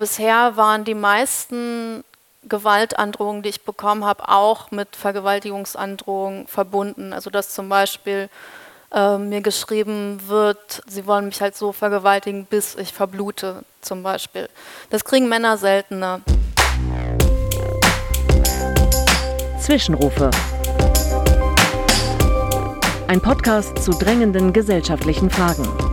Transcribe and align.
Bisher 0.00 0.56
waren 0.56 0.84
die 0.84 0.94
meisten 0.94 2.04
Gewaltandrohungen, 2.48 3.42
die 3.42 3.50
ich 3.50 3.64
bekommen 3.66 4.06
habe, 4.06 4.30
auch 4.30 4.70
mit 4.70 4.96
Vergewaltigungsandrohungen 4.96 6.46
verbunden. 6.46 7.12
Also 7.12 7.28
dass 7.28 7.52
zum 7.52 7.68
Beispiel 7.68 8.30
äh, 8.94 9.18
mir 9.18 9.42
geschrieben 9.42 10.18
wird, 10.26 10.82
sie 10.86 11.06
wollen 11.06 11.26
mich 11.26 11.42
halt 11.42 11.54
so 11.54 11.72
vergewaltigen, 11.72 12.46
bis 12.46 12.76
ich 12.76 12.94
verblute, 12.94 13.62
zum 13.82 14.02
Beispiel. 14.02 14.48
Das 14.88 15.04
kriegen 15.04 15.28
Männer 15.28 15.58
seltener. 15.58 16.22
Zwischenrufe. 19.60 20.30
Ein 23.06 23.20
Podcast 23.20 23.76
zu 23.84 23.90
drängenden 23.90 24.54
gesellschaftlichen 24.54 25.28
Fragen. 25.28 25.89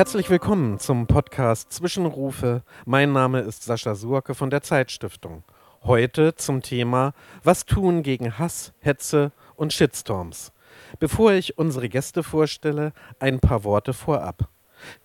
Herzlich 0.00 0.30
willkommen 0.30 0.78
zum 0.78 1.06
Podcast 1.06 1.74
Zwischenrufe. 1.74 2.62
Mein 2.86 3.12
Name 3.12 3.40
ist 3.40 3.64
Sascha 3.64 3.94
Surke 3.94 4.34
von 4.34 4.48
der 4.48 4.62
Zeitstiftung. 4.62 5.44
Heute 5.82 6.34
zum 6.36 6.62
Thema 6.62 7.12
Was 7.44 7.66
tun 7.66 8.02
gegen 8.02 8.38
Hass, 8.38 8.72
Hetze 8.80 9.30
und 9.56 9.74
Shitstorms. 9.74 10.52
Bevor 11.00 11.32
ich 11.32 11.58
unsere 11.58 11.90
Gäste 11.90 12.22
vorstelle, 12.22 12.94
ein 13.18 13.40
paar 13.40 13.62
Worte 13.62 13.92
vorab. 13.92 14.48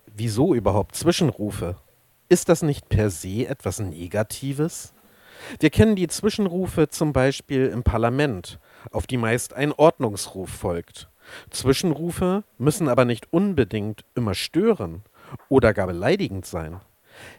Wieso 0.06 0.54
überhaupt 0.54 0.96
Zwischenrufe? 0.96 1.76
Ist 2.30 2.48
das 2.48 2.62
nicht 2.62 2.88
per 2.88 3.10
se 3.10 3.46
etwas 3.46 3.80
Negatives? 3.80 4.94
Wir 5.60 5.68
kennen 5.68 5.96
die 5.96 6.08
Zwischenrufe 6.08 6.88
zum 6.88 7.12
Beispiel 7.12 7.66
im 7.66 7.82
Parlament, 7.82 8.58
auf 8.92 9.06
die 9.06 9.18
meist 9.18 9.52
ein 9.52 9.72
Ordnungsruf 9.72 10.48
folgt. 10.48 11.10
Zwischenrufe 11.50 12.44
müssen 12.58 12.88
aber 12.88 13.04
nicht 13.04 13.32
unbedingt 13.32 14.04
immer 14.14 14.34
stören 14.34 15.02
oder 15.48 15.74
gar 15.74 15.86
beleidigend 15.86 16.46
sein. 16.46 16.80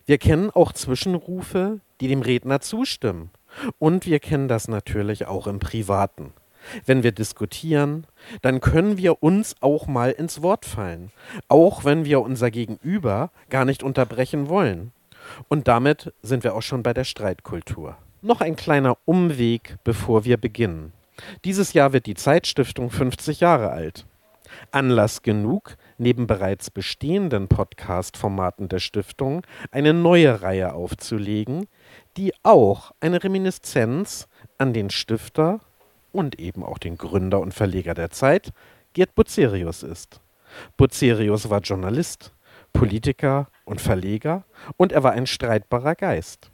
Wir 0.06 0.18
kennen 0.18 0.50
auch 0.50 0.72
Zwischenrufe, 0.74 1.80
die 2.02 2.08
dem 2.08 2.22
Redner 2.22 2.60
zustimmen. 2.62 3.32
Und 3.80 4.06
wir 4.06 4.20
kennen 4.20 4.48
das 4.48 4.68
natürlich 4.68 5.28
auch 5.28 5.48
im 5.48 5.60
Privaten. 5.60 6.34
Wenn 6.86 7.04
wir 7.04 7.12
diskutieren, 7.12 8.08
dann 8.42 8.60
können 8.60 8.98
wir 8.98 9.24
uns 9.24 9.56
auch 9.62 9.88
mal 9.88 10.12
ins 10.12 10.42
Wort 10.42 10.66
fallen, 10.66 11.12
auch 11.48 11.86
wenn 11.86 12.04
wir 12.04 12.22
unser 12.22 12.52
Gegenüber 12.52 13.32
gar 13.50 13.64
nicht 13.64 13.84
unterbrechen 13.84 14.50
wollen. 14.50 14.92
Und 15.48 15.68
damit 15.68 16.14
sind 16.22 16.44
wir 16.44 16.56
auch 16.56 16.62
schon 16.62 16.84
bei 16.84 16.94
der 16.94 17.04
Streitkultur. 17.04 17.98
Noch 18.22 18.42
ein 18.42 18.56
kleiner 18.56 18.98
Umweg, 19.06 19.78
bevor 19.84 20.26
wir 20.26 20.38
beginnen. 20.38 20.92
Dieses 21.46 21.74
Jahr 21.74 21.94
wird 21.94 22.06
die 22.06 22.16
Zeitstiftung 22.16 22.90
50 22.90 23.40
Jahre 23.40 23.72
alt. 23.72 24.06
Anlass 24.72 25.22
genug, 25.22 25.76
neben 25.98 26.28
bereits 26.28 26.70
bestehenden 26.72 27.48
Podcast-Formaten 27.48 28.70
der 28.70 28.80
Stiftung 28.80 29.44
eine 29.72 29.94
neue 29.94 30.42
Reihe 30.42 30.74
aufzulegen, 30.74 31.68
die 32.16 32.34
auch 32.44 32.92
eine 33.00 33.24
Reminiszenz 33.24 34.28
an 34.58 34.74
den 34.74 34.90
Stifter 34.90 35.60
und 36.12 36.40
eben 36.40 36.64
auch 36.64 36.78
den 36.78 36.98
Gründer 36.98 37.40
und 37.40 37.54
Verleger 37.54 37.94
der 37.94 38.10
Zeit, 38.10 38.52
Gerd 38.94 39.16
Bucerius 39.16 39.84
ist. 39.84 40.22
Bucerius 40.78 41.50
war 41.50 41.62
Journalist, 41.62 42.34
Politiker 42.74 43.50
und 43.66 43.82
Verleger 43.82 44.46
und 44.78 44.92
er 44.92 45.04
war 45.04 45.12
ein 45.12 45.28
streitbarer 45.28 45.96
Geist. 45.96 46.52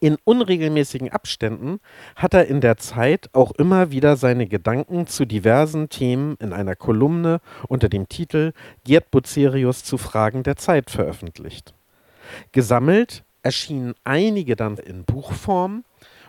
In 0.00 0.18
unregelmäßigen 0.24 1.10
Abständen 1.12 1.80
hat 2.16 2.34
er 2.34 2.46
in 2.46 2.60
der 2.60 2.76
Zeit 2.76 3.30
auch 3.32 3.52
immer 3.52 3.90
wieder 3.90 4.16
seine 4.16 4.46
Gedanken 4.46 5.06
zu 5.06 5.24
diversen 5.24 5.88
Themen 5.88 6.36
in 6.40 6.52
einer 6.52 6.76
Kolumne 6.76 7.40
unter 7.68 7.88
dem 7.88 8.08
Titel 8.08 8.52
Gerd 8.84 9.10
Bucerius 9.10 9.84
zu 9.84 9.96
Fragen 9.96 10.42
der 10.42 10.56
Zeit 10.56 10.90
veröffentlicht. 10.90 11.74
Gesammelt 12.52 13.24
erschienen 13.42 13.94
einige 14.04 14.56
dann 14.56 14.78
in 14.78 15.04
Buchform 15.04 15.84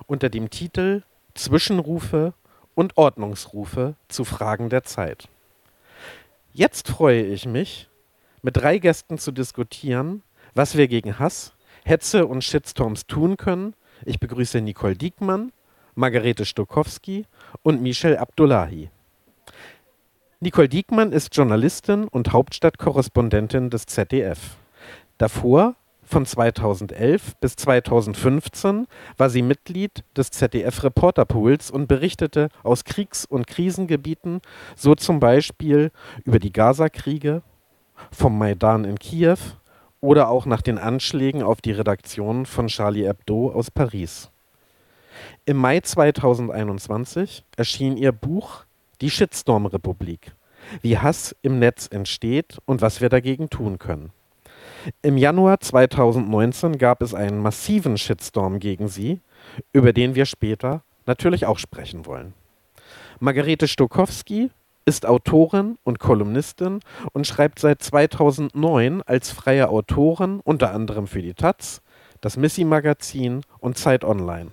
unter 0.07 0.29
dem 0.29 0.49
Titel 0.49 1.03
Zwischenrufe 1.33 2.33
und 2.75 2.97
Ordnungsrufe 2.97 3.95
zu 4.07 4.25
Fragen 4.25 4.69
der 4.69 4.83
Zeit. 4.83 5.27
Jetzt 6.53 6.87
freue 6.87 7.23
ich 7.23 7.45
mich, 7.45 7.89
mit 8.41 8.57
drei 8.57 8.77
Gästen 8.77 9.17
zu 9.17 9.31
diskutieren, 9.31 10.21
was 10.53 10.77
wir 10.77 10.87
gegen 10.87 11.19
Hass, 11.19 11.54
Hetze 11.85 12.25
und 12.25 12.43
Shitstorms 12.43 13.05
tun 13.05 13.37
können. 13.37 13.75
Ich 14.05 14.19
begrüße 14.19 14.59
Nicole 14.59 14.95
Diekmann, 14.95 15.51
Margarete 15.93 16.43
Stokowski 16.43 17.25
und 17.61 17.81
Michelle 17.81 18.19
Abdullahi. 18.19 18.89
Nicole 20.39 20.67
Diekmann 20.67 21.11
ist 21.11 21.35
Journalistin 21.35 22.07
und 22.07 22.33
Hauptstadtkorrespondentin 22.33 23.69
des 23.69 23.85
ZDF. 23.85 24.57
Davor, 25.19 25.75
von 26.03 26.25
2011 26.25 27.35
bis 27.35 27.55
2015, 27.55 28.87
war 29.17 29.29
sie 29.29 29.43
Mitglied 29.43 30.03
des 30.17 30.31
ZDF 30.31 30.83
Reporterpools 30.83 31.69
und 31.69 31.87
berichtete 31.87 32.49
aus 32.63 32.83
Kriegs- 32.83 33.25
und 33.25 33.45
Krisengebieten, 33.45 34.41
so 34.75 34.95
zum 34.95 35.19
Beispiel 35.19 35.91
über 36.23 36.39
die 36.39 36.51
Gaza-Kriege, 36.51 37.43
vom 38.11 38.37
Maidan 38.39 38.85
in 38.85 38.97
Kiew 38.97 39.37
oder 40.05 40.29
auch 40.29 40.45
nach 40.45 40.61
den 40.61 40.77
Anschlägen 40.77 41.41
auf 41.41 41.61
die 41.61 41.71
Redaktion 41.71 42.45
von 42.45 42.67
Charlie 42.67 43.07
Hebdo 43.07 43.51
aus 43.51 43.71
Paris. 43.71 44.29
Im 45.45 45.57
Mai 45.57 45.79
2021 45.79 47.43
erschien 47.57 47.97
ihr 47.97 48.11
Buch 48.11 48.65
Die 49.01 49.09
Shitstorm-Republik. 49.09 50.31
Wie 50.81 50.99
Hass 50.99 51.35
im 51.41 51.59
Netz 51.59 51.87
entsteht 51.87 52.59
und 52.65 52.81
was 52.81 53.01
wir 53.01 53.09
dagegen 53.09 53.49
tun 53.49 53.79
können. 53.79 54.11
Im 55.01 55.17
Januar 55.17 55.59
2019 55.59 56.77
gab 56.77 57.01
es 57.01 57.15
einen 57.15 57.39
massiven 57.39 57.97
Shitstorm 57.97 58.59
gegen 58.59 58.87
sie, 58.87 59.21
über 59.73 59.91
den 59.91 60.13
wir 60.13 60.25
später 60.25 60.83
natürlich 61.07 61.47
auch 61.47 61.57
sprechen 61.57 62.05
wollen. 62.05 62.33
Margarete 63.19 63.67
Stokowski 63.67 64.51
ist 64.85 65.07
Autorin 65.07 65.77
und 65.83 65.99
Kolumnistin 65.99 66.79
und 67.11 67.25
schreibt 67.25 67.59
seit 67.59 67.81
2009 67.81 69.01
als 69.01 69.31
freie 69.31 69.69
Autorin 69.69 70.39
unter 70.43 70.71
anderem 70.71 71.07
für 71.07 71.23
die 71.23 71.33
Taz, 71.33 71.81
das 72.21 72.37
Missy-Magazin 72.37 73.41
und 73.59 73.77
Zeit 73.77 74.05
Online. 74.05 74.51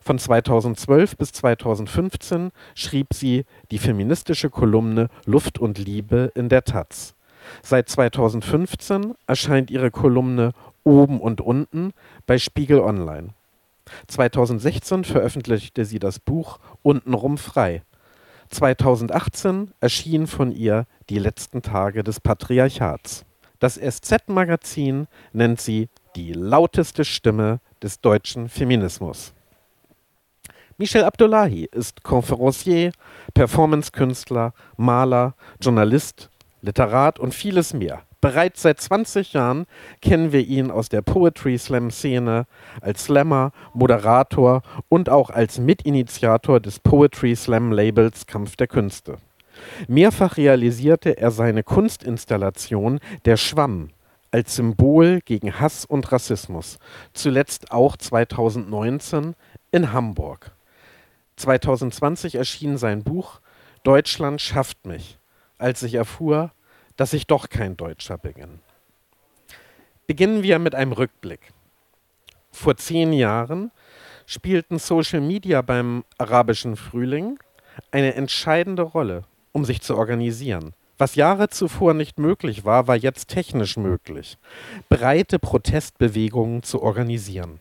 Von 0.00 0.18
2012 0.18 1.16
bis 1.16 1.32
2015 1.32 2.50
schrieb 2.74 3.14
sie 3.14 3.44
die 3.70 3.78
feministische 3.78 4.50
Kolumne 4.50 5.08
Luft 5.24 5.58
und 5.58 5.78
Liebe 5.78 6.32
in 6.34 6.48
der 6.48 6.64
Taz. 6.64 7.14
Seit 7.62 7.88
2015 7.88 9.14
erscheint 9.26 9.70
ihre 9.70 9.90
Kolumne 9.90 10.52
Oben 10.82 11.20
und 11.20 11.40
Unten 11.40 11.92
bei 12.26 12.38
Spiegel 12.38 12.80
Online. 12.80 13.34
2016 14.08 15.04
veröffentlichte 15.04 15.84
sie 15.84 15.98
das 15.98 16.18
Buch 16.18 16.58
Untenrum 16.82 17.38
frei 17.38 17.82
2018 18.50 19.72
erschien 19.80 20.26
von 20.26 20.52
ihr 20.52 20.86
Die 21.08 21.18
letzten 21.18 21.62
Tage 21.62 22.02
des 22.02 22.20
Patriarchats. 22.20 23.24
Das 23.60 23.76
SZ-Magazin 23.76 25.06
nennt 25.32 25.60
sie 25.60 25.88
die 26.16 26.32
lauteste 26.32 27.04
Stimme 27.04 27.60
des 27.82 28.00
deutschen 28.00 28.48
Feminismus. 28.48 29.32
Michel 30.76 31.04
Abdullahi 31.04 31.68
ist 31.70 32.02
Konferencier, 32.02 32.92
Performancekünstler, 33.34 34.54
Maler, 34.76 35.34
Journalist, 35.60 36.30
Literat 36.62 37.18
und 37.18 37.34
vieles 37.34 37.72
mehr. 37.72 38.02
Bereits 38.20 38.62
seit 38.62 38.80
20 38.80 39.32
Jahren 39.32 39.66
kennen 40.02 40.32
wir 40.32 40.46
ihn 40.46 40.70
aus 40.70 40.90
der 40.90 41.00
Poetry 41.00 41.56
Slam 41.56 41.90
Szene 41.90 42.46
als 42.82 43.04
Slammer, 43.04 43.52
Moderator 43.72 44.62
und 44.90 45.08
auch 45.08 45.30
als 45.30 45.58
Mitinitiator 45.58 46.60
des 46.60 46.80
Poetry 46.80 47.34
Slam 47.34 47.72
Labels 47.72 48.26
Kampf 48.26 48.56
der 48.56 48.66
Künste. 48.66 49.16
Mehrfach 49.88 50.36
realisierte 50.36 51.16
er 51.16 51.30
seine 51.30 51.62
Kunstinstallation 51.62 53.00
Der 53.24 53.36
Schwamm 53.36 53.90
als 54.30 54.54
Symbol 54.54 55.20
gegen 55.24 55.58
Hass 55.58 55.84
und 55.84 56.12
Rassismus, 56.12 56.78
zuletzt 57.12 57.72
auch 57.72 57.96
2019 57.96 59.34
in 59.72 59.92
Hamburg. 59.92 60.52
2020 61.36 62.36
erschien 62.36 62.76
sein 62.76 63.02
Buch 63.02 63.40
Deutschland 63.82 64.40
schafft 64.40 64.86
mich, 64.86 65.18
als 65.58 65.82
ich 65.82 65.94
erfuhr, 65.94 66.52
dass 66.96 67.12
ich 67.12 67.26
doch 67.26 67.48
kein 67.48 67.76
Deutscher 67.76 68.18
bin. 68.18 68.60
Beginnen 70.06 70.42
wir 70.42 70.58
mit 70.58 70.74
einem 70.74 70.92
Rückblick. 70.92 71.52
Vor 72.50 72.76
zehn 72.76 73.12
Jahren 73.12 73.70
spielten 74.26 74.78
Social 74.78 75.20
Media 75.20 75.62
beim 75.62 76.04
arabischen 76.18 76.76
Frühling 76.76 77.38
eine 77.90 78.14
entscheidende 78.14 78.82
Rolle, 78.82 79.24
um 79.52 79.64
sich 79.64 79.80
zu 79.82 79.96
organisieren. 79.96 80.74
Was 80.98 81.14
Jahre 81.14 81.48
zuvor 81.48 81.94
nicht 81.94 82.18
möglich 82.18 82.64
war, 82.64 82.86
war 82.86 82.96
jetzt 82.96 83.28
technisch 83.28 83.76
möglich, 83.76 84.36
breite 84.88 85.38
Protestbewegungen 85.38 86.62
zu 86.62 86.82
organisieren. 86.82 87.58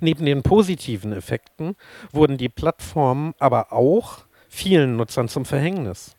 Neben 0.00 0.24
den 0.24 0.42
positiven 0.42 1.12
Effekten 1.12 1.76
wurden 2.10 2.38
die 2.38 2.48
Plattformen 2.48 3.34
aber 3.38 3.72
auch 3.72 4.24
vielen 4.48 4.96
Nutzern 4.96 5.28
zum 5.28 5.44
Verhängnis. 5.44 6.16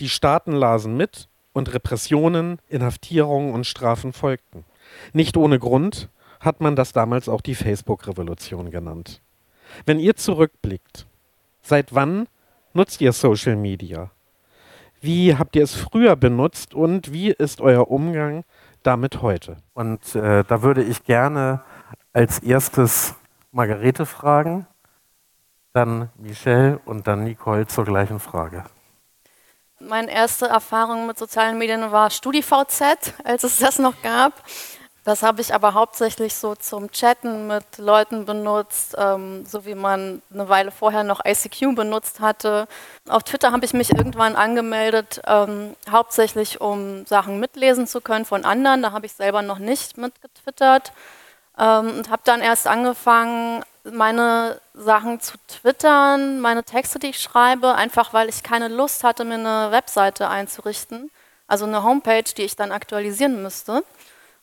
Die 0.00 0.08
Staaten 0.08 0.52
lasen 0.52 0.96
mit 0.96 1.28
und 1.52 1.72
Repressionen, 1.72 2.58
Inhaftierungen 2.68 3.54
und 3.54 3.66
Strafen 3.66 4.12
folgten. 4.12 4.64
Nicht 5.12 5.36
ohne 5.36 5.58
Grund 5.58 6.10
hat 6.40 6.60
man 6.60 6.76
das 6.76 6.92
damals 6.92 7.28
auch 7.28 7.40
die 7.40 7.54
Facebook-Revolution 7.54 8.70
genannt. 8.70 9.22
Wenn 9.84 9.98
ihr 9.98 10.16
zurückblickt, 10.16 11.06
seit 11.62 11.94
wann 11.94 12.28
nutzt 12.74 13.00
ihr 13.00 13.12
Social 13.12 13.56
Media? 13.56 14.10
Wie 15.00 15.34
habt 15.34 15.56
ihr 15.56 15.64
es 15.64 15.74
früher 15.74 16.16
benutzt 16.16 16.74
und 16.74 17.12
wie 17.12 17.30
ist 17.30 17.60
euer 17.60 17.90
Umgang 17.90 18.44
damit 18.82 19.22
heute? 19.22 19.56
Und 19.74 20.14
äh, 20.14 20.44
da 20.44 20.62
würde 20.62 20.82
ich 20.82 21.04
gerne 21.04 21.62
als 22.12 22.38
erstes 22.38 23.14
Margarete 23.50 24.06
fragen, 24.06 24.66
dann 25.72 26.10
Michelle 26.16 26.78
und 26.84 27.06
dann 27.06 27.24
Nicole 27.24 27.66
zur 27.66 27.84
gleichen 27.84 28.20
Frage. 28.20 28.64
Meine 29.78 30.10
erste 30.10 30.46
Erfahrung 30.46 31.06
mit 31.06 31.18
sozialen 31.18 31.58
Medien 31.58 31.92
war 31.92 32.08
StudiVZ, 32.08 33.12
als 33.24 33.44
es 33.44 33.58
das 33.58 33.78
noch 33.78 34.00
gab. 34.02 34.42
Das 35.04 35.22
habe 35.22 35.42
ich 35.42 35.54
aber 35.54 35.74
hauptsächlich 35.74 36.34
so 36.34 36.54
zum 36.54 36.90
Chatten 36.90 37.46
mit 37.46 37.76
Leuten 37.76 38.24
benutzt, 38.24 38.96
ähm, 38.98 39.44
so 39.44 39.66
wie 39.66 39.74
man 39.74 40.22
eine 40.32 40.48
Weile 40.48 40.70
vorher 40.70 41.04
noch 41.04 41.24
ICQ 41.24 41.76
benutzt 41.76 42.20
hatte. 42.20 42.66
Auf 43.06 43.22
Twitter 43.22 43.52
habe 43.52 43.66
ich 43.66 43.74
mich 43.74 43.92
irgendwann 43.92 44.34
angemeldet, 44.34 45.20
ähm, 45.26 45.76
hauptsächlich 45.90 46.60
um 46.60 47.04
Sachen 47.04 47.38
mitlesen 47.38 47.86
zu 47.86 48.00
können 48.00 48.24
von 48.24 48.46
anderen. 48.46 48.82
Da 48.82 48.92
habe 48.92 49.04
ich 49.04 49.12
selber 49.12 49.42
noch 49.42 49.58
nicht 49.58 49.98
mitgetwittert 49.98 50.92
ähm, 51.58 51.98
und 51.98 52.10
habe 52.10 52.22
dann 52.24 52.40
erst 52.40 52.66
angefangen, 52.66 53.62
meine 53.92 54.60
Sachen 54.74 55.20
zu 55.20 55.34
twittern, 55.48 56.40
meine 56.40 56.64
Texte, 56.64 56.98
die 56.98 57.08
ich 57.08 57.20
schreibe, 57.20 57.74
einfach 57.74 58.12
weil 58.12 58.28
ich 58.28 58.42
keine 58.42 58.68
Lust 58.68 59.04
hatte, 59.04 59.24
mir 59.24 59.34
eine 59.34 59.70
Webseite 59.70 60.28
einzurichten, 60.28 61.10
also 61.46 61.64
eine 61.64 61.82
Homepage, 61.82 62.24
die 62.36 62.42
ich 62.42 62.56
dann 62.56 62.72
aktualisieren 62.72 63.42
müsste. 63.42 63.84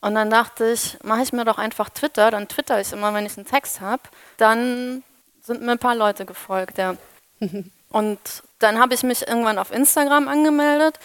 Und 0.02 0.16
dann 0.16 0.30
dachte 0.30 0.72
ich, 0.72 0.98
mache 1.04 1.24
ich 1.24 1.34
mir 1.34 1.46
doch 1.46 1.58
einfach 1.58 1.90
Twitter, 1.90 2.32
dann 2.32 2.48
twitter 2.48 2.80
ich 2.82 2.92
immer, 2.92 3.14
wenn 3.14 3.26
ich 3.26 3.38
einen 3.38 3.48
Text 3.48 3.80
habe. 3.80 4.02
Dann 4.38 5.04
sind 5.42 5.62
mir 5.62 5.74
ein 5.74 5.80
paar 5.80 5.96
Leute 5.96 6.26
gefolgt, 6.26 6.78
ja. 6.78 6.96
Und 7.90 8.20
dann 8.60 8.80
habe 8.80 8.94
ich 8.96 9.04
mich 9.04 9.28
irgendwann 9.28 9.60
auf 9.60 9.72
Instagram 9.72 10.28
angemeldet, 10.28 11.00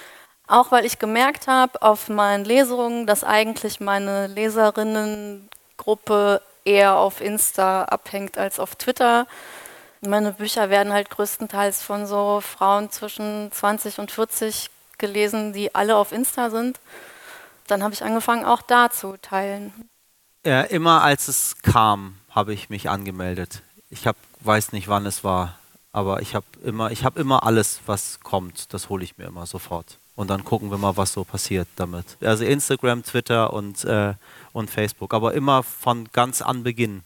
auch 0.46 0.72
weil 0.72 0.86
ich 0.86 0.98
gemerkt 0.98 1.46
habe 1.46 1.82
auf 1.82 2.08
meinen 2.08 2.44
Lesungen, 2.44 3.06
dass 3.06 3.24
eigentlich 3.24 3.80
meine 3.80 4.26
Leserinnengruppe 4.28 6.40
eher 6.68 6.96
auf 6.96 7.20
Insta 7.20 7.84
abhängt 7.84 8.38
als 8.38 8.60
auf 8.60 8.76
Twitter. 8.76 9.26
Meine 10.00 10.32
Bücher 10.32 10.70
werden 10.70 10.92
halt 10.92 11.10
größtenteils 11.10 11.82
von 11.82 12.06
so 12.06 12.40
Frauen 12.40 12.90
zwischen 12.90 13.50
20 13.50 13.98
und 13.98 14.10
40 14.10 14.70
gelesen, 14.98 15.52
die 15.52 15.74
alle 15.74 15.96
auf 15.96 16.12
Insta 16.12 16.50
sind 16.50 16.78
dann 17.70 17.82
habe 17.82 17.94
ich 17.94 18.02
angefangen, 18.02 18.44
auch 18.44 18.62
da 18.62 18.90
zu 18.90 19.16
teilen. 19.20 19.72
Ja, 20.44 20.62
immer 20.62 21.02
als 21.02 21.28
es 21.28 21.56
kam, 21.62 22.16
habe 22.30 22.52
ich 22.52 22.70
mich 22.70 22.88
angemeldet. 22.88 23.62
Ich 23.90 24.06
hab, 24.06 24.16
weiß 24.40 24.72
nicht, 24.72 24.88
wann 24.88 25.06
es 25.06 25.24
war, 25.24 25.58
aber 25.92 26.22
ich 26.22 26.34
habe 26.34 26.46
immer, 26.64 26.90
ich 26.90 27.04
immer 27.16 27.44
alles, 27.44 27.80
was 27.86 28.20
kommt, 28.20 28.72
das 28.72 28.88
hole 28.88 29.04
ich 29.04 29.18
mir 29.18 29.26
immer 29.26 29.46
sofort. 29.46 29.98
Und 30.18 30.30
dann 30.30 30.44
gucken 30.44 30.72
wir 30.72 30.78
mal, 30.78 30.96
was 30.96 31.12
so 31.12 31.22
passiert 31.22 31.68
damit. 31.76 32.16
Also 32.20 32.44
Instagram, 32.44 33.04
Twitter 33.04 33.52
und, 33.52 33.84
äh, 33.84 34.14
und 34.52 34.68
Facebook, 34.68 35.14
aber 35.14 35.32
immer 35.32 35.62
von 35.62 36.08
ganz 36.12 36.42
an 36.42 36.64
Beginn. 36.64 37.02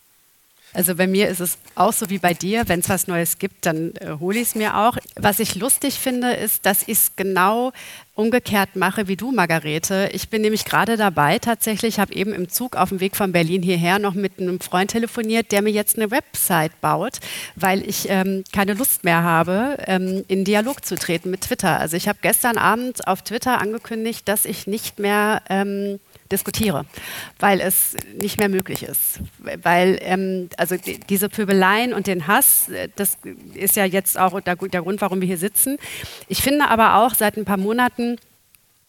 Also 0.75 0.95
bei 0.95 1.07
mir 1.07 1.29
ist 1.29 1.41
es 1.41 1.59
auch 1.75 1.93
so 1.93 2.09
wie 2.09 2.19
bei 2.19 2.33
dir, 2.35 2.65
wenn 2.67 2.81
es 2.81 2.89
was 2.89 3.07
Neues 3.07 3.39
gibt, 3.39 3.67
dann 3.67 3.93
äh, 3.97 4.15
hole 4.19 4.39
ich 4.39 4.49
es 4.49 4.55
mir 4.55 4.77
auch. 4.77 4.97
Was 5.17 5.39
ich 5.39 5.55
lustig 5.55 5.95
finde, 5.95 6.33
ist, 6.33 6.65
dass 6.65 6.83
ich 6.83 6.99
es 6.99 7.17
genau 7.17 7.73
umgekehrt 8.15 8.77
mache 8.77 9.09
wie 9.09 9.17
du, 9.17 9.33
Margarete. 9.33 10.11
Ich 10.13 10.29
bin 10.29 10.43
nämlich 10.43 10.65
gerade 10.65 10.97
dabei, 10.97 11.39
tatsächlich, 11.39 11.99
habe 11.99 12.15
eben 12.15 12.33
im 12.33 12.49
Zug 12.49 12.77
auf 12.77 12.91
dem 12.91 13.01
Weg 13.01 13.17
von 13.17 13.33
Berlin 13.33 13.63
hierher 13.63 13.99
noch 13.99 14.15
mit 14.15 14.39
einem 14.39 14.61
Freund 14.61 14.91
telefoniert, 14.91 15.53
der 15.53 15.63
mir 15.63 15.71
jetzt 15.71 15.97
eine 15.97 16.11
Website 16.11 16.79
baut, 16.81 17.19
weil 17.57 17.87
ich 17.87 18.09
ähm, 18.09 18.45
keine 18.53 18.75
Lust 18.75 19.05
mehr 19.05 19.23
habe, 19.23 19.79
ähm, 19.87 20.25
in 20.29 20.45
Dialog 20.45 20.85
zu 20.85 20.97
treten 20.97 21.31
mit 21.31 21.43
Twitter. 21.43 21.79
Also 21.79 21.97
ich 21.97 22.09
habe 22.09 22.19
gestern 22.23 22.59
Abend 22.59 23.07
auf 23.07 23.23
Twitter 23.23 23.61
angekündigt, 23.61 24.27
dass 24.27 24.47
ich 24.47 24.67
nicht 24.67 24.99
mehr... 24.99 25.43
Ähm, 25.49 26.01
diskutiere, 26.33 26.87
weil 27.39 27.61
es 27.61 27.95
nicht 28.21 28.39
mehr 28.39 28.49
möglich 28.49 28.83
ist. 28.83 29.21
Weil 29.39 29.99
ähm, 30.01 30.49
also 30.57 30.77
die, 30.77 30.99
diese 30.99 31.29
Pöbeleien 31.29 31.93
und 31.93 32.07
den 32.07 32.27
Hass, 32.27 32.69
äh, 32.69 32.89
das 32.97 33.19
ist 33.55 33.77
ja 33.77 33.85
jetzt 33.85 34.19
auch 34.19 34.41
der, 34.41 34.57
der 34.57 34.83
Grund, 34.83 35.01
warum 35.01 35.21
wir 35.21 35.29
hier 35.29 35.39
sitzen. 35.39 35.79
Ich 36.29 36.43
finde 36.43 36.69
aber 36.69 36.97
auch 36.97 37.15
seit 37.15 37.37
ein 37.37 37.45
paar 37.45 37.59
Monaten, 37.59 38.19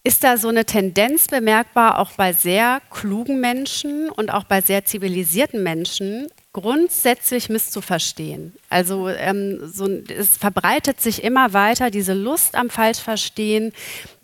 ist 0.05 0.23
da 0.23 0.35
so 0.37 0.49
eine 0.49 0.65
Tendenz 0.65 1.27
bemerkbar, 1.27 1.99
auch 1.99 2.11
bei 2.11 2.33
sehr 2.33 2.81
klugen 2.89 3.39
Menschen 3.39 4.09
und 4.09 4.33
auch 4.33 4.43
bei 4.43 4.59
sehr 4.59 4.83
zivilisierten 4.83 5.63
Menschen, 5.63 6.27
grundsätzlich 6.51 7.49
misszuverstehen. 7.49 8.53
Also 8.69 9.09
ähm, 9.09 9.59
so, 9.65 9.87
es 9.87 10.37
verbreitet 10.37 10.99
sich 10.99 11.23
immer 11.23 11.53
weiter 11.53 11.89
diese 11.89 12.13
Lust 12.13 12.55
am 12.55 12.69
Falschverstehen, 12.69 13.71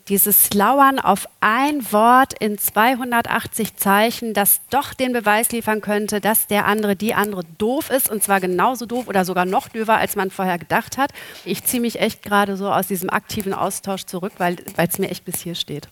dieses 0.10 0.54
Lauern 0.54 0.98
auf 1.00 1.28
ein 1.40 1.92
Wort 1.92 2.34
in 2.40 2.58
280 2.58 3.76
Zeichen, 3.76 4.34
das 4.34 4.60
doch 4.72 4.96
den 4.96 5.14
Beweis 5.14 5.52
liefern 5.52 5.82
könnte, 5.82 6.20
dass 6.20 6.48
der 6.48 6.66
andere, 6.66 6.96
die 6.96 7.14
andere 7.14 7.44
doof 7.60 7.92
ist 7.92 8.10
und 8.10 8.24
zwar 8.24 8.42
genauso 8.42 8.88
doof 8.88 9.08
oder 9.08 9.24
sogar 9.24 9.46
noch 9.46 9.70
döver, 9.70 9.98
als 9.98 10.16
man 10.16 10.32
vorher 10.32 10.58
gedacht 10.58 10.98
hat. 10.98 11.12
Ich 11.46 11.64
ziehe 11.64 11.82
mich 11.82 12.00
echt 12.00 12.24
gerade 12.24 12.58
so 12.58 12.72
aus 12.72 12.88
diesem 12.88 13.10
aktiven 13.10 13.54
Austausch 13.54 14.06
zurück, 14.06 14.34
weil 14.38 14.58
es 14.76 14.98
mir 14.98 15.10
echt 15.10 15.26
bis 15.26 15.42
hier 15.42 15.56
steht. 15.56 15.88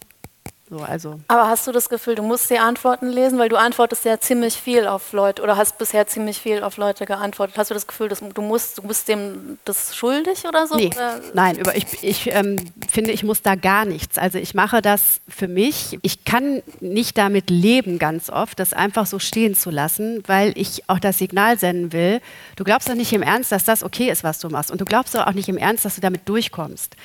So, 0.70 0.80
also. 0.80 1.20
Aber 1.30 1.48
hast 1.48 1.66
du 1.66 1.72
das 1.72 1.88
Gefühl, 1.88 2.16
du 2.16 2.24
musst 2.24 2.50
die 2.50 2.60
Antworten 2.60 3.08
lesen, 3.08 3.40
weil 3.40 3.48
du 3.48 3.56
antwortest 3.56 4.04
ja 4.04 4.20
ziemlich 4.20 4.56
viel 4.56 4.86
auf 4.86 5.14
Leute 5.14 5.42
oder 5.42 5.56
hast 5.56 5.78
bisher 5.78 6.08
ziemlich 6.08 6.40
viel 6.40 6.62
auf 6.62 6.76
Leute 6.76 7.06
geantwortet. 7.06 7.58
Hast 7.58 7.70
du 7.70 7.74
das 7.74 7.88
Gefühl, 7.88 8.10
dass 8.10 8.20
du 8.20 8.42
musst, 8.42 8.78
du 8.78 8.82
bist 8.82 9.08
dem 9.08 9.60
das 9.64 9.96
schuldig 9.96 10.46
oder 10.46 10.68
so? 10.68 10.76
Nee, 10.76 10.88
oder? 10.94 11.22
nein, 11.34 11.58
über, 11.58 11.74
ich, 11.78 12.04
ich 12.04 12.28
ähm, 12.34 12.58
finde, 12.90 13.12
ich 13.12 13.24
muss 13.24 13.42
da 13.42 13.56
gar 13.56 13.86
nichts. 13.86 14.18
Also 14.18 14.40
ich 14.40 14.56
mache 14.56 14.82
das 14.82 15.22
für 15.30 15.48
mich. 15.48 16.00
Ich 16.02 16.26
kann 16.26 16.62
nicht 16.82 17.18
damit 17.18 17.50
leben 17.50 17.98
ganz 17.98 18.30
oft, 18.30 18.60
das 18.60 18.74
einfach 18.74 19.06
so 19.06 19.20
stehen 19.20 19.56
zu 19.56 19.70
lassen, 19.70 20.22
weil 20.28 20.52
ich 20.58 20.90
auch 20.90 21.00
das 21.00 21.18
Signal 21.18 21.58
senden 21.58 21.94
will. 21.94 22.20
Du 22.58 22.66
glaubst 22.66 22.90
doch 22.90 22.96
nicht 22.96 23.14
im 23.14 23.22
Ernst, 23.22 23.54
dass 23.54 23.64
das 23.64 23.84
okay 23.84 24.12
ist, 24.12 24.26
was 24.26 24.40
du 24.40 24.50
machst. 24.50 24.70
Und 24.72 24.82
du 24.82 24.86
glaubst 24.86 25.16
doch 25.16 25.28
auch 25.28 25.34
nicht 25.34 25.48
im 25.48 25.58
Ernst, 25.58 25.86
dass 25.86 25.96
du 25.96 26.02
damit 26.02 26.28
durchkommst. 26.28 26.98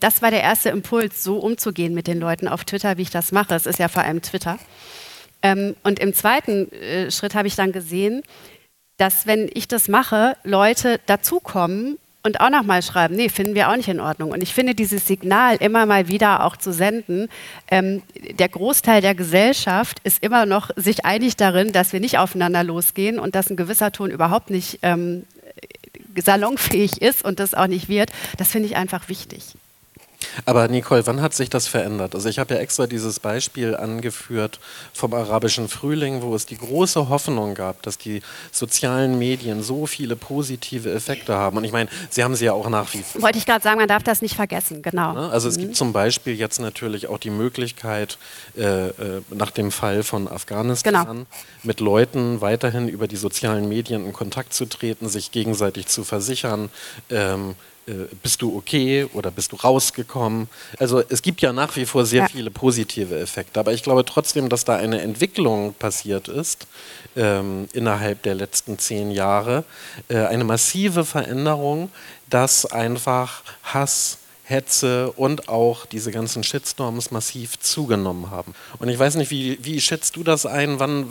Das 0.00 0.20
war 0.20 0.32
der 0.32 0.42
erste 0.42 0.70
Impuls, 0.70 1.22
so 1.22 1.36
umzugehen 1.36 1.94
mit 1.94 2.08
den 2.08 2.18
Leuten 2.18 2.48
auf 2.48 2.64
Twitter, 2.64 2.96
wie 2.96 3.03
ich 3.04 3.10
das 3.10 3.32
mache. 3.32 3.48
Das 3.48 3.66
ist 3.66 3.78
ja 3.78 3.88
vor 3.88 4.02
allem 4.02 4.20
Twitter. 4.20 4.58
Ähm, 5.42 5.76
und 5.82 5.98
im 5.98 6.14
zweiten 6.14 6.72
äh, 6.72 7.10
Schritt 7.10 7.34
habe 7.34 7.46
ich 7.46 7.54
dann 7.54 7.72
gesehen, 7.72 8.22
dass 8.96 9.26
wenn 9.26 9.50
ich 9.52 9.68
das 9.68 9.88
mache, 9.88 10.36
Leute 10.44 11.00
dazukommen 11.06 11.98
und 12.22 12.40
auch 12.40 12.48
nochmal 12.48 12.82
schreiben, 12.82 13.16
nee, 13.16 13.28
finden 13.28 13.54
wir 13.54 13.68
auch 13.68 13.76
nicht 13.76 13.88
in 13.88 14.00
Ordnung. 14.00 14.30
Und 14.30 14.42
ich 14.42 14.54
finde 14.54 14.74
dieses 14.74 15.06
Signal 15.06 15.56
immer 15.56 15.84
mal 15.84 16.08
wieder 16.08 16.44
auch 16.44 16.56
zu 16.56 16.72
senden, 16.72 17.28
ähm, 17.70 18.02
der 18.38 18.48
Großteil 18.48 19.02
der 19.02 19.14
Gesellschaft 19.14 19.98
ist 20.04 20.22
immer 20.22 20.46
noch 20.46 20.70
sich 20.76 21.04
einig 21.04 21.36
darin, 21.36 21.72
dass 21.72 21.92
wir 21.92 22.00
nicht 22.00 22.18
aufeinander 22.18 22.64
losgehen 22.64 23.18
und 23.18 23.34
dass 23.34 23.50
ein 23.50 23.56
gewisser 23.56 23.92
Ton 23.92 24.10
überhaupt 24.10 24.48
nicht 24.48 24.78
ähm, 24.82 25.24
salonfähig 26.16 27.02
ist 27.02 27.24
und 27.24 27.38
das 27.40 27.54
auch 27.54 27.66
nicht 27.66 27.88
wird. 27.88 28.10
Das 28.38 28.48
finde 28.48 28.68
ich 28.68 28.76
einfach 28.76 29.08
wichtig. 29.08 29.54
Aber 30.44 30.68
Nicole, 30.68 31.06
wann 31.06 31.20
hat 31.20 31.34
sich 31.34 31.50
das 31.50 31.66
verändert? 31.68 32.14
Also 32.14 32.28
ich 32.28 32.38
habe 32.38 32.54
ja 32.54 32.60
extra 32.60 32.86
dieses 32.86 33.20
Beispiel 33.20 33.76
angeführt 33.76 34.58
vom 34.92 35.14
arabischen 35.14 35.68
Frühling, 35.68 36.22
wo 36.22 36.34
es 36.34 36.46
die 36.46 36.56
große 36.56 37.08
Hoffnung 37.08 37.54
gab, 37.54 37.82
dass 37.82 37.98
die 37.98 38.22
sozialen 38.50 39.18
Medien 39.18 39.62
so 39.62 39.86
viele 39.86 40.16
positive 40.16 40.92
Effekte 40.92 41.34
haben. 41.34 41.56
Und 41.56 41.64
ich 41.64 41.72
meine, 41.72 41.88
sie 42.10 42.24
haben 42.24 42.34
sie 42.34 42.46
ja 42.46 42.52
auch 42.52 42.68
nach 42.68 42.92
wie 42.94 43.02
vor. 43.02 43.22
Wollte 43.22 43.38
ich 43.38 43.46
gerade 43.46 43.62
sagen, 43.62 43.78
man 43.78 43.88
darf 43.88 44.02
das 44.02 44.22
nicht 44.22 44.34
vergessen, 44.34 44.82
genau. 44.82 45.12
Ne? 45.12 45.30
Also 45.30 45.48
es 45.48 45.56
mhm. 45.56 45.62
gibt 45.62 45.76
zum 45.76 45.92
Beispiel 45.92 46.34
jetzt 46.34 46.60
natürlich 46.60 47.06
auch 47.06 47.18
die 47.18 47.30
Möglichkeit, 47.30 48.18
äh, 48.56 48.88
äh, 48.88 49.22
nach 49.30 49.50
dem 49.50 49.70
Fall 49.70 50.02
von 50.02 50.28
Afghanistan 50.28 51.06
genau. 51.06 51.26
mit 51.62 51.80
Leuten 51.80 52.40
weiterhin 52.40 52.88
über 52.88 53.08
die 53.08 53.16
sozialen 53.16 53.68
Medien 53.68 54.04
in 54.06 54.12
Kontakt 54.12 54.52
zu 54.52 54.66
treten, 54.66 55.08
sich 55.08 55.30
gegenseitig 55.32 55.86
zu 55.86 56.04
versichern. 56.04 56.70
Ähm, 57.10 57.50
äh, 57.50 57.54
bist 58.22 58.40
du 58.40 58.56
okay 58.56 59.06
oder 59.12 59.30
bist 59.30 59.52
du 59.52 59.56
rausgekommen? 59.56 60.48
Also 60.78 61.02
es 61.08 61.22
gibt 61.22 61.42
ja 61.42 61.52
nach 61.52 61.76
wie 61.76 61.84
vor 61.84 62.06
sehr 62.06 62.22
ja. 62.22 62.28
viele 62.28 62.50
positive 62.50 63.18
Effekte, 63.18 63.60
aber 63.60 63.72
ich 63.72 63.82
glaube 63.82 64.04
trotzdem, 64.04 64.48
dass 64.48 64.64
da 64.64 64.76
eine 64.76 65.02
Entwicklung 65.02 65.74
passiert 65.74 66.28
ist 66.28 66.66
ähm, 67.16 67.68
innerhalb 67.72 68.22
der 68.22 68.34
letzten 68.34 68.78
zehn 68.78 69.10
Jahre, 69.10 69.64
äh, 70.08 70.18
eine 70.18 70.44
massive 70.44 71.04
Veränderung, 71.04 71.90
dass 72.30 72.66
einfach 72.66 73.42
Hass, 73.62 74.18
Hetze 74.44 75.10
und 75.12 75.48
auch 75.48 75.86
diese 75.86 76.10
ganzen 76.10 76.42
Shitstorms 76.42 77.10
massiv 77.10 77.58
zugenommen 77.60 78.30
haben. 78.30 78.54
Und 78.78 78.88
ich 78.88 78.98
weiß 78.98 79.14
nicht, 79.14 79.30
wie, 79.30 79.58
wie 79.62 79.80
schätzt 79.80 80.16
du 80.16 80.22
das 80.22 80.44
ein? 80.44 80.78
Wann, 80.78 81.10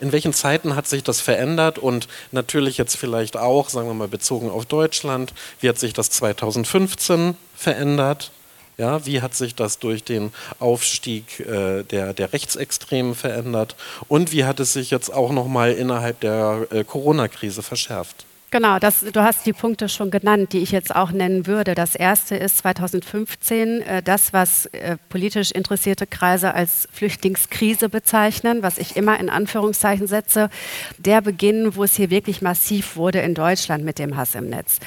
In 0.00 0.12
welchen 0.12 0.32
Zeiten 0.32 0.76
hat 0.76 0.86
sich 0.86 1.02
das 1.02 1.20
verändert 1.20 1.78
und 1.78 2.08
natürlich 2.32 2.78
jetzt 2.78 2.96
vielleicht 2.96 3.36
auch, 3.36 3.68
sagen 3.68 3.88
wir 3.88 3.94
mal, 3.94 4.08
bezogen 4.08 4.50
auf 4.50 4.66
Deutschland, 4.66 5.32
wie 5.60 5.68
hat 5.68 5.78
sich 5.78 5.92
das 5.92 6.10
2015 6.10 7.36
verändert? 7.54 8.30
Ja, 8.76 9.06
wie 9.06 9.22
hat 9.22 9.34
sich 9.34 9.54
das 9.54 9.78
durch 9.78 10.02
den 10.02 10.32
Aufstieg 10.58 11.38
äh, 11.40 11.84
der, 11.84 12.12
der 12.12 12.32
Rechtsextremen 12.32 13.14
verändert? 13.14 13.76
Und 14.08 14.32
wie 14.32 14.44
hat 14.44 14.58
es 14.58 14.72
sich 14.72 14.90
jetzt 14.90 15.12
auch 15.12 15.30
nochmal 15.30 15.72
innerhalb 15.72 16.18
der 16.20 16.66
äh, 16.70 16.82
Corona-Krise 16.82 17.62
verschärft? 17.62 18.26
Genau, 18.54 18.78
das, 18.78 19.00
du 19.00 19.20
hast 19.20 19.46
die 19.46 19.52
Punkte 19.52 19.88
schon 19.88 20.12
genannt, 20.12 20.52
die 20.52 20.60
ich 20.60 20.70
jetzt 20.70 20.94
auch 20.94 21.10
nennen 21.10 21.48
würde. 21.48 21.74
Das 21.74 21.96
erste 21.96 22.36
ist 22.36 22.58
2015 22.58 23.82
äh, 23.82 24.00
das, 24.00 24.32
was 24.32 24.66
äh, 24.66 24.96
politisch 25.08 25.50
interessierte 25.50 26.06
Kreise 26.06 26.54
als 26.54 26.86
Flüchtlingskrise 26.92 27.88
bezeichnen, 27.88 28.62
was 28.62 28.78
ich 28.78 28.94
immer 28.94 29.18
in 29.18 29.28
Anführungszeichen 29.28 30.06
setze. 30.06 30.50
Der 30.98 31.20
Beginn, 31.20 31.74
wo 31.74 31.82
es 31.82 31.96
hier 31.96 32.10
wirklich 32.10 32.42
massiv 32.42 32.94
wurde 32.94 33.18
in 33.22 33.34
Deutschland 33.34 33.84
mit 33.84 33.98
dem 33.98 34.16
Hass 34.16 34.36
im 34.36 34.50
Netz. 34.50 34.78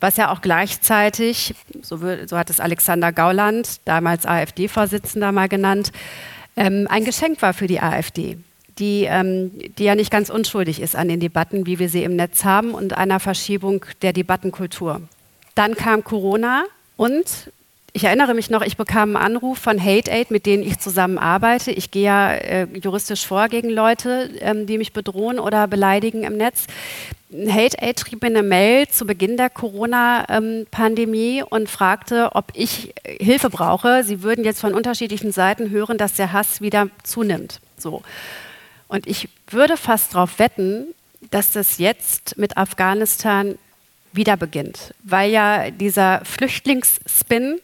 Was 0.00 0.18
ja 0.18 0.30
auch 0.30 0.42
gleichzeitig, 0.42 1.54
so, 1.80 2.00
so 2.26 2.36
hat 2.36 2.50
es 2.50 2.60
Alexander 2.60 3.12
Gauland, 3.12 3.80
damals 3.86 4.26
AfD-Vorsitzender, 4.26 5.32
mal 5.32 5.48
genannt, 5.48 5.90
ähm, 6.54 6.86
ein 6.90 7.06
Geschenk 7.06 7.40
war 7.40 7.54
für 7.54 7.66
die 7.66 7.80
AfD 7.80 8.36
die, 8.80 9.04
ähm, 9.04 9.52
die 9.78 9.84
ja 9.84 9.94
nicht 9.94 10.10
ganz 10.10 10.30
unschuldig 10.30 10.80
ist 10.80 10.96
an 10.96 11.08
den 11.08 11.20
Debatten, 11.20 11.66
wie 11.66 11.78
wir 11.78 11.88
sie 11.88 12.02
im 12.02 12.16
Netz 12.16 12.44
haben 12.44 12.72
und 12.72 12.96
einer 12.96 13.20
Verschiebung 13.20 13.84
der 14.02 14.12
Debattenkultur. 14.12 15.02
Dann 15.54 15.74
kam 15.74 16.02
Corona 16.02 16.64
und 16.96 17.52
ich 17.92 18.04
erinnere 18.04 18.34
mich 18.34 18.50
noch, 18.50 18.62
ich 18.62 18.76
bekam 18.76 19.16
einen 19.16 19.24
Anruf 19.24 19.58
von 19.58 19.82
Hate 19.82 20.10
Aid, 20.10 20.30
mit 20.30 20.46
denen 20.46 20.62
ich 20.62 20.78
zusammenarbeite. 20.78 21.72
Ich 21.72 21.90
gehe 21.90 22.04
ja 22.04 22.32
äh, 22.32 22.66
juristisch 22.80 23.26
vor 23.26 23.48
gegen 23.48 23.68
Leute, 23.68 24.30
ähm, 24.40 24.66
die 24.66 24.78
mich 24.78 24.92
bedrohen 24.92 25.38
oder 25.38 25.66
beleidigen 25.66 26.22
im 26.22 26.36
Netz. 26.36 26.66
Hate 27.32 27.80
Aid 27.80 28.00
schrieb 28.00 28.22
mir 28.22 28.28
eine 28.28 28.42
Mail 28.42 28.88
zu 28.88 29.06
Beginn 29.06 29.36
der 29.36 29.50
Corona-Pandemie 29.50 31.38
ähm, 31.38 31.46
und 31.48 31.68
fragte, 31.68 32.30
ob 32.34 32.52
ich 32.54 32.94
äh, 33.02 33.24
Hilfe 33.24 33.50
brauche. 33.50 34.04
Sie 34.04 34.22
würden 34.22 34.44
jetzt 34.44 34.60
von 34.60 34.74
unterschiedlichen 34.74 35.32
Seiten 35.32 35.70
hören, 35.70 35.98
dass 35.98 36.14
der 36.14 36.32
Hass 36.32 36.60
wieder 36.60 36.88
zunimmt. 37.02 37.60
So. 37.76 38.02
Und 38.90 39.06
ich 39.06 39.28
würde 39.48 39.76
fast 39.76 40.14
darauf 40.14 40.40
wetten, 40.40 40.94
dass 41.30 41.52
das 41.52 41.78
jetzt 41.78 42.36
mit 42.36 42.56
Afghanistan 42.56 43.56
wieder 44.12 44.36
beginnt, 44.36 44.92
weil 45.04 45.30
ja 45.30 45.70
dieser 45.70 46.24
Flüchtlingsspin 46.24 47.60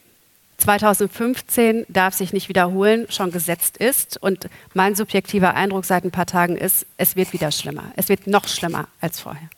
2015 0.59 1.85
darf 1.88 2.14
sich 2.14 2.33
nicht 2.33 2.49
wiederholen, 2.49 3.06
schon 3.11 3.33
gesetzt 3.33 3.76
ist. 3.76 4.23
Und 4.23 4.49
mein 4.73 4.95
subjektiver 4.95 5.54
Eindruck 5.54 5.85
seit 5.85 6.04
ein 6.04 6.12
paar 6.12 6.26
Tagen 6.26 6.56
ist, 6.56 6.87
es 6.97 7.16
wird 7.16 7.33
wieder 7.33 7.50
schlimmer. 7.50 7.90
Es 7.97 8.09
wird 8.09 8.28
noch 8.28 8.47
schlimmer 8.47 8.87
als 9.00 9.18
vorher. 9.18 9.49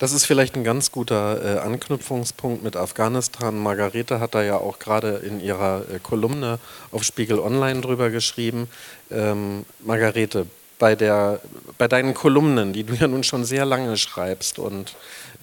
Das 0.00 0.12
ist 0.12 0.24
vielleicht 0.24 0.56
ein 0.56 0.64
ganz 0.64 0.90
guter 0.90 1.58
äh, 1.58 1.58
Anknüpfungspunkt 1.60 2.64
mit 2.64 2.76
Afghanistan. 2.76 3.56
Margarete 3.56 4.18
hat 4.18 4.34
da 4.34 4.42
ja 4.42 4.56
auch 4.56 4.80
gerade 4.80 5.22
in 5.24 5.40
ihrer 5.40 5.82
äh, 5.88 5.98
Kolumne 6.02 6.58
auf 6.90 7.04
Spiegel 7.04 7.38
Online 7.38 7.80
drüber 7.80 8.10
geschrieben. 8.10 8.68
Ähm, 9.10 9.64
Margarete, 9.80 10.46
bei, 10.78 10.94
der, 10.94 11.40
bei 11.76 11.88
deinen 11.88 12.14
Kolumnen, 12.14 12.72
die 12.72 12.84
du 12.84 12.94
ja 12.94 13.08
nun 13.08 13.24
schon 13.24 13.44
sehr 13.44 13.64
lange 13.64 13.96
schreibst 13.96 14.58
und 14.58 14.94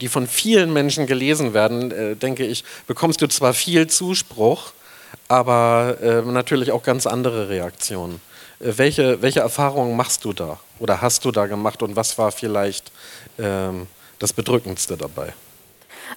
die 0.01 0.07
von 0.07 0.27
vielen 0.27 0.73
Menschen 0.73 1.07
gelesen 1.07 1.53
werden, 1.53 1.91
äh, 1.91 2.15
denke 2.15 2.45
ich, 2.45 2.63
bekommst 2.87 3.21
du 3.21 3.27
zwar 3.27 3.53
viel 3.53 3.87
Zuspruch, 3.87 4.73
aber 5.27 5.97
äh, 6.01 6.21
natürlich 6.21 6.71
auch 6.71 6.83
ganz 6.83 7.07
andere 7.07 7.49
Reaktionen. 7.49 8.21
Äh, 8.59 8.73
welche, 8.77 9.21
welche 9.21 9.39
Erfahrungen 9.39 9.95
machst 9.95 10.25
du 10.25 10.33
da 10.33 10.59
oder 10.79 11.01
hast 11.01 11.25
du 11.25 11.31
da 11.31 11.45
gemacht 11.45 11.81
und 11.81 11.95
was 11.95 12.17
war 12.17 12.31
vielleicht 12.31 12.91
ähm, 13.39 13.87
das 14.19 14.33
Bedrückendste 14.33 14.97
dabei? 14.97 15.33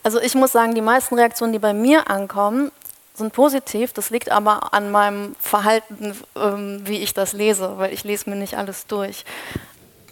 Also 0.03 0.21
ich 0.21 0.35
muss 0.35 0.53
sagen, 0.53 0.75
die 0.75 0.81
meisten 0.81 1.15
Reaktionen, 1.15 1.53
die 1.53 1.59
bei 1.59 1.73
mir 1.73 2.11
ankommen, 2.11 2.71
sind 3.19 3.33
positiv. 3.33 3.93
Das 3.93 4.11
liegt 4.11 4.31
aber 4.31 4.73
an 4.73 4.91
meinem 4.91 5.37
Verhalten, 5.39 6.17
ähm, 6.37 6.81
wie 6.85 6.99
ich 6.99 7.13
das 7.13 7.33
lese, 7.33 7.79
weil 7.79 7.93
ich 7.93 8.05
lese 8.05 8.31
mir 8.31 8.37
nicht 8.37 8.57
alles 8.57 8.87
durch. 8.87 9.25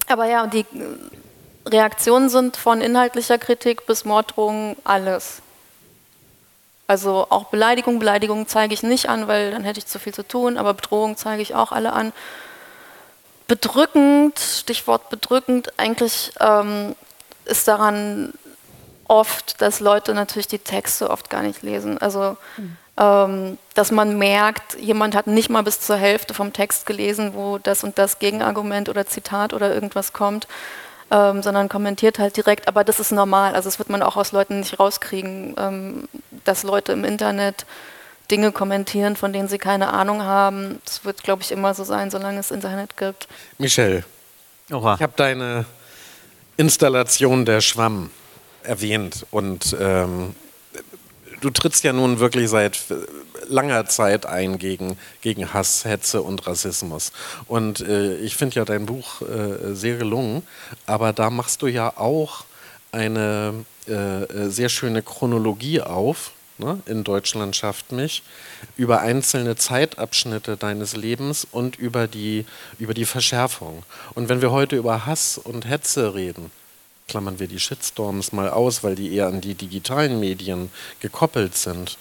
Aber 0.08 0.26
ja, 0.26 0.46
die 0.46 0.66
Reaktionen 1.66 2.28
sind 2.28 2.56
von 2.56 2.80
inhaltlicher 2.80 3.38
Kritik 3.38 3.86
bis 3.86 4.04
Morddrohungen 4.04 4.76
alles. 4.84 5.42
Also 6.86 7.26
auch 7.30 7.44
Beleidigung, 7.44 7.98
Beleidigung 7.98 8.46
zeige 8.46 8.72
ich 8.72 8.84
nicht 8.84 9.08
an, 9.08 9.26
weil 9.26 9.50
dann 9.50 9.64
hätte 9.64 9.78
ich 9.78 9.86
zu 9.86 9.98
viel 9.98 10.14
zu 10.14 10.26
tun, 10.26 10.56
aber 10.56 10.74
Bedrohung 10.74 11.16
zeige 11.16 11.42
ich 11.42 11.54
auch 11.54 11.72
alle 11.72 11.92
an. 11.92 12.12
Bedrückend, 13.48 14.38
Stichwort 14.38 15.08
bedrückend, 15.08 15.72
eigentlich 15.78 16.32
ähm, 16.38 16.94
ist 17.44 17.66
daran 17.66 18.32
oft, 19.08 19.60
dass 19.60 19.80
Leute 19.80 20.14
natürlich 20.14 20.48
die 20.48 20.58
Texte 20.58 21.10
oft 21.10 21.30
gar 21.30 21.42
nicht 21.42 21.62
lesen. 21.62 21.98
Also 21.98 22.36
mhm 22.56 22.76
dass 22.96 23.92
man 23.92 24.16
merkt, 24.16 24.80
jemand 24.80 25.14
hat 25.14 25.26
nicht 25.26 25.50
mal 25.50 25.62
bis 25.62 25.80
zur 25.80 25.96
Hälfte 25.96 26.32
vom 26.32 26.54
Text 26.54 26.86
gelesen, 26.86 27.32
wo 27.34 27.58
das 27.58 27.84
und 27.84 27.98
das 27.98 28.18
Gegenargument 28.18 28.88
oder 28.88 29.06
Zitat 29.06 29.52
oder 29.52 29.74
irgendwas 29.74 30.14
kommt, 30.14 30.48
ähm, 31.10 31.42
sondern 31.42 31.68
kommentiert 31.68 32.18
halt 32.18 32.36
direkt. 32.36 32.68
Aber 32.68 32.84
das 32.84 32.98
ist 32.98 33.12
normal. 33.12 33.54
Also 33.54 33.68
das 33.68 33.78
wird 33.78 33.90
man 33.90 34.02
auch 34.02 34.16
aus 34.16 34.32
Leuten 34.32 34.60
nicht 34.60 34.80
rauskriegen, 34.80 35.54
ähm, 35.58 36.08
dass 36.44 36.62
Leute 36.62 36.92
im 36.92 37.04
Internet 37.04 37.66
Dinge 38.30 38.50
kommentieren, 38.50 39.14
von 39.14 39.32
denen 39.32 39.48
sie 39.48 39.58
keine 39.58 39.92
Ahnung 39.92 40.22
haben. 40.22 40.80
Das 40.84 41.04
wird, 41.04 41.22
glaube 41.22 41.42
ich, 41.42 41.52
immer 41.52 41.74
so 41.74 41.84
sein, 41.84 42.10
solange 42.10 42.40
es 42.40 42.50
Internet 42.50 42.96
gibt. 42.96 43.28
Michelle, 43.58 44.04
Oha. 44.72 44.94
ich 44.94 45.02
habe 45.02 45.12
deine 45.16 45.66
Installation 46.56 47.44
der 47.44 47.60
Schwamm 47.60 48.10
erwähnt 48.62 49.26
und 49.30 49.76
ähm, 49.78 50.34
du 51.40 51.50
trittst 51.50 51.84
ja 51.84 51.92
nun 51.92 52.20
wirklich 52.20 52.48
seit 52.50 52.78
langer 53.48 53.86
Zeit 53.86 54.26
ein 54.26 54.58
gegen, 54.58 54.98
gegen 55.20 55.52
Hass, 55.52 55.84
Hetze 55.84 56.22
und 56.22 56.46
Rassismus. 56.46 57.12
Und 57.46 57.80
äh, 57.80 58.16
ich 58.16 58.36
finde 58.36 58.56
ja 58.56 58.64
dein 58.64 58.86
Buch 58.86 59.22
äh, 59.22 59.74
sehr 59.74 59.96
gelungen, 59.96 60.42
aber 60.86 61.12
da 61.12 61.30
machst 61.30 61.62
du 61.62 61.66
ja 61.66 61.96
auch 61.96 62.44
eine 62.92 63.64
äh, 63.86 64.48
sehr 64.48 64.68
schöne 64.68 65.02
Chronologie 65.02 65.80
auf. 65.80 66.32
Ne, 66.58 66.80
in 66.86 67.04
Deutschland 67.04 67.54
schafft 67.54 67.92
mich, 67.92 68.22
über 68.78 69.00
einzelne 69.00 69.56
Zeitabschnitte 69.56 70.56
deines 70.56 70.96
Lebens 70.96 71.46
und 71.50 71.76
über 71.76 72.06
die, 72.06 72.46
über 72.78 72.94
die 72.94 73.04
Verschärfung. 73.04 73.82
Und 74.14 74.30
wenn 74.30 74.40
wir 74.40 74.50
heute 74.50 74.74
über 74.76 75.04
Hass 75.04 75.36
und 75.36 75.68
Hetze 75.68 76.14
reden, 76.14 76.50
klammern 77.08 77.38
wir 77.38 77.46
die 77.46 77.60
Shitstorms 77.60 78.32
mal 78.32 78.50
aus, 78.50 78.82
weil 78.82 78.96
die 78.96 79.14
eher 79.14 79.28
an 79.28 79.40
die 79.40 79.54
digitalen 79.54 80.18
Medien 80.18 80.70
gekoppelt 81.00 81.56
sind, 81.56 81.98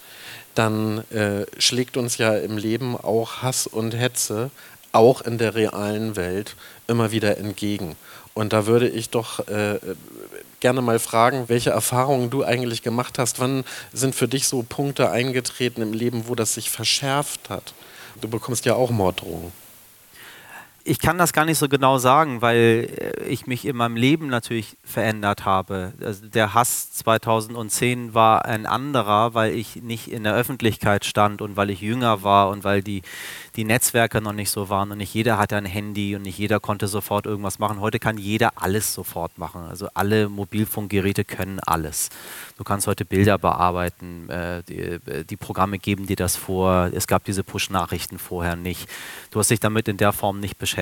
dann 0.54 0.98
äh, 1.10 1.46
schlägt 1.58 1.96
uns 1.96 2.18
ja 2.18 2.36
im 2.36 2.56
Leben 2.56 2.96
auch 2.96 3.42
Hass 3.42 3.66
und 3.66 3.92
Hetze, 3.92 4.50
auch 4.92 5.20
in 5.20 5.38
der 5.38 5.54
realen 5.54 6.16
Welt, 6.16 6.56
immer 6.88 7.12
wieder 7.12 7.36
entgegen. 7.38 7.94
Und 8.34 8.52
da 8.52 8.66
würde 8.66 8.88
ich 8.88 9.10
doch 9.10 9.46
äh, 9.48 9.78
gerne 10.60 10.82
mal 10.82 10.98
fragen, 10.98 11.48
welche 11.48 11.70
Erfahrungen 11.70 12.30
du 12.30 12.44
eigentlich 12.44 12.82
gemacht 12.82 13.18
hast. 13.18 13.38
Wann 13.38 13.64
sind 13.92 14.14
für 14.14 14.28
dich 14.28 14.48
so 14.48 14.62
Punkte 14.62 15.10
eingetreten 15.10 15.82
im 15.82 15.92
Leben, 15.92 16.26
wo 16.26 16.34
das 16.34 16.54
sich 16.54 16.70
verschärft 16.70 17.48
hat? 17.48 17.74
Du 18.20 18.28
bekommst 18.28 18.64
ja 18.64 18.74
auch 18.74 18.90
Morddrohungen 18.90 19.52
ich 20.86 21.00
kann 21.00 21.18
das 21.18 21.32
gar 21.32 21.44
nicht 21.44 21.58
so 21.58 21.68
genau 21.68 21.98
sagen, 21.98 22.42
weil 22.42 22.88
äh, 22.96 23.24
ich 23.24 23.46
mich 23.46 23.66
in 23.66 23.76
meinem 23.76 23.96
Leben 23.96 24.28
natürlich 24.28 24.76
verändert 24.84 25.44
habe. 25.44 25.92
Also 26.00 26.26
der 26.28 26.54
Hass 26.54 26.92
2010 26.92 28.14
war 28.14 28.44
ein 28.44 28.66
anderer, 28.66 29.34
weil 29.34 29.52
ich 29.52 29.82
nicht 29.82 30.10
in 30.10 30.22
der 30.22 30.34
Öffentlichkeit 30.34 31.04
stand 31.04 31.42
und 31.42 31.56
weil 31.56 31.70
ich 31.70 31.80
jünger 31.80 32.22
war 32.22 32.50
und 32.50 32.62
weil 32.62 32.82
die, 32.82 33.02
die 33.56 33.64
Netzwerke 33.64 34.20
noch 34.20 34.32
nicht 34.32 34.50
so 34.50 34.68
waren 34.68 34.92
und 34.92 34.98
nicht 34.98 35.12
jeder 35.12 35.38
hatte 35.38 35.56
ein 35.56 35.66
Handy 35.66 36.14
und 36.14 36.22
nicht 36.22 36.38
jeder 36.38 36.60
konnte 36.60 36.86
sofort 36.86 37.26
irgendwas 37.26 37.58
machen. 37.58 37.80
Heute 37.80 37.98
kann 37.98 38.16
jeder 38.16 38.52
alles 38.54 38.94
sofort 38.94 39.38
machen. 39.38 39.62
Also 39.62 39.88
alle 39.94 40.28
Mobilfunkgeräte 40.28 41.24
können 41.24 41.58
alles. 41.60 42.10
Du 42.58 42.64
kannst 42.64 42.86
heute 42.86 43.04
Bilder 43.04 43.38
bearbeiten, 43.38 44.30
äh, 44.30 44.62
die, 44.62 44.78
äh, 44.78 45.24
die, 45.24 45.36
Programme 45.36 45.78
geben 45.78 46.06
dir 46.06 46.16
das 46.16 46.36
vor. 46.36 46.90
Es 46.94 47.06
gab 47.06 47.24
diese 47.24 47.42
Push-Nachrichten 47.42 48.18
vorher 48.18 48.56
nicht. 48.56 48.88
Du 49.30 49.38
hast 49.38 49.50
dich 49.50 49.60
damit 49.60 49.88
in 49.88 49.96
der 49.96 50.12
Form 50.12 50.40
nicht 50.40 50.56
beschäftigt. 50.58 50.75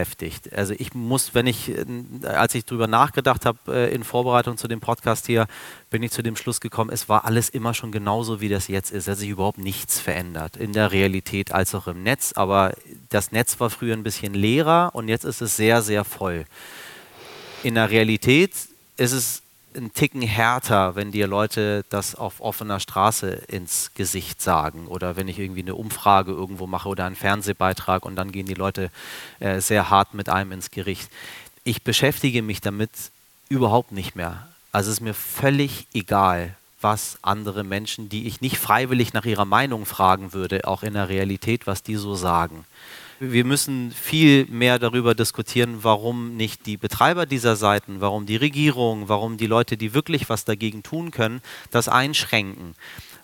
Also 0.53 0.75
ich 0.77 0.95
muss, 0.95 1.35
wenn 1.35 1.47
ich, 1.47 1.71
äh, 1.71 1.85
als 2.27 2.55
ich 2.55 2.65
darüber 2.65 2.87
nachgedacht 2.87 3.47
habe 3.47 3.59
äh, 3.69 3.95
in 3.95 4.05
Vorbereitung 4.05 4.57
zu 4.57 4.69
dem 4.69 4.81
Podcast 4.81 5.27
hier, 5.27 5.47
bin 5.91 6.03
ich 6.03 6.11
zu 6.11 6.23
dem 6.23 6.37
Schluss 6.37 6.61
gekommen, 6.61 6.91
es 6.91 7.09
war 7.09 7.25
alles 7.25 7.49
immer 7.49 7.75
schon 7.75 7.93
genauso, 7.93 8.41
wie 8.41 8.49
das 8.49 8.69
jetzt 8.69 8.91
ist. 8.91 9.05
Es 9.05 9.13
hat 9.13 9.19
sich 9.19 9.29
überhaupt 9.29 9.59
nichts 9.59 10.01
verändert, 10.01 10.57
in 10.57 10.73
der 10.73 10.93
Realität 10.93 11.53
als 11.53 11.75
auch 11.75 11.87
im 11.87 12.03
Netz. 12.03 12.33
Aber 12.35 12.75
das 13.11 13.33
Netz 13.33 13.61
war 13.61 13.71
früher 13.71 13.95
ein 13.95 14.03
bisschen 14.03 14.35
leerer 14.35 14.91
und 14.95 15.09
jetzt 15.09 15.25
ist 15.25 15.41
es 15.41 15.57
sehr, 15.57 15.83
sehr 15.83 16.05
voll. 16.05 16.45
In 17.63 17.77
der 17.77 17.91
Realität 17.91 18.53
ist 18.97 19.13
es 19.13 19.44
ein 19.77 19.93
Ticken 19.93 20.23
härter, 20.23 20.97
wenn 20.97 21.11
dir 21.11 21.27
Leute 21.27 21.85
das 21.91 22.15
auf 22.15 22.41
offener 22.41 22.81
Straße 22.81 23.29
ins 23.49 23.93
Gesicht 23.95 24.41
sagen 24.41 24.87
oder 24.87 25.17
wenn 25.17 25.29
ich 25.29 25.39
irgendwie 25.39 25.63
eine 25.63 25.75
Umfrage 25.75 26.33
irgendwo 26.33 26.67
mache 26.67 26.89
oder 26.89 27.05
einen 27.07 27.17
Fernsehbeitrag 27.17 28.05
und 28.05 28.17
dann 28.17 28.33
gehen 28.33 28.47
die 28.47 28.55
Leute 28.55 28.91
äh, 29.41 29.61
sehr 29.61 29.91
hart 29.91 30.15
mit 30.15 30.29
einem 30.29 30.53
ins 30.53 30.71
Gericht. 30.71 31.11
ich 31.65 31.83
beschäftige 31.83 32.43
mich 32.43 32.61
damit 32.61 32.91
überhaupt 33.49 33.93
nicht 33.93 34.17
mehr. 34.17 34.49
Also 34.73 34.91
es 34.91 34.99
ist 34.99 35.03
mir 35.03 35.15
völlig 35.15 35.87
egal, 35.95 36.57
was 36.81 37.19
andere 37.23 37.65
Menschen, 37.65 38.09
die 38.09 38.27
ich 38.27 38.41
nicht 38.41 38.59
freiwillig 38.59 39.15
nach 39.15 39.25
ihrer 39.25 39.47
Meinung 39.47 39.87
fragen 39.87 40.33
würde, 40.33 40.67
auch 40.67 40.83
in 40.83 40.95
der 40.95 41.09
Realität, 41.09 41.67
was 41.67 41.83
die 41.83 41.97
so 41.97 42.15
sagen. 42.15 42.65
Wir 43.21 43.45
müssen 43.45 43.93
viel 43.93 44.47
mehr 44.47 44.79
darüber 44.79 45.15
diskutieren, 45.15 45.79
warum 45.83 46.37
nicht 46.37 46.67
die 46.67 46.77
Betreiber 46.77 47.27
dieser 47.27 47.55
Seiten, 47.55 48.01
warum 48.01 48.27
die 48.27 48.37
Regierung, 48.37 49.09
warum 49.09 49.37
die 49.37 49.47
Leute, 49.47 49.77
die 49.77 49.95
wirklich 49.95 50.29
was 50.29 50.45
dagegen 50.45 50.83
tun 50.83 51.11
können, 51.11 51.41
das 51.71 51.89
einschränken. 51.89 52.75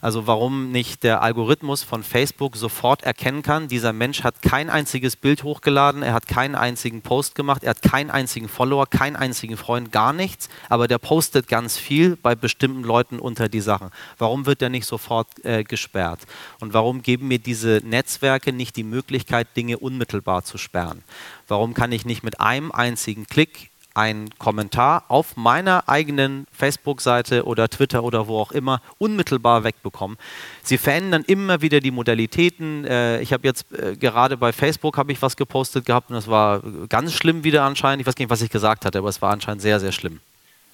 Also 0.01 0.27
warum 0.27 0.73
nicht 0.73 1.03
der 1.03 1.23
Algorithmus 1.23 1.83
von 1.83 2.03
Facebook 2.03 2.57
sofort 2.57 3.03
erkennen 3.03 3.43
kann, 3.43 3.69
dieser 3.69 3.93
Mensch 3.93 4.23
hat 4.25 4.41
kein 4.41 4.71
einziges 4.71 5.17
Bild 5.17 5.45
hochgeladen, 5.45 6.03
er 6.03 6.15
hat 6.15 6.27
keinen 6.27 6.55
einzigen 6.55 7.03
Post 7.03 7.35
gemacht, 7.35 7.63
er 7.65 7.71
hat 7.71 7.83
keinen 7.83 8.11
einzigen 8.11 8.49
Follower, 8.49 8.87
keinen 8.87 9.17
einzigen 9.17 9.57
Freund, 9.57 9.93
gar 9.93 10.13
nichts, 10.13 10.49
aber 10.69 10.89
der 10.89 10.99
postet 10.99 11.49
ganz 11.49 11.77
viel 11.77 12.17
bei 12.17 12.35
bestimmten 12.35 12.83
Leuten 12.83 13.19
unter 13.19 13.49
die 13.49 13.61
Sachen. 13.61 13.91
Warum 14.19 14.47
wird 14.47 14.63
er 14.63 14.71
nicht 14.71 14.87
sofort 14.87 15.29
äh, 15.45 15.65
gesperrt? 15.65 16.21
Und 16.61 16.73
warum 16.73 17.03
geben 17.03 17.29
mir 17.29 17.39
diese 17.39 17.81
Netzwerke 17.85 18.53
nicht 18.53 18.77
die 18.77 18.85
Möglichkeit, 18.85 19.49
Dinge 19.57 19.79
unmittelbar 19.79 20.45
zu 20.45 20.57
sperren? 20.57 21.03
Warum 21.47 21.75
kann 21.75 21.93
ich 21.93 22.07
nicht 22.07 22.23
mit 22.23 22.41
einem 22.41 22.73
einzigen 22.73 23.27
Klick 23.27 23.71
einen 23.95 24.31
Kommentar 24.39 25.05
auf 25.09 25.37
meiner 25.37 25.89
eigenen 25.89 26.47
Facebook-Seite 26.53 27.45
oder 27.45 27.69
Twitter 27.69 28.05
oder 28.05 28.29
wo 28.29 28.39
auch 28.39 28.53
immer 28.53 28.81
unmittelbar 28.99 29.65
wegbekommen. 29.65 30.17
Sie 30.63 30.79
verändern 30.79 31.25
immer 31.27 31.63
wieder 31.63 31.81
die 31.81 31.91
Modalitäten. 31.91 32.85
Äh, 32.85 33.21
ich 33.21 33.33
habe 33.33 33.47
jetzt 33.47 33.73
äh, 33.73 33.97
gerade 33.97 34.37
bei 34.37 34.53
Facebook 34.53 34.97
habe 34.97 35.13
ich 35.13 35.21
was 35.23 35.37
gepostet 35.37 35.87
gehabt 35.87 36.11
und 36.11 36.17
das 36.17 36.29
war 36.29 36.63
ganz 36.89 37.13
schlimm 37.13 37.45
wieder 37.45 37.65
anscheinend. 37.65 38.01
Ich 38.01 38.07
weiß 38.07 38.17
nicht, 38.17 38.31
was 38.31 38.43
ich 38.43 38.51
gesagt 38.51 38.85
hatte, 38.85 38.99
aber 38.99 39.09
es 39.09 39.21
war 39.23 39.33
anscheinend 39.33 39.63
sehr, 39.63 39.81
sehr 39.81 39.93
schlimm. 39.93 40.21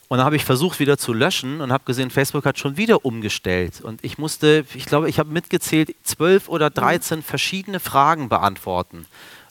Und 0.08 0.18
dann 0.18 0.25
habe 0.25 0.37
ich 0.37 0.44
versucht 0.44 0.78
wieder 0.78 0.99
zu 0.99 1.12
löschen 1.12 1.61
und 1.61 1.73
habe 1.73 1.85
gesehen, 1.85 2.11
Facebook 2.11 2.44
hat 2.44 2.58
schon 2.58 2.76
wieder 2.76 3.04
umgestellt. 3.04 3.80
Und 3.80 4.04
ich 4.04 4.18
musste, 4.18 4.64
ich 4.75 4.87
glaube, 4.87 5.08
ich 5.08 5.18
habe 5.18 5.32
mitgezählt, 5.32 5.96
zwölf 6.04 6.49
oder 6.49 6.70
dreizehn 6.70 7.23
verschiedene 7.23 7.80
Fragen 7.80 8.28
beantworten. 8.28 9.06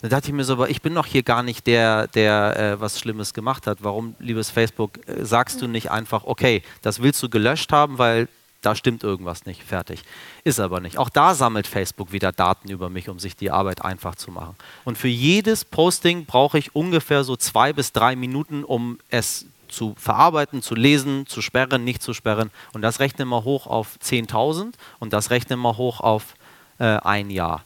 Dann 0.06 0.12
dachte 0.12 0.28
ich 0.28 0.36
mir 0.36 0.44
so, 0.44 0.54
aber 0.54 0.70
ich 0.70 0.84
bin 0.84 0.94
doch 0.94 1.08
hier 1.08 1.24
gar 1.24 1.42
nicht 1.42 1.66
der, 1.66 2.06
der 2.10 2.60
äh, 2.60 2.80
was 2.80 3.00
Schlimmes 3.00 3.34
gemacht 3.34 3.66
hat. 3.66 3.80
Warum, 3.82 4.14
liebes 4.20 4.52
Facebook, 4.52 5.00
äh, 5.08 5.26
sagst 5.26 5.64
du 5.64 5.68
nicht 5.68 5.90
einfach, 5.90 6.26
okay, 6.26 6.62
das 6.84 7.02
willst 7.02 7.24
du 7.24 7.28
gelöscht 7.28 7.72
haben, 7.72 7.98
weil 7.98 8.28
da 8.62 8.76
stimmt 8.76 9.04
irgendwas 9.04 9.48
nicht, 9.48 9.64
fertig. 9.64 10.04
Ist 10.44 10.60
aber 10.60 10.80
nicht. 10.80 11.00
Auch 11.00 11.10
da 11.10 11.34
sammelt 11.34 11.66
Facebook 11.66 12.12
wieder 12.12 12.32
Daten 12.32 12.70
über 12.70 12.88
mich, 12.88 13.10
um 13.10 13.18
sich 13.18 13.36
die 13.36 13.50
Arbeit 13.50 13.84
einfach 13.84 14.14
zu 14.14 14.30
machen. 14.30 14.56
Und 14.84 15.00
für 15.00 15.08
jedes 15.08 15.66
Posting 15.66 16.26
brauche 16.26 16.60
ich 16.60 16.76
ungefähr 16.76 17.24
so 17.24 17.36
zwei 17.36 17.74
bis 17.74 17.92
drei 17.92 18.16
Minuten, 18.16 18.64
um 18.64 19.00
es 19.10 19.48
zu 19.70 19.96
verarbeiten, 19.98 20.62
zu 20.62 20.76
lesen, 20.76 21.26
zu 21.26 21.42
sperren, 21.42 21.84
nicht 21.84 22.04
zu 22.04 22.14
sperren. 22.14 22.52
Und 22.74 22.84
das 22.84 23.00
rechnen 23.00 23.28
wir 23.28 23.44
hoch 23.44 23.66
auf 23.66 23.98
10.000 24.04 24.74
und 25.00 25.14
das 25.14 25.32
rechnen 25.32 25.60
wir 25.62 25.78
hoch 25.78 26.00
auf 26.00 26.36
äh, 26.78 26.84
ein 26.84 27.32
Jahr 27.32 27.64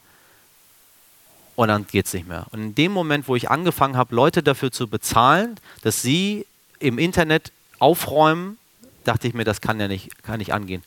und 1.60 1.68
dann 1.68 1.86
geht 1.86 2.06
es 2.06 2.14
nicht 2.14 2.26
mehr. 2.26 2.46
Und 2.52 2.62
in 2.62 2.76
dem 2.76 2.94
Moment, 2.94 3.28
wo 3.28 3.36
ich 3.36 3.52
angefangen 3.52 3.98
habe, 3.98 4.16
Leute 4.16 4.42
dafür 4.42 4.72
zu 4.72 4.88
bezahlen, 4.88 5.60
dass 5.82 6.02
sie 6.02 6.46
im 6.80 6.98
Internet 6.98 7.52
aufräumen, 7.80 8.58
dachte 9.04 9.28
ich 9.28 9.34
mir, 9.34 9.44
das 9.44 9.60
kann 9.60 9.78
ja 9.78 9.90
nicht, 9.90 10.24
kann 10.24 10.38
nicht 10.38 10.54
angehen. 10.54 10.84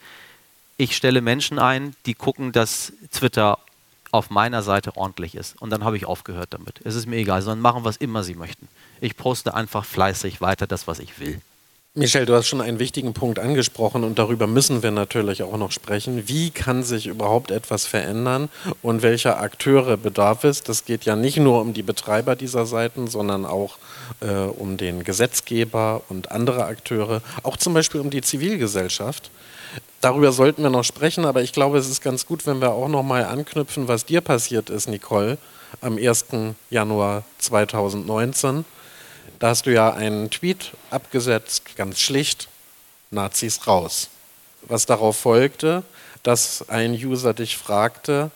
Ich 0.78 0.96
stelle 0.96 1.20
Menschen 1.20 1.58
ein, 1.58 1.94
die 2.06 2.14
gucken, 2.14 2.52
dass 2.52 2.94
Twitter 3.12 3.58
auf 4.12 4.30
meiner 4.30 4.62
Seite 4.62 4.96
ordentlich 4.96 5.34
ist. 5.34 5.60
Und 5.60 5.68
dann 5.68 5.84
habe 5.84 5.98
ich 5.98 6.06
aufgehört 6.06 6.54
damit. 6.54 6.80
Es 6.84 6.94
ist 6.94 7.04
mir 7.04 7.16
egal, 7.16 7.42
sondern 7.42 7.60
machen, 7.60 7.84
was 7.84 7.98
immer 7.98 8.22
sie 8.22 8.34
möchten. 8.34 8.66
Ich 9.02 9.18
poste 9.18 9.52
einfach 9.52 9.84
fleißig 9.84 10.40
weiter 10.40 10.66
das, 10.66 10.86
was 10.86 11.00
ich 11.00 11.20
will. 11.20 11.42
Michel, 11.94 12.24
du 12.24 12.34
hast 12.34 12.48
schon 12.48 12.62
einen 12.62 12.78
wichtigen 12.78 13.12
Punkt 13.12 13.38
angesprochen 13.38 14.02
und 14.02 14.18
darüber 14.18 14.46
müssen 14.46 14.82
wir 14.82 14.90
natürlich 14.90 15.42
auch 15.42 15.58
noch 15.58 15.72
sprechen. 15.72 16.26
Wie 16.26 16.48
kann 16.48 16.84
sich 16.84 17.06
überhaupt 17.06 17.50
etwas 17.50 17.84
verändern 17.84 18.48
und 18.80 19.02
welcher 19.02 19.38
Akteure 19.40 19.98
bedarf 19.98 20.44
es? 20.44 20.62
Das 20.62 20.86
geht 20.86 21.04
ja 21.04 21.16
nicht 21.16 21.36
nur 21.36 21.60
um 21.60 21.74
die 21.74 21.82
Betreiber 21.82 22.34
dieser 22.34 22.64
Seiten, 22.64 23.08
sondern 23.08 23.44
auch 23.44 23.76
äh, 24.20 24.30
um 24.32 24.78
den 24.78 25.04
Gesetzgeber 25.04 26.00
und 26.08 26.30
andere 26.30 26.64
Akteure, 26.64 27.20
auch 27.42 27.58
zum 27.58 27.74
Beispiel 27.74 28.00
um 28.00 28.08
die 28.08 28.22
Zivilgesellschaft. 28.22 29.30
Darüber 30.00 30.32
sollten 30.32 30.62
wir 30.62 30.70
noch 30.70 30.84
sprechen, 30.84 31.26
aber 31.26 31.42
ich 31.42 31.52
glaube, 31.52 31.76
es 31.76 31.90
ist 31.90 32.00
ganz 32.00 32.24
gut, 32.24 32.46
wenn 32.46 32.62
wir 32.62 32.72
auch 32.72 32.88
noch 32.88 33.02
mal 33.02 33.26
anknüpfen, 33.26 33.86
was 33.86 34.06
dir 34.06 34.22
passiert 34.22 34.70
ist, 34.70 34.88
Nicole, 34.88 35.36
am 35.82 35.98
1. 35.98 36.24
Januar 36.70 37.24
2019 37.36 38.64
da 39.42 39.48
hast 39.48 39.66
du 39.66 39.72
ja 39.72 39.92
einen 39.92 40.30
Tweet 40.30 40.70
abgesetzt, 40.90 41.74
ganz 41.74 41.98
schlicht, 41.98 42.46
Nazis 43.10 43.66
raus. 43.66 44.08
Was 44.68 44.86
darauf 44.86 45.16
folgte, 45.16 45.82
dass 46.22 46.68
ein 46.68 46.92
User 46.92 47.34
dich 47.34 47.56
fragte, 47.56 48.30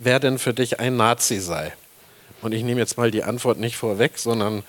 wer 0.00 0.18
denn 0.18 0.40
für 0.40 0.52
dich 0.52 0.80
ein 0.80 0.96
Nazi 0.96 1.38
sei. 1.38 1.72
Und 2.42 2.50
ich 2.50 2.64
nehme 2.64 2.80
jetzt 2.80 2.96
mal 2.96 3.12
die 3.12 3.22
Antwort 3.22 3.60
nicht 3.60 3.76
vorweg, 3.76 4.18
sondern 4.18 4.64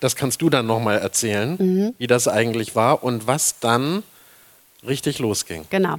das 0.00 0.16
kannst 0.16 0.42
du 0.42 0.50
dann 0.50 0.66
nochmal 0.66 0.98
erzählen, 0.98 1.56
mhm. 1.56 1.94
wie 1.98 2.08
das 2.08 2.26
eigentlich 2.26 2.74
war 2.74 3.04
und 3.04 3.28
was 3.28 3.60
dann 3.60 4.02
richtig 4.84 5.20
losging. 5.20 5.64
Genau. 5.70 5.94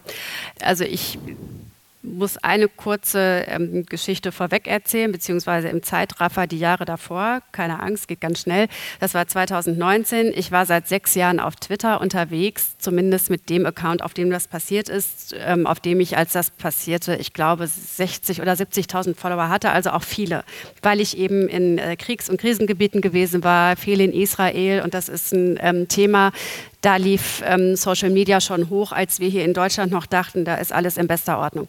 Also 0.60 0.84
ich 0.84 1.18
muss 2.04 2.38
eine 2.38 2.68
kurze 2.68 3.46
ähm, 3.48 3.86
Geschichte 3.86 4.32
vorweg 4.32 4.68
erzählen, 4.68 5.12
beziehungsweise 5.12 5.70
im 5.70 5.84
Zeitraffer 5.84 6.48
die 6.48 6.60
Jahre 6.60 6.86
davor. 6.86 7.42
Keine 7.52 7.80
Angst, 7.80 8.08
geht 8.08 8.22
ganz 8.22 8.42
schnell. 8.42 8.68
Das 9.00 9.14
war 9.14 9.28
2019. 9.28 10.32
Ich 10.36 10.52
war 10.52 10.66
seit 10.66 10.88
sechs 10.88 11.16
Jahren 11.16 11.40
auf 11.40 11.56
Twitter 11.56 12.02
unterwegs, 12.02 12.78
zumindest 12.78 13.30
mit 13.30 13.50
dem 13.50 13.66
Account, 13.66 14.04
auf 14.04 14.14
dem 14.14 14.30
das 14.30 14.48
passiert 14.48 14.90
ist, 14.90 15.36
ähm, 15.38 15.68
auf 15.68 15.80
dem 15.80 16.00
ich, 16.00 16.18
als 16.18 16.34
das 16.34 16.50
passierte, 16.50 17.16
ich 17.16 17.34
glaube, 17.34 17.68
60 17.68 18.42
oder 18.42 18.54
70.000 18.54 19.16
Follower 19.16 19.50
hatte, 19.50 19.72
also 19.72 19.92
auch 19.92 20.04
viele, 20.04 20.44
weil 20.82 21.00
ich 21.00 21.18
eben 21.18 21.48
in 21.48 21.78
äh, 21.78 21.96
Kriegs- 21.96 22.30
und 22.30 22.40
Krisengebieten 22.40 23.02
gewesen 23.02 23.44
war, 23.44 23.76
viel 23.76 24.02
in 24.02 24.14
Israel 24.14 24.82
und 24.84 24.94
das 24.94 25.10
ist 25.10 25.34
ein 25.34 25.60
ähm, 25.62 25.88
Thema, 25.88 26.32
da 26.82 26.96
lief 26.96 27.44
ähm, 27.46 27.76
Social 27.76 28.10
Media 28.10 28.42
schon 28.42 28.70
hoch, 28.70 28.92
als 28.92 29.20
wir 29.20 29.30
hier 29.30 29.46
in 29.46 29.54
Deutschland 29.54 29.92
noch 29.92 30.06
dachten, 30.06 30.46
da 30.46 30.56
ist 30.56 30.74
alles 30.74 30.98
in 30.98 31.08
bester 31.08 31.38
Ordnung. 31.40 31.68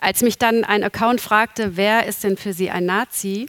Als 0.00 0.22
mich 0.22 0.38
dann 0.38 0.64
ein 0.64 0.82
Account 0.82 1.20
fragte, 1.20 1.76
wer 1.76 2.06
ist 2.06 2.24
denn 2.24 2.36
für 2.36 2.52
Sie 2.52 2.70
ein 2.70 2.84
Nazi, 2.84 3.46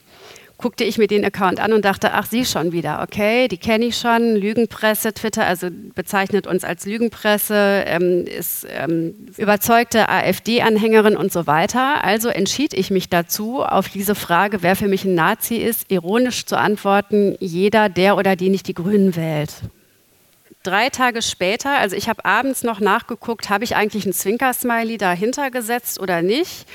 guckte 0.60 0.84
ich 0.84 0.98
mir 0.98 1.08
den 1.08 1.24
Account 1.24 1.62
an 1.62 1.72
und 1.72 1.86
dachte, 1.86 2.12
ach, 2.14 2.26
sie 2.26 2.46
schon 2.46 2.74
wieder, 2.74 3.02
okay, 3.02 3.48
die 3.48 3.58
kenne 3.58 3.86
ich 3.86 3.98
schon, 3.98 4.36
Lügenpresse, 4.36 5.14
Twitter, 5.14 5.48
also 5.48 5.70
bezeichnet 5.96 6.48
uns 6.48 6.66
als 6.66 6.86
Lügenpresse, 6.86 7.86
ähm, 7.88 8.26
ist 8.26 8.68
ähm, 8.70 9.16
überzeugte 9.38 10.10
AfD-Anhängerin 10.10 11.16
und 11.16 11.32
so 11.32 11.48
weiter. 11.48 12.04
Also 12.04 12.28
entschied 12.28 12.74
ich 12.74 12.92
mich 12.92 13.08
dazu, 13.08 13.64
auf 13.64 13.88
diese 13.88 14.16
Frage, 14.16 14.62
wer 14.62 14.76
für 14.76 14.90
mich 14.90 15.06
ein 15.06 15.16
Nazi 15.16 15.56
ist, 15.56 15.90
ironisch 15.90 16.46
zu 16.46 16.58
antworten, 16.58 17.38
jeder, 17.40 17.88
der 17.88 18.18
oder 18.18 18.36
die 18.36 18.50
nicht 18.50 18.68
die 18.68 18.74
Grünen 18.74 19.16
wählt 19.16 19.54
drei 20.64 20.90
Tage 20.90 21.22
später, 21.22 21.78
also 21.78 21.96
ich 21.96 22.10
habe 22.10 22.26
abends 22.26 22.64
noch 22.64 22.80
nachgeguckt, 22.80 23.50
habe 23.50 23.64
ich 23.64 23.76
eigentlich 23.76 24.06
ein 24.06 24.14
Zwinker-Smiley 24.14 24.98
dahinter 24.98 25.52
gesetzt 25.52 26.00
oder 26.00 26.22
nicht? 26.22 26.66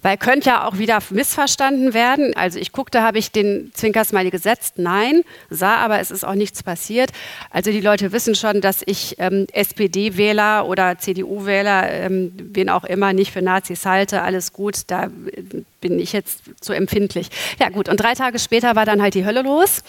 Weil 0.00 0.16
könnte 0.16 0.50
ja 0.50 0.64
auch 0.64 0.78
wieder 0.78 1.00
missverstanden 1.10 1.92
werden. 1.92 2.32
Also 2.36 2.60
ich 2.60 2.70
guckte, 2.70 3.02
habe 3.02 3.18
ich 3.18 3.32
den 3.32 3.72
Zwinker-Smiley 3.74 4.30
gesetzt? 4.30 4.74
Nein, 4.76 5.22
sah 5.50 5.76
aber, 5.76 5.98
es 5.98 6.12
ist 6.12 6.24
auch 6.24 6.36
nichts 6.36 6.62
passiert. 6.62 7.10
Also 7.50 7.72
die 7.72 7.80
Leute 7.80 8.12
wissen 8.12 8.36
schon, 8.36 8.60
dass 8.60 8.82
ich 8.86 9.16
ähm, 9.18 9.46
SPD-Wähler 9.52 10.66
oder 10.68 10.98
CDU-Wähler, 10.98 11.90
ähm, 11.90 12.32
wen 12.36 12.70
auch 12.70 12.84
immer, 12.84 13.12
nicht 13.12 13.32
für 13.32 13.42
Nazis 13.42 13.86
halte. 13.86 14.22
Alles 14.22 14.52
gut, 14.52 14.82
da 14.86 15.06
äh, 15.06 15.62
bin 15.80 15.98
ich 15.98 16.12
jetzt 16.12 16.42
zu 16.60 16.72
empfindlich. 16.72 17.30
Ja 17.58 17.68
gut, 17.68 17.88
und 17.88 17.98
drei 17.98 18.14
Tage 18.14 18.38
später 18.38 18.76
war 18.76 18.86
dann 18.86 19.02
halt 19.02 19.14
die 19.14 19.24
Hölle 19.24 19.42
los. 19.42 19.82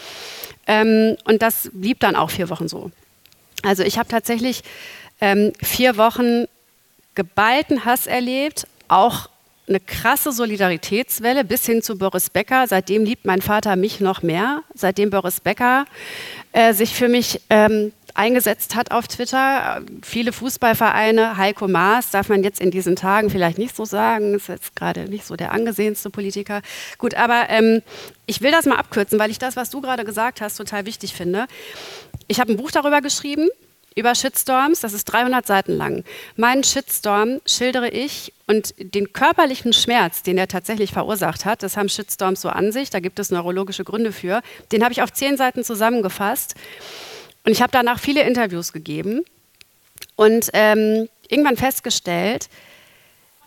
Ähm, 0.70 1.18
und 1.26 1.42
das 1.42 1.72
blieb 1.74 2.00
dann 2.00 2.16
auch 2.16 2.30
vier 2.30 2.50
Wochen 2.50 2.68
so. 2.68 2.92
Also 3.64 3.82
ich 3.82 3.98
habe 3.98 4.08
tatsächlich 4.08 4.62
ähm, 5.20 5.52
vier 5.62 5.98
Wochen 5.98 6.46
geballten 7.16 7.86
Hass 7.86 8.06
erlebt, 8.06 8.68
auch 8.88 9.30
eine 9.68 9.80
krasse 9.80 10.32
Solidaritätswelle 10.32 11.44
bis 11.44 11.66
hin 11.66 11.82
zu 11.82 11.98
Boris 11.98 12.30
Becker. 12.30 12.68
Seitdem 12.68 13.04
liebt 13.04 13.26
mein 13.26 13.42
Vater 13.42 13.76
mich 13.76 14.00
noch 14.00 14.22
mehr. 14.22 14.62
Seitdem 14.76 15.10
Boris 15.10 15.42
Becker 15.42 15.86
äh, 16.52 16.74
sich 16.74 16.94
für 16.94 17.10
mich 17.10 17.42
ähm, 17.50 17.92
eingesetzt 18.20 18.76
hat 18.76 18.92
auf 18.92 19.08
Twitter. 19.08 19.82
Viele 20.04 20.34
Fußballvereine, 20.34 21.38
Heiko 21.38 21.70
Maas 21.70 22.12
darf 22.12 22.28
man 22.28 22.44
jetzt 22.44 22.60
in 22.60 22.70
diesen 22.70 22.98
Tagen 22.98 23.30
vielleicht 23.30 23.58
nicht 23.58 23.76
so 23.76 23.86
sagen, 23.86 24.36
ist 24.36 24.50
jetzt 24.50 24.76
gerade 24.76 25.06
nicht 25.06 25.26
so 25.26 25.38
der 25.38 25.54
angesehenste 25.54 26.10
Politiker. 26.10 26.62
Gut, 26.98 27.16
aber 27.16 27.50
ähm, 27.50 27.82
ich 28.26 28.42
will 28.42 28.52
das 28.52 28.66
mal 28.66 28.76
abkürzen, 28.76 29.18
weil 29.20 29.32
ich 29.32 29.40
das, 29.40 29.56
was 29.56 29.70
du 29.70 29.80
gerade 29.80 30.04
gesagt 30.04 30.42
hast, 30.42 30.58
total 30.58 30.86
wichtig 30.86 31.14
finde. 31.14 31.48
Ich 32.28 32.42
habe 32.42 32.52
ein 32.52 32.58
Buch 32.58 32.72
darüber 32.72 33.00
geschrieben, 33.00 33.48
über 33.96 34.14
Shitstorms, 34.14 34.82
das 34.82 34.94
ist 34.94 35.06
300 35.06 35.48
Seiten 35.48 35.72
lang. 35.72 36.04
Meinen 36.36 36.64
Shitstorm 36.64 37.40
schildere 37.46 37.90
ich 37.90 38.34
Und 38.48 38.74
den 38.80 39.14
körperlichen 39.14 39.74
Schmerz, 39.74 40.24
den 40.24 40.38
er 40.38 40.48
tatsächlich 40.48 40.92
verursacht 40.92 41.46
hat, 41.46 41.64
das 41.64 41.78
haben 41.78 41.88
Shitstorms 41.88 42.42
so 42.42 42.50
an 42.50 42.72
sich, 42.72 42.90
da 42.90 43.00
gibt 43.00 43.20
es 43.20 43.32
neurologische 43.32 43.84
Gründe 43.84 44.12
für, 44.12 44.42
den 44.72 44.84
habe 44.84 44.92
ich 44.92 45.02
auf 45.02 45.14
zehn 45.14 45.38
Seiten 45.38 45.64
zusammengefasst. 45.64 46.56
Und 47.46 47.52
ich 47.52 47.62
habe 47.62 47.72
danach 47.72 48.00
viele 48.00 48.24
Interviews 48.24 48.74
gegeben 48.74 49.24
und 50.16 50.50
ähm, 50.54 51.08
irgendwann 51.28 51.58
festgestellt, 51.58 52.50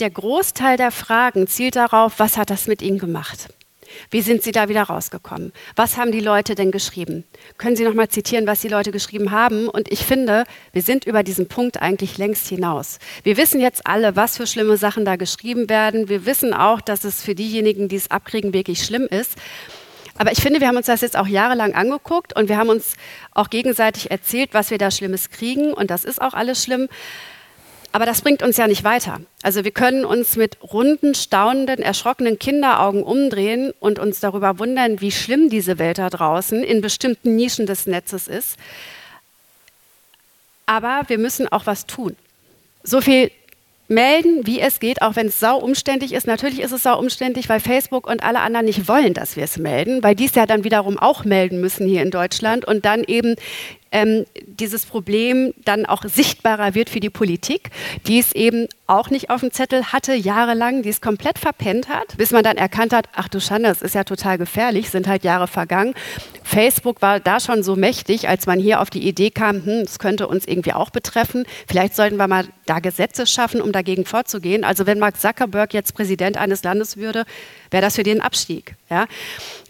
der 0.01 0.11
Großteil 0.11 0.77
der 0.77 0.91
Fragen 0.91 1.47
zielt 1.47 1.77
darauf, 1.77 2.19
was 2.19 2.37
hat 2.37 2.51
das 2.51 2.67
mit 2.67 2.83
Ihnen 2.83 2.99
gemacht? 2.99 3.49
Wie 4.11 4.23
sind 4.23 4.43
Sie 4.43 4.53
da 4.53 4.69
wieder 4.69 4.85
rausgekommen? 4.85 5.53
Was 5.77 5.97
haben 5.97 6.13
die 6.13 6.21
Leute 6.21 6.55
denn 6.55 6.71
geschrieben? 6.71 7.25
Können 7.59 7.77
Sie 7.77 7.85
noch 7.85 7.95
mal 7.95 8.09
zitieren, 8.09 8.47
was 8.47 8.61
die 8.61 8.69
Leute 8.69 8.91
geschrieben 8.91 9.31
haben? 9.31 9.69
Und 9.69 9.91
ich 9.91 10.05
finde, 10.05 10.45
wir 10.73 10.83
sind 10.83 11.05
über 11.05 11.23
diesen 11.23 11.49
Punkt 11.49 11.81
eigentlich 11.81 12.19
längst 12.19 12.49
hinaus. 12.49 12.99
Wir 13.23 13.37
wissen 13.37 13.61
jetzt 13.61 13.87
alle, 13.87 14.17
was 14.17 14.37
für 14.37 14.47
schlimme 14.47 14.77
Sachen 14.77 15.05
da 15.05 15.17
geschrieben 15.17 15.69
werden. 15.69 16.09
Wir 16.09 16.27
wissen 16.27 16.55
auch, 16.55 16.81
dass 16.81 17.05
es 17.05 17.23
für 17.23 17.35
diejenigen, 17.35 17.89
die 17.89 17.97
es 17.97 18.11
abkriegen, 18.11 18.53
wirklich 18.53 18.83
schlimm 18.85 19.07
ist. 19.09 19.37
Aber 20.23 20.31
ich 20.31 20.41
finde, 20.41 20.61
wir 20.61 20.69
haben 20.69 20.77
uns 20.77 20.87
das 20.87 21.01
jetzt 21.01 21.17
auch 21.17 21.27
jahrelang 21.27 21.75
angeguckt 21.75 22.37
und 22.37 22.49
wir 22.49 22.57
haben 22.57 22.69
uns 22.69 22.95
auch 23.33 23.51
gegenseitig 23.51 24.13
erzählt, 24.13 24.51
was 24.53 24.71
wir 24.71 24.79
da 24.79 24.93
Schlimmes 24.93 25.31
kriegen. 25.31 25.75
Und 25.75 25.91
das 25.91 26.05
ist 26.05 26.23
auch 26.23 26.33
alles 26.33 26.63
schlimm. 26.63 26.89
Aber 27.91 28.07
das 28.07 28.23
bringt 28.23 28.41
uns 28.41 28.57
ja 28.57 28.69
nicht 28.69 28.85
weiter. 28.85 29.21
Also 29.43 29.65
wir 29.65 29.73
können 29.73 30.05
uns 30.05 30.37
mit 30.37 30.59
runden, 30.63 31.17
staunenden, 31.17 31.83
erschrockenen 31.83 32.39
Kinderaugen 32.39 33.03
umdrehen 33.03 33.73
und 33.81 33.99
uns 33.99 34.21
darüber 34.21 34.61
wundern, 34.61 35.01
wie 35.01 35.11
schlimm 35.11 35.51
diese 35.51 35.81
Welt 35.81 35.99
da 35.99 36.09
draußen 36.09 36.63
in 36.63 36.83
bestimmten 36.83 37.35
Nischen 37.35 37.67
des 37.67 37.89
Netzes 37.89 38.29
ist. 38.29 38.57
Aber 40.67 41.03
wir 41.09 41.19
müssen 41.19 41.49
auch 41.49 41.67
was 41.67 41.87
tun. 41.87 42.15
So 42.85 43.01
viel 43.01 43.33
melden, 43.93 44.47
wie 44.47 44.61
es 44.61 44.81
geht, 44.81 45.03
auch 45.03 45.17
wenn 45.17 45.29
es 45.29 45.39
sau 45.39 45.59
umständlich 45.59 46.13
ist. 46.13 46.27
Natürlich 46.27 46.61
ist 46.61 46.73
es 46.73 46.83
sau 46.83 46.99
umständlich, 46.99 47.49
weil 47.49 47.61
Facebook 47.61 48.09
und 48.09 48.25
alle 48.25 48.41
anderen 48.41 48.67
nicht 48.67 48.89
wollen, 48.89 49.15
dass 49.15 49.37
wir 49.37 49.45
es 49.45 49.59
melden, 49.59 50.03
weil 50.03 50.15
die 50.15 50.27
es 50.27 50.35
ja 50.35 50.47
dann 50.47 50.65
wiederum 50.65 50.99
auch 50.99 51.25
melden 51.25 51.61
müssen 51.61 51.87
hier 51.87 52.03
in 52.03 52.11
Deutschland 52.11 52.65
und 52.65 52.85
dann 52.85 53.05
eben 53.05 53.37
ähm, 53.93 54.25
dieses 54.47 54.87
Problem 54.87 55.55
dann 55.65 55.87
auch 55.87 56.03
sichtbarer 56.05 56.75
wird 56.75 56.91
für 56.91 57.01
die 57.01 57.11
Politik, 57.11 57.71
die 58.07 58.19
es 58.19 58.33
eben 58.33 58.67
auch 58.87 59.11
nicht 59.11 59.31
auf 59.31 59.41
dem 59.41 59.53
Zettel 59.53 59.93
hatte, 59.93 60.15
jahrelang, 60.15 60.83
die 60.83 60.89
es 60.89 61.01
komplett 61.01 61.39
verpennt 61.39 61.89
hat, 61.89 62.17
bis 62.17 62.31
man 62.31 62.43
dann 62.43 62.57
erkannt 62.57 62.93
hat, 62.93 63.09
ach 63.15 63.29
du 63.29 63.41
Schande, 63.41 63.69
das 63.69 63.83
ist 63.83 63.95
ja 63.95 64.05
total 64.05 64.39
gefährlich, 64.39 64.91
sind 64.91 65.07
halt 65.07 65.25
Jahre 65.25 65.47
vergangen. 65.47 65.95
Facebook 66.43 67.01
war 67.01 67.21
da 67.21 67.41
schon 67.41 67.63
so 67.63 67.77
mächtig, 67.77 68.29
als 68.29 68.47
man 68.47 68.59
hier 68.59 68.81
auf 68.81 68.91
die 68.91 69.07
Idee 69.07 69.31
kam, 69.31 69.65
hm, 69.65 69.85
das 69.85 69.99
könnte 69.99 70.27
uns 70.27 70.47
irgendwie 70.47 70.73
auch 70.73 70.91
betreffen. 70.91 71.45
Vielleicht 71.67 71.95
sollten 71.95 72.17
wir 72.17 72.29
mal 72.29 72.45
da 72.67 72.81
Gesetze 72.81 73.27
schaffen, 73.27 73.61
um 73.61 73.73
dagegen 73.73 74.05
vorzugehen. 74.05 74.65
Also 74.65 74.87
wenn 74.87 74.99
Mark 74.99 75.21
Zuckerberg 75.21 75.73
jetzt 75.73 75.95
Präsident 75.95 76.37
eines 76.37 76.63
Landes 76.63 76.97
würde, 76.97 77.25
wäre 77.71 77.83
das 77.83 77.97
für 77.97 78.03
den 78.03 78.21
Abstieg. 78.21 78.75
Ja? 78.91 79.07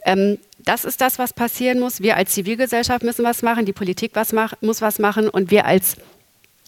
Ähm, 0.05 0.39
das 0.65 0.85
ist 0.85 1.01
das, 1.01 1.19
was 1.19 1.33
passieren 1.33 1.81
muss. 1.81 2.01
Wir 2.01 2.17
als 2.17 2.33
Zivilgesellschaft 2.33 3.03
müssen 3.03 3.25
was 3.25 3.43
machen, 3.43 3.67
die 3.67 3.73
Politik 3.73 4.13
was 4.15 4.33
mach, 4.33 4.55
muss 4.61 4.81
was 4.81 4.99
machen 4.99 5.29
und 5.29 5.51
wir 5.51 5.65
als 5.65 5.97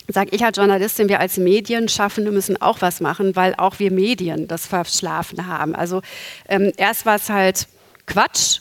sage 0.09 0.31
ich 0.33 0.45
als 0.45 0.57
Journalistin, 0.59 1.09
wir 1.09 1.21
als 1.21 1.39
Medienschaffende 1.39 2.31
müssen 2.31 2.61
auch 2.61 2.83
was 2.83 3.01
machen, 3.01 3.37
weil 3.37 3.55
auch 3.57 3.79
wir 3.79 3.91
Medien 3.91 4.47
das 4.49 4.67
verschlafen 4.67 5.47
haben. 5.47 5.75
Also 5.75 6.03
ähm, 6.47 6.73
erst 6.77 7.07
war 7.07 7.17
es 7.17 7.31
halt 7.31 7.69
Quatsch, 8.07 8.61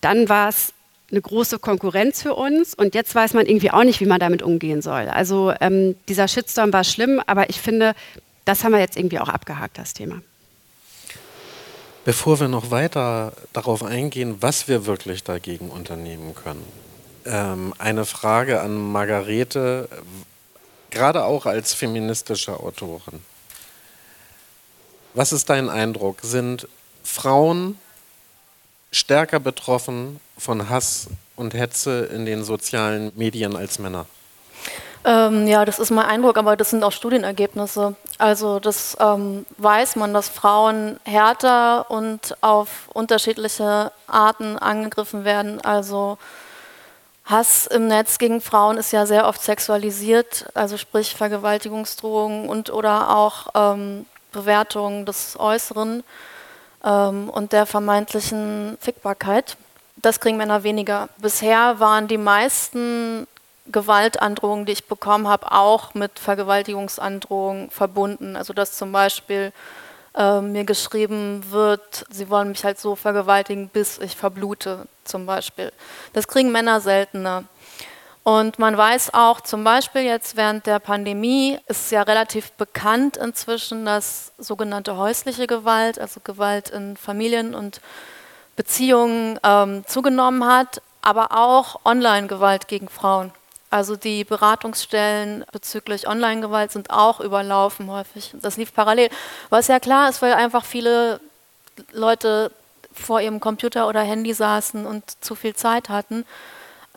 dann 0.00 0.28
war 0.28 0.50
es 0.50 0.74
eine 1.10 1.22
große 1.22 1.58
Konkurrenz 1.58 2.22
für 2.22 2.34
uns 2.34 2.74
und 2.74 2.94
jetzt 2.94 3.14
weiß 3.14 3.32
man 3.32 3.46
irgendwie 3.46 3.70
auch 3.70 3.84
nicht, 3.84 4.00
wie 4.00 4.06
man 4.06 4.20
damit 4.20 4.42
umgehen 4.42 4.82
soll. 4.82 5.08
Also 5.08 5.54
ähm, 5.60 5.96
dieser 6.06 6.28
Shitstorm 6.28 6.70
war 6.72 6.84
schlimm, 6.84 7.22
aber 7.26 7.48
ich 7.48 7.60
finde, 7.60 7.94
das 8.44 8.62
haben 8.62 8.72
wir 8.72 8.80
jetzt 8.80 8.98
irgendwie 8.98 9.18
auch 9.18 9.30
abgehakt, 9.30 9.78
das 9.78 9.94
Thema. 9.94 10.20
Bevor 12.08 12.40
wir 12.40 12.48
noch 12.48 12.70
weiter 12.70 13.34
darauf 13.52 13.82
eingehen, 13.82 14.40
was 14.40 14.66
wir 14.66 14.86
wirklich 14.86 15.24
dagegen 15.24 15.68
unternehmen 15.68 16.34
können, 16.34 16.64
ähm, 17.26 17.74
eine 17.76 18.06
Frage 18.06 18.62
an 18.62 18.78
Margarete, 18.78 19.90
gerade 20.88 21.24
auch 21.24 21.44
als 21.44 21.74
feministische 21.74 22.60
Autorin. 22.60 23.20
Was 25.12 25.34
ist 25.34 25.50
dein 25.50 25.68
Eindruck? 25.68 26.20
Sind 26.22 26.66
Frauen 27.04 27.78
stärker 28.90 29.38
betroffen 29.38 30.18
von 30.38 30.70
Hass 30.70 31.08
und 31.36 31.52
Hetze 31.52 32.06
in 32.06 32.24
den 32.24 32.42
sozialen 32.42 33.12
Medien 33.16 33.54
als 33.54 33.78
Männer? 33.78 34.06
Ähm, 35.04 35.46
ja, 35.46 35.64
das 35.64 35.78
ist 35.78 35.90
mein 35.90 36.06
Eindruck, 36.06 36.38
aber 36.38 36.56
das 36.56 36.70
sind 36.70 36.82
auch 36.82 36.92
Studienergebnisse. 36.92 37.94
Also 38.18 38.58
das 38.58 38.96
ähm, 39.00 39.46
weiß 39.58 39.96
man, 39.96 40.12
dass 40.12 40.28
Frauen 40.28 40.98
härter 41.04 41.90
und 41.90 42.36
auf 42.40 42.88
unterschiedliche 42.92 43.92
Arten 44.06 44.58
angegriffen 44.58 45.24
werden. 45.24 45.60
Also 45.60 46.18
Hass 47.24 47.66
im 47.66 47.88
Netz 47.88 48.18
gegen 48.18 48.40
Frauen 48.40 48.78
ist 48.78 48.92
ja 48.92 49.06
sehr 49.06 49.28
oft 49.28 49.42
sexualisiert, 49.42 50.46
also 50.54 50.76
sprich 50.78 51.14
Vergewaltigungsdrohungen 51.14 52.48
und 52.48 52.70
oder 52.70 53.14
auch 53.14 53.48
ähm, 53.54 54.06
Bewertungen 54.32 55.04
des 55.04 55.38
Äußeren 55.38 56.02
ähm, 56.84 57.28
und 57.28 57.52
der 57.52 57.66
vermeintlichen 57.66 58.78
Fickbarkeit. 58.80 59.56
Das 59.96 60.20
kriegen 60.20 60.38
Männer 60.38 60.62
weniger. 60.62 61.08
Bisher 61.18 61.80
waren 61.80 62.08
die 62.08 62.18
meisten 62.18 63.26
Gewaltandrohungen, 63.70 64.66
die 64.66 64.72
ich 64.72 64.86
bekommen 64.86 65.28
habe, 65.28 65.52
auch 65.52 65.94
mit 65.94 66.18
Vergewaltigungsandrohungen 66.18 67.70
verbunden. 67.70 68.36
Also 68.36 68.52
dass 68.52 68.76
zum 68.76 68.92
Beispiel 68.92 69.52
äh, 70.14 70.40
mir 70.40 70.64
geschrieben 70.64 71.44
wird, 71.50 72.04
sie 72.10 72.28
wollen 72.28 72.48
mich 72.48 72.64
halt 72.64 72.78
so 72.78 72.96
vergewaltigen, 72.96 73.68
bis 73.68 73.98
ich 73.98 74.16
verblute, 74.16 74.86
zum 75.04 75.26
Beispiel. 75.26 75.72
Das 76.12 76.28
kriegen 76.28 76.52
Männer 76.52 76.80
seltener. 76.80 77.44
Und 78.24 78.58
man 78.58 78.76
weiß 78.76 79.14
auch, 79.14 79.40
zum 79.40 79.64
Beispiel 79.64 80.02
jetzt 80.02 80.36
während 80.36 80.66
der 80.66 80.80
Pandemie 80.80 81.58
ist 81.66 81.90
ja 81.90 82.02
relativ 82.02 82.52
bekannt 82.52 83.16
inzwischen, 83.16 83.86
dass 83.86 84.32
sogenannte 84.36 84.98
häusliche 84.98 85.46
Gewalt, 85.46 85.98
also 85.98 86.20
Gewalt 86.22 86.68
in 86.68 86.98
Familien 86.98 87.54
und 87.54 87.80
Beziehungen 88.54 89.38
ähm, 89.44 89.84
zugenommen 89.86 90.44
hat, 90.44 90.82
aber 91.00 91.32
auch 91.32 91.80
Online-Gewalt 91.86 92.68
gegen 92.68 92.88
Frauen. 92.88 93.32
Also 93.70 93.96
die 93.96 94.24
Beratungsstellen 94.24 95.44
bezüglich 95.52 96.08
Online-Gewalt 96.08 96.72
sind 96.72 96.90
auch 96.90 97.20
überlaufen 97.20 97.90
häufig. 97.90 98.32
Das 98.40 98.56
lief 98.56 98.72
parallel. 98.72 99.10
Was 99.50 99.68
ja 99.68 99.78
klar 99.78 100.08
ist, 100.08 100.22
weil 100.22 100.32
einfach 100.32 100.64
viele 100.64 101.20
Leute 101.92 102.50
vor 102.92 103.20
ihrem 103.20 103.40
Computer 103.40 103.86
oder 103.86 104.00
Handy 104.00 104.32
saßen 104.32 104.86
und 104.86 105.04
zu 105.22 105.34
viel 105.34 105.54
Zeit 105.54 105.88
hatten. 105.88 106.24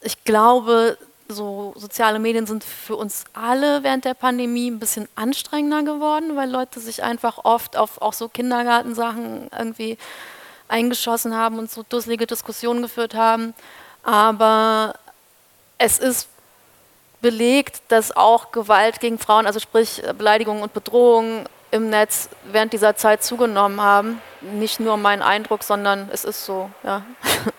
Ich 0.01 0.23
glaube, 0.23 0.97
so 1.27 1.73
soziale 1.77 2.19
Medien 2.19 2.45
sind 2.45 2.63
für 2.63 2.95
uns 2.95 3.25
alle 3.33 3.83
während 3.83 4.05
der 4.05 4.13
Pandemie 4.13 4.71
ein 4.71 4.79
bisschen 4.79 5.07
anstrengender 5.15 5.83
geworden, 5.83 6.35
weil 6.35 6.49
Leute 6.49 6.79
sich 6.79 7.03
einfach 7.03 7.39
oft 7.43 7.77
auf 7.77 8.01
auch 8.01 8.13
so 8.13 8.27
Kindergartensachen 8.27 9.49
irgendwie 9.57 9.97
eingeschossen 10.67 11.35
haben 11.35 11.59
und 11.59 11.69
so 11.69 11.83
dusselige 11.87 12.27
Diskussionen 12.27 12.81
geführt 12.81 13.13
haben. 13.13 13.53
Aber 14.03 14.95
es 15.77 15.99
ist 15.99 16.27
belegt, 17.21 17.81
dass 17.89 18.15
auch 18.15 18.51
Gewalt 18.51 18.99
gegen 18.99 19.19
Frauen, 19.19 19.45
also 19.45 19.59
sprich 19.59 20.01
Beleidigungen 20.17 20.63
und 20.63 20.73
Bedrohungen 20.73 21.45
im 21.71 21.89
Netz 21.89 22.29
während 22.51 22.73
dieser 22.73 22.95
Zeit 22.95 23.23
zugenommen 23.23 23.81
haben. 23.81 24.21
Nicht 24.41 24.79
nur 24.79 24.97
mein 24.97 25.21
Eindruck, 25.21 25.63
sondern 25.63 26.09
es 26.11 26.25
ist 26.25 26.45
so, 26.45 26.69
ja. 26.83 27.05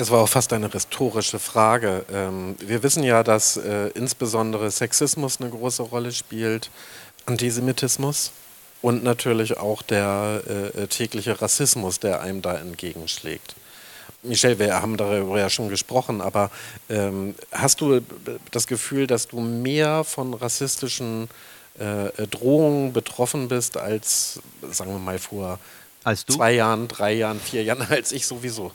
Es 0.00 0.12
war 0.12 0.20
auch 0.20 0.28
fast 0.28 0.52
eine 0.52 0.72
rhetorische 0.72 1.40
Frage. 1.40 2.04
Ähm, 2.12 2.54
wir 2.60 2.84
wissen 2.84 3.02
ja, 3.02 3.24
dass 3.24 3.56
äh, 3.56 3.88
insbesondere 3.94 4.70
Sexismus 4.70 5.40
eine 5.40 5.50
große 5.50 5.82
Rolle 5.82 6.12
spielt, 6.12 6.70
Antisemitismus 7.26 8.30
und 8.80 9.02
natürlich 9.02 9.56
auch 9.56 9.82
der 9.82 10.42
äh, 10.46 10.86
tägliche 10.86 11.42
Rassismus, 11.42 11.98
der 11.98 12.20
einem 12.20 12.42
da 12.42 12.54
entgegenschlägt. 12.54 13.56
Michelle, 14.22 14.58
wir 14.58 14.82
haben 14.82 14.96
darüber 14.96 15.38
ja 15.38 15.48
schon 15.48 15.68
gesprochen, 15.68 16.20
aber 16.20 16.50
ähm, 16.90 17.34
hast 17.52 17.80
du 17.80 18.00
das 18.50 18.66
Gefühl, 18.66 19.06
dass 19.06 19.28
du 19.28 19.40
mehr 19.40 20.02
von 20.04 20.34
rassistischen 20.34 21.28
äh, 21.78 22.26
Drohungen 22.26 22.92
betroffen 22.92 23.48
bist 23.48 23.76
als, 23.76 24.40
sagen 24.70 24.90
wir 24.90 24.98
mal, 24.98 25.18
vor 25.18 25.58
zwei 26.26 26.52
Jahren, 26.52 26.88
drei 26.88 27.12
Jahren, 27.12 27.40
vier 27.40 27.62
Jahren, 27.62 27.82
als 27.90 28.12
ich 28.12 28.26
sowieso? 28.26 28.72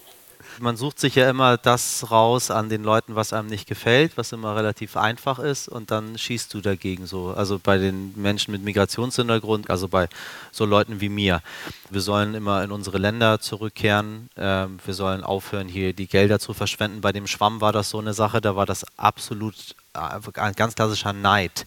Man 0.59 0.77
sucht 0.77 0.99
sich 0.99 1.15
ja 1.15 1.29
immer 1.29 1.57
das 1.57 2.11
raus 2.11 2.51
an 2.51 2.69
den 2.69 2.83
Leuten, 2.83 3.15
was 3.15 3.33
einem 3.33 3.47
nicht 3.47 3.67
gefällt, 3.67 4.17
was 4.17 4.31
immer 4.31 4.55
relativ 4.55 4.97
einfach 4.97 5.39
ist 5.39 5.67
und 5.67 5.91
dann 5.91 6.17
schießt 6.17 6.53
du 6.53 6.61
dagegen 6.61 7.05
so. 7.05 7.33
Also 7.35 7.59
bei 7.59 7.77
den 7.77 8.13
Menschen 8.15 8.51
mit 8.51 8.63
Migrationshintergrund, 8.63 9.69
also 9.69 9.87
bei 9.87 10.07
so 10.51 10.65
Leuten 10.65 11.01
wie 11.01 11.09
mir. 11.09 11.41
Wir 11.89 12.01
sollen 12.01 12.35
immer 12.35 12.63
in 12.63 12.71
unsere 12.71 12.97
Länder 12.97 13.39
zurückkehren. 13.39 14.29
Ähm, 14.37 14.79
wir 14.85 14.93
sollen 14.93 15.23
aufhören, 15.23 15.67
hier 15.67 15.93
die 15.93 16.07
Gelder 16.07 16.39
zu 16.39 16.53
verschwenden. 16.53 17.01
Bei 17.01 17.11
dem 17.11 17.27
Schwamm 17.27 17.61
war 17.61 17.71
das 17.71 17.89
so 17.89 17.99
eine 17.99 18.13
Sache, 18.13 18.41
da 18.41 18.55
war 18.55 18.65
das 18.65 18.85
absolut 18.97 19.55
äh, 19.93 20.39
ein 20.39 20.53
ganz 20.53 20.75
klassischer 20.75 21.13
Neid 21.13 21.65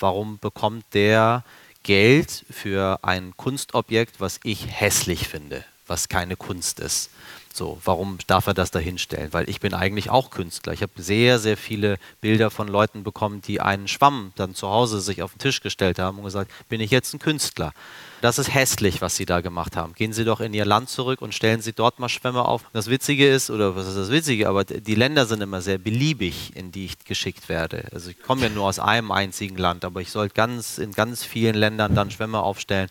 Warum 0.00 0.38
bekommt 0.38 0.84
der 0.94 1.44
Geld 1.82 2.44
für 2.50 3.00
ein 3.02 3.36
Kunstobjekt, 3.36 4.20
was 4.20 4.38
ich 4.44 4.66
hässlich 4.68 5.26
finde, 5.26 5.64
was 5.86 6.08
keine 6.08 6.36
Kunst 6.36 6.78
ist? 6.80 7.10
So, 7.58 7.76
warum 7.84 8.18
darf 8.28 8.46
er 8.46 8.54
das 8.54 8.70
da 8.70 8.78
hinstellen? 8.78 9.32
Weil 9.32 9.50
ich 9.50 9.58
bin 9.58 9.74
eigentlich 9.74 10.10
auch 10.10 10.30
Künstler. 10.30 10.72
Ich 10.72 10.82
habe 10.82 10.92
sehr, 10.96 11.40
sehr 11.40 11.56
viele 11.56 11.98
Bilder 12.20 12.52
von 12.52 12.68
Leuten 12.68 13.02
bekommen, 13.02 13.42
die 13.42 13.60
einen 13.60 13.88
Schwamm 13.88 14.32
dann 14.36 14.54
zu 14.54 14.68
Hause 14.68 15.00
sich 15.00 15.24
auf 15.24 15.32
den 15.32 15.40
Tisch 15.40 15.60
gestellt 15.60 15.98
haben 15.98 16.18
und 16.18 16.24
gesagt, 16.24 16.52
bin 16.68 16.80
ich 16.80 16.92
jetzt 16.92 17.12
ein 17.14 17.18
Künstler? 17.18 17.72
Das 18.20 18.38
ist 18.38 18.54
hässlich, 18.54 19.00
was 19.00 19.16
Sie 19.16 19.26
da 19.26 19.40
gemacht 19.40 19.76
haben. 19.76 19.94
Gehen 19.94 20.12
Sie 20.12 20.24
doch 20.24 20.40
in 20.40 20.54
Ihr 20.54 20.64
Land 20.64 20.88
zurück 20.88 21.20
und 21.20 21.34
stellen 21.34 21.60
Sie 21.60 21.72
dort 21.72 21.98
mal 21.98 22.08
Schwämme 22.08 22.44
auf. 22.44 22.62
Das 22.72 22.88
Witzige 22.88 23.28
ist, 23.28 23.50
oder 23.50 23.74
was 23.74 23.88
ist 23.88 23.96
das 23.96 24.10
Witzige, 24.10 24.48
aber 24.48 24.62
die 24.62 24.94
Länder 24.94 25.26
sind 25.26 25.40
immer 25.40 25.60
sehr 25.60 25.78
beliebig, 25.78 26.54
in 26.54 26.70
die 26.70 26.84
ich 26.84 27.04
geschickt 27.04 27.48
werde. 27.48 27.88
Also 27.92 28.10
ich 28.10 28.22
komme 28.22 28.42
ja 28.42 28.48
nur 28.50 28.66
aus 28.66 28.78
einem 28.78 29.10
einzigen 29.10 29.56
Land, 29.56 29.84
aber 29.84 30.00
ich 30.00 30.12
soll 30.12 30.28
ganz, 30.28 30.78
in 30.78 30.92
ganz 30.92 31.24
vielen 31.24 31.56
Ländern 31.56 31.96
dann 31.96 32.12
Schwämme 32.12 32.40
aufstellen. 32.40 32.88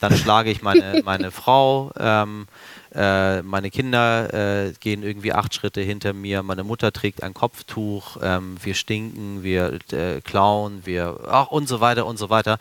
Dann 0.00 0.16
schlage 0.16 0.50
ich 0.50 0.62
meine, 0.62 1.02
meine 1.04 1.30
Frau. 1.30 1.92
Ähm, 1.98 2.48
äh, 2.94 3.42
meine 3.42 3.70
Kinder 3.70 4.32
äh, 4.66 4.72
gehen 4.80 5.02
irgendwie 5.02 5.32
acht 5.32 5.54
Schritte 5.54 5.80
hinter 5.80 6.12
mir, 6.12 6.42
meine 6.42 6.64
Mutter 6.64 6.92
trägt 6.92 7.22
ein 7.22 7.34
Kopftuch, 7.34 8.16
ähm, 8.22 8.56
wir 8.62 8.74
stinken, 8.74 9.42
wir 9.42 9.78
äh, 9.92 10.20
klauen, 10.22 10.82
wir 10.84 11.20
ach, 11.28 11.48
und 11.48 11.68
so 11.68 11.80
weiter 11.80 12.06
und 12.06 12.18
so 12.18 12.30
weiter. 12.30 12.58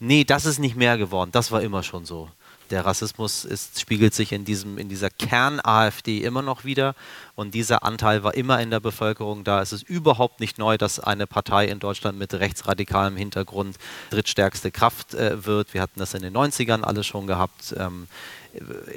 Nee, 0.00 0.24
das 0.24 0.46
ist 0.46 0.58
nicht 0.58 0.76
mehr 0.76 0.98
geworden, 0.98 1.30
das 1.32 1.52
war 1.52 1.62
immer 1.62 1.82
schon 1.82 2.04
so. 2.04 2.28
Der 2.70 2.84
Rassismus 2.84 3.46
ist, 3.46 3.80
spiegelt 3.80 4.12
sich 4.12 4.32
in, 4.32 4.44
diesem, 4.44 4.76
in 4.76 4.90
dieser 4.90 5.08
Kern-AfD 5.08 6.18
immer 6.18 6.42
noch 6.42 6.64
wieder 6.64 6.94
und 7.34 7.54
dieser 7.54 7.82
Anteil 7.82 8.24
war 8.24 8.34
immer 8.34 8.60
in 8.60 8.70
der 8.70 8.80
Bevölkerung 8.80 9.42
da. 9.42 9.62
Es 9.62 9.72
ist 9.72 9.88
überhaupt 9.88 10.40
nicht 10.40 10.58
neu, 10.58 10.76
dass 10.76 11.00
eine 11.00 11.26
Partei 11.26 11.66
in 11.66 11.78
Deutschland 11.78 12.18
mit 12.18 12.34
rechtsradikalem 12.34 13.16
Hintergrund 13.16 13.78
drittstärkste 14.10 14.70
Kraft 14.70 15.14
äh, 15.14 15.46
wird. 15.46 15.72
Wir 15.72 15.80
hatten 15.80 15.98
das 15.98 16.12
in 16.12 16.22
den 16.22 16.36
90ern 16.36 16.82
alle 16.82 17.04
schon 17.04 17.26
gehabt. 17.26 17.74
Ähm, 17.78 18.06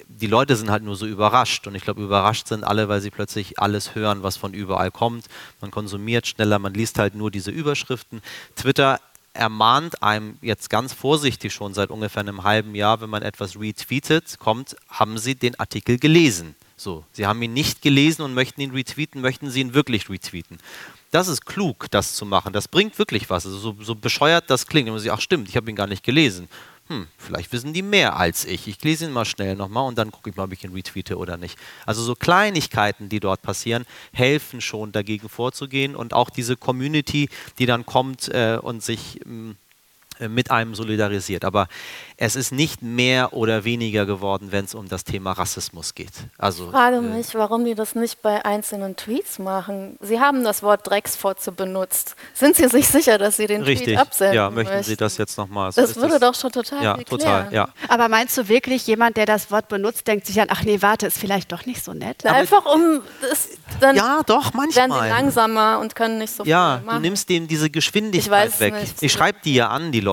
die 0.07 0.27
Leute 0.27 0.55
sind 0.55 0.69
halt 0.69 0.83
nur 0.83 0.95
so 0.95 1.05
überrascht 1.05 1.67
und 1.67 1.75
ich 1.75 1.83
glaube, 1.83 2.01
überrascht 2.01 2.47
sind 2.47 2.63
alle, 2.63 2.89
weil 2.89 3.01
sie 3.01 3.09
plötzlich 3.09 3.59
alles 3.59 3.95
hören, 3.95 4.23
was 4.23 4.37
von 4.37 4.53
überall 4.53 4.91
kommt. 4.91 5.25
Man 5.59 5.71
konsumiert 5.71 6.27
schneller, 6.27 6.59
man 6.59 6.73
liest 6.73 6.99
halt 6.99 7.15
nur 7.15 7.31
diese 7.31 7.51
Überschriften. 7.51 8.21
Twitter 8.55 8.99
ermahnt 9.33 10.03
einem 10.03 10.37
jetzt 10.41 10.69
ganz 10.69 10.93
vorsichtig 10.93 11.53
schon 11.53 11.73
seit 11.73 11.89
ungefähr 11.89 12.21
einem 12.21 12.43
halben 12.43 12.75
Jahr, 12.75 13.01
wenn 13.01 13.09
man 13.09 13.23
etwas 13.23 13.59
retweetet, 13.59 14.37
kommt, 14.39 14.75
haben 14.89 15.17
Sie 15.17 15.35
den 15.35 15.59
Artikel 15.59 15.97
gelesen? 15.97 16.55
So, 16.75 17.05
Sie 17.13 17.25
haben 17.25 17.41
ihn 17.41 17.53
nicht 17.53 17.81
gelesen 17.81 18.23
und 18.23 18.33
möchten 18.33 18.59
ihn 18.61 18.71
retweeten, 18.71 19.21
möchten 19.21 19.49
Sie 19.49 19.61
ihn 19.61 19.73
wirklich 19.73 20.09
retweeten? 20.09 20.57
Das 21.11 21.27
ist 21.27 21.45
klug, 21.45 21.87
das 21.91 22.15
zu 22.15 22.25
machen. 22.25 22.53
Das 22.53 22.67
bringt 22.67 22.97
wirklich 22.97 23.29
was. 23.29 23.45
Also 23.45 23.57
so, 23.57 23.75
so 23.81 23.95
bescheuert 23.95 24.49
das 24.49 24.65
klingt. 24.65 24.87
Und 24.87 24.95
man 24.95 25.03
sagt, 25.03 25.17
ach 25.17 25.21
stimmt, 25.21 25.49
ich 25.49 25.57
habe 25.57 25.69
ihn 25.69 25.75
gar 25.75 25.87
nicht 25.87 26.03
gelesen 26.03 26.47
hm, 26.91 27.07
vielleicht 27.17 27.53
wissen 27.53 27.71
die 27.71 27.83
mehr 27.83 28.17
als 28.17 28.43
ich. 28.43 28.67
Ich 28.67 28.83
lese 28.83 29.05
ihn 29.05 29.13
mal 29.13 29.23
schnell 29.23 29.55
nochmal 29.55 29.87
und 29.87 29.97
dann 29.97 30.11
gucke 30.11 30.29
ich 30.29 30.35
mal, 30.35 30.43
ob 30.43 30.51
ich 30.51 30.65
ihn 30.65 30.73
retweete 30.73 31.17
oder 31.17 31.37
nicht. 31.37 31.57
Also 31.85 32.03
so 32.03 32.15
Kleinigkeiten, 32.15 33.07
die 33.07 33.21
dort 33.21 33.41
passieren, 33.41 33.85
helfen 34.11 34.59
schon 34.59 34.91
dagegen 34.91 35.29
vorzugehen 35.29 35.95
und 35.95 36.13
auch 36.13 36.29
diese 36.29 36.57
Community, 36.57 37.29
die 37.59 37.65
dann 37.65 37.85
kommt 37.85 38.27
äh, 38.27 38.59
und 38.61 38.83
sich 38.83 39.21
mh, 39.25 39.51
äh, 39.51 39.55
mit 40.29 40.51
einem 40.51 40.75
solidarisiert. 40.75 41.45
Aber 41.45 41.67
es 42.17 42.35
ist 42.35 42.51
nicht 42.51 42.81
mehr 42.81 43.33
oder 43.33 43.63
weniger 43.63 44.05
geworden, 44.05 44.51
wenn 44.51 44.65
es 44.65 44.75
um 44.75 44.87
das 44.87 45.03
Thema 45.03 45.31
Rassismus 45.31 45.95
geht. 45.95 46.11
Also, 46.37 46.65
ich 46.65 46.71
frage 46.71 46.97
äh, 46.97 47.01
mich, 47.01 47.33
warum 47.33 47.65
die 47.65 47.75
das 47.75 47.95
nicht 47.95 48.21
bei 48.21 48.43
einzelnen 48.45 48.95
Tweets 48.95 49.39
machen. 49.39 49.97
Sie 50.01 50.19
haben 50.19 50.43
das 50.43 50.63
Wort 50.63 50.87
Drecksfotze 50.89 51.51
benutzt. 51.51 52.15
Sind 52.33 52.55
Sie 52.55 52.67
sich 52.67 52.87
sicher, 52.87 53.17
dass 53.17 53.37
Sie 53.37 53.47
den 53.47 53.63
richtig, 53.63 53.87
Tweet 53.87 53.99
absenden 53.99 54.35
Ja, 54.35 54.49
möchten 54.49 54.73
möchten? 54.73 54.89
Sie 54.89 54.97
das 54.97 55.17
jetzt 55.17 55.37
nochmal? 55.37 55.71
So 55.71 55.81
das 55.81 55.95
würde 55.95 56.19
das, 56.19 56.21
doch 56.21 56.35
schon 56.35 56.51
total 56.51 56.83
Ja, 56.83 56.97
total, 56.97 57.53
ja. 57.53 57.69
Aber 57.87 58.07
meinst 58.09 58.37
du 58.37 58.47
wirklich, 58.47 58.87
jemand, 58.87 59.17
der 59.17 59.25
das 59.25 59.51
Wort 59.51 59.67
benutzt, 59.67 60.07
denkt 60.07 60.25
sich 60.25 60.39
an, 60.39 60.47
ach 60.49 60.63
nee, 60.63 60.81
warte, 60.81 61.07
ist 61.07 61.17
vielleicht 61.17 61.51
doch 61.51 61.65
nicht 61.65 61.83
so 61.83 61.93
nett? 61.93 62.17
Na, 62.23 62.33
einfach 62.33 62.65
um, 62.65 63.01
das, 63.21 63.49
dann 63.79 63.95
ja, 63.95 64.21
doch, 64.25 64.53
manchmal. 64.53 64.89
werden 64.89 65.01
sie 65.01 65.09
langsamer 65.09 65.79
und 65.79 65.95
können 65.95 66.17
nicht 66.17 66.35
so 66.35 66.43
ja, 66.43 66.77
viel 66.77 66.85
machen. 66.85 66.95
du 66.97 67.01
nimmst 67.01 67.29
dem 67.29 67.47
diese 67.47 67.69
Geschwindigkeit 67.69 68.47
Ich 68.47 68.53
weiß 68.53 68.59
weg. 68.59 68.73
nicht. 68.75 69.01
Ich 69.01 69.11
schreibe 69.11 69.39
die 69.43 69.55
ja 69.55 69.69
an, 69.69 69.91
die 69.91 69.99
Leute, 69.99 70.10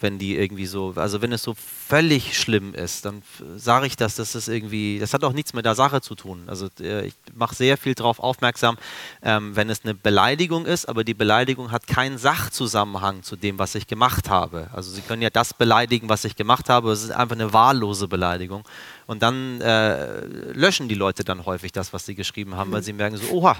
wenn 0.00 0.18
die 0.18 0.36
irgendwie 0.36 0.66
so, 0.66 0.94
also 0.96 1.22
wenn 1.22 1.32
es 1.32 1.42
so 1.42 1.54
völlig 1.54 2.38
schlimm 2.38 2.74
ist, 2.74 3.04
dann 3.04 3.22
sage 3.56 3.86
ich 3.86 3.96
das, 3.96 4.14
dass 4.14 4.32
das 4.32 4.48
irgendwie, 4.48 4.98
das 4.98 5.12
hat 5.14 5.24
auch 5.24 5.32
nichts 5.32 5.52
mit 5.52 5.64
der 5.64 5.74
Sache 5.74 6.00
zu 6.00 6.14
tun. 6.14 6.44
Also 6.46 6.68
äh, 6.80 7.06
ich 7.06 7.14
mache 7.34 7.54
sehr 7.54 7.76
viel 7.76 7.94
darauf 7.94 8.20
aufmerksam, 8.20 8.78
ähm, 9.22 9.56
wenn 9.56 9.70
es 9.70 9.84
eine 9.84 9.94
Beleidigung 9.94 10.66
ist, 10.66 10.88
aber 10.88 11.04
die 11.04 11.14
Beleidigung 11.14 11.72
hat 11.72 11.86
keinen 11.86 12.18
Sachzusammenhang 12.18 13.22
zu 13.22 13.36
dem, 13.36 13.58
was 13.58 13.74
ich 13.74 13.86
gemacht 13.86 14.28
habe. 14.28 14.68
Also 14.72 14.90
Sie 14.90 15.00
können 15.00 15.22
ja 15.22 15.30
das 15.30 15.54
beleidigen, 15.54 16.08
was 16.08 16.24
ich 16.24 16.36
gemacht 16.36 16.68
habe, 16.68 16.92
es 16.92 17.02
ist 17.02 17.10
einfach 17.10 17.36
eine 17.36 17.52
wahllose 17.52 18.08
Beleidigung. 18.08 18.64
Und 19.06 19.22
dann 19.22 19.60
äh, 19.60 20.24
löschen 20.52 20.88
die 20.88 20.94
Leute 20.94 21.24
dann 21.24 21.44
häufig 21.44 21.72
das, 21.72 21.92
was 21.92 22.06
sie 22.06 22.14
geschrieben 22.14 22.54
haben, 22.56 22.70
weil 22.70 22.82
sie 22.82 22.92
merken 22.92 23.16
so, 23.16 23.30
oha, 23.32 23.56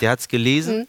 der 0.00 0.10
hat 0.10 0.20
es 0.20 0.28
gelesen. 0.28 0.80
Mhm. 0.80 0.86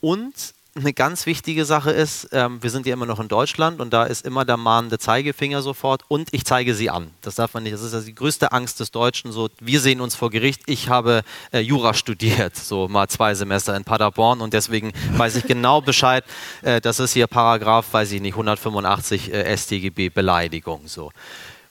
Und 0.00 0.54
eine 0.74 0.94
ganz 0.94 1.26
wichtige 1.26 1.64
Sache 1.64 1.90
ist, 1.90 2.28
ähm, 2.32 2.62
wir 2.62 2.70
sind 2.70 2.86
ja 2.86 2.94
immer 2.94 3.04
noch 3.04 3.20
in 3.20 3.28
Deutschland 3.28 3.80
und 3.80 3.92
da 3.92 4.04
ist 4.04 4.24
immer 4.24 4.44
der 4.44 4.56
mahnende 4.56 4.98
Zeigefinger 4.98 5.60
sofort 5.60 6.02
und 6.08 6.28
ich 6.32 6.46
zeige 6.46 6.74
sie 6.74 6.88
an. 6.88 7.10
Das 7.20 7.34
darf 7.34 7.52
man 7.52 7.62
nicht, 7.62 7.74
das 7.74 7.82
ist 7.82 7.92
also 7.92 8.06
die 8.06 8.14
größte 8.14 8.52
Angst 8.52 8.80
des 8.80 8.90
Deutschen, 8.90 9.32
so 9.32 9.50
wir 9.60 9.80
sehen 9.80 10.00
uns 10.00 10.14
vor 10.14 10.30
Gericht, 10.30 10.62
ich 10.66 10.88
habe 10.88 11.22
äh, 11.52 11.60
Jura 11.60 11.92
studiert, 11.92 12.56
so 12.56 12.88
mal 12.88 13.08
zwei 13.08 13.34
Semester 13.34 13.76
in 13.76 13.84
Paderborn 13.84 14.40
und 14.40 14.54
deswegen 14.54 14.92
weiß 15.16 15.36
ich 15.36 15.44
genau 15.44 15.82
Bescheid, 15.82 16.24
äh, 16.62 16.80
das 16.80 17.00
ist 17.00 17.12
hier 17.12 17.26
Paragraph, 17.26 17.92
weiß 17.92 18.12
ich 18.12 18.22
nicht, 18.22 18.34
185 18.34 19.32
äh, 19.32 19.56
StGB 19.56 20.08
Beleidigung, 20.08 20.82
so. 20.86 21.10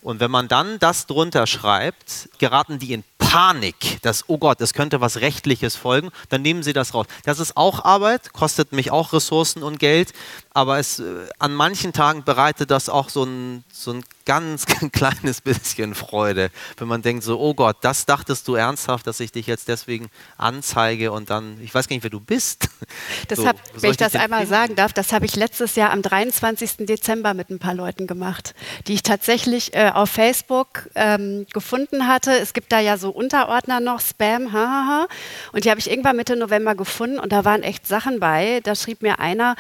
Und 0.01 0.19
wenn 0.19 0.31
man 0.31 0.47
dann 0.47 0.79
das 0.79 1.05
drunter 1.05 1.45
schreibt, 1.45 2.29
geraten 2.39 2.79
die 2.79 2.93
in 2.93 3.03
Panik, 3.31 4.01
dass, 4.01 4.25
oh 4.27 4.37
Gott, 4.37 4.59
es 4.59 4.73
könnte 4.73 4.99
was 4.99 5.21
Rechtliches 5.21 5.77
folgen, 5.77 6.09
dann 6.27 6.41
nehmen 6.41 6.63
sie 6.63 6.73
das 6.73 6.93
raus. 6.93 7.05
Das 7.23 7.39
ist 7.39 7.55
auch 7.55 7.85
Arbeit, 7.85 8.33
kostet 8.33 8.73
mich 8.73 8.91
auch 8.91 9.13
Ressourcen 9.13 9.63
und 9.63 9.79
Geld, 9.79 10.11
aber 10.53 10.79
es, 10.79 10.99
äh, 10.99 11.27
an 11.39 11.53
manchen 11.53 11.93
Tagen 11.93 12.23
bereitet 12.23 12.71
das 12.71 12.89
auch 12.89 13.09
so 13.09 13.23
ein, 13.23 13.63
so 13.71 13.91
ein 13.93 14.03
ganz 14.25 14.65
kleines 14.91 15.41
bisschen 15.41 15.95
Freude, 15.95 16.51
wenn 16.77 16.87
man 16.87 17.01
denkt 17.01 17.23
so, 17.23 17.39
oh 17.39 17.53
Gott, 17.53 17.77
das 17.81 18.05
dachtest 18.05 18.47
du 18.47 18.55
ernsthaft, 18.55 19.07
dass 19.07 19.19
ich 19.19 19.31
dich 19.31 19.47
jetzt 19.47 19.67
deswegen 19.67 20.09
anzeige 20.37 21.11
und 21.11 21.29
dann, 21.29 21.59
ich 21.61 21.73
weiß 21.73 21.87
gar 21.87 21.95
nicht, 21.95 22.03
wer 22.03 22.09
du 22.09 22.19
bist. 22.19 22.69
Das 23.27 23.37
So, 23.37 23.47
hab, 23.47 23.55
wenn 23.81 23.91
ich 23.91 23.97
das 23.97 24.15
einmal 24.15 24.41
finden? 24.41 24.53
sagen 24.53 24.75
darf, 24.75 24.93
das 24.93 25.13
habe 25.13 25.25
ich 25.25 25.35
letztes 25.35 25.75
Jahr 25.75 25.91
am 25.91 26.01
23. 26.01 26.77
Dezember 26.79 27.33
mit 27.33 27.49
ein 27.49 27.59
paar 27.59 27.73
Leuten 27.73 28.07
gemacht, 28.07 28.53
die 28.87 28.93
ich 28.93 29.03
tatsächlich 29.03 29.73
äh, 29.73 29.91
auf 29.93 30.09
Facebook 30.09 30.89
ähm, 30.95 31.45
gefunden 31.53 32.07
hatte. 32.07 32.31
Es 32.37 32.53
gibt 32.53 32.71
da 32.71 32.79
ja 32.79 32.97
so 32.97 33.09
Unterordner 33.09 33.79
noch, 33.79 34.01
Spam, 34.01 34.51
hahaha. 34.51 35.07
Und 35.53 35.65
die 35.65 35.69
habe 35.69 35.79
ich 35.79 35.89
irgendwann 35.89 36.17
Mitte 36.17 36.35
November 36.35 36.75
gefunden 36.75 37.19
und 37.19 37.31
da 37.31 37.45
waren 37.45 37.63
echt 37.63 37.87
Sachen 37.87 38.19
bei. 38.19 38.59
Da 38.63 38.75
schrieb 38.75 39.01
mir 39.01 39.19
einer 39.19 39.55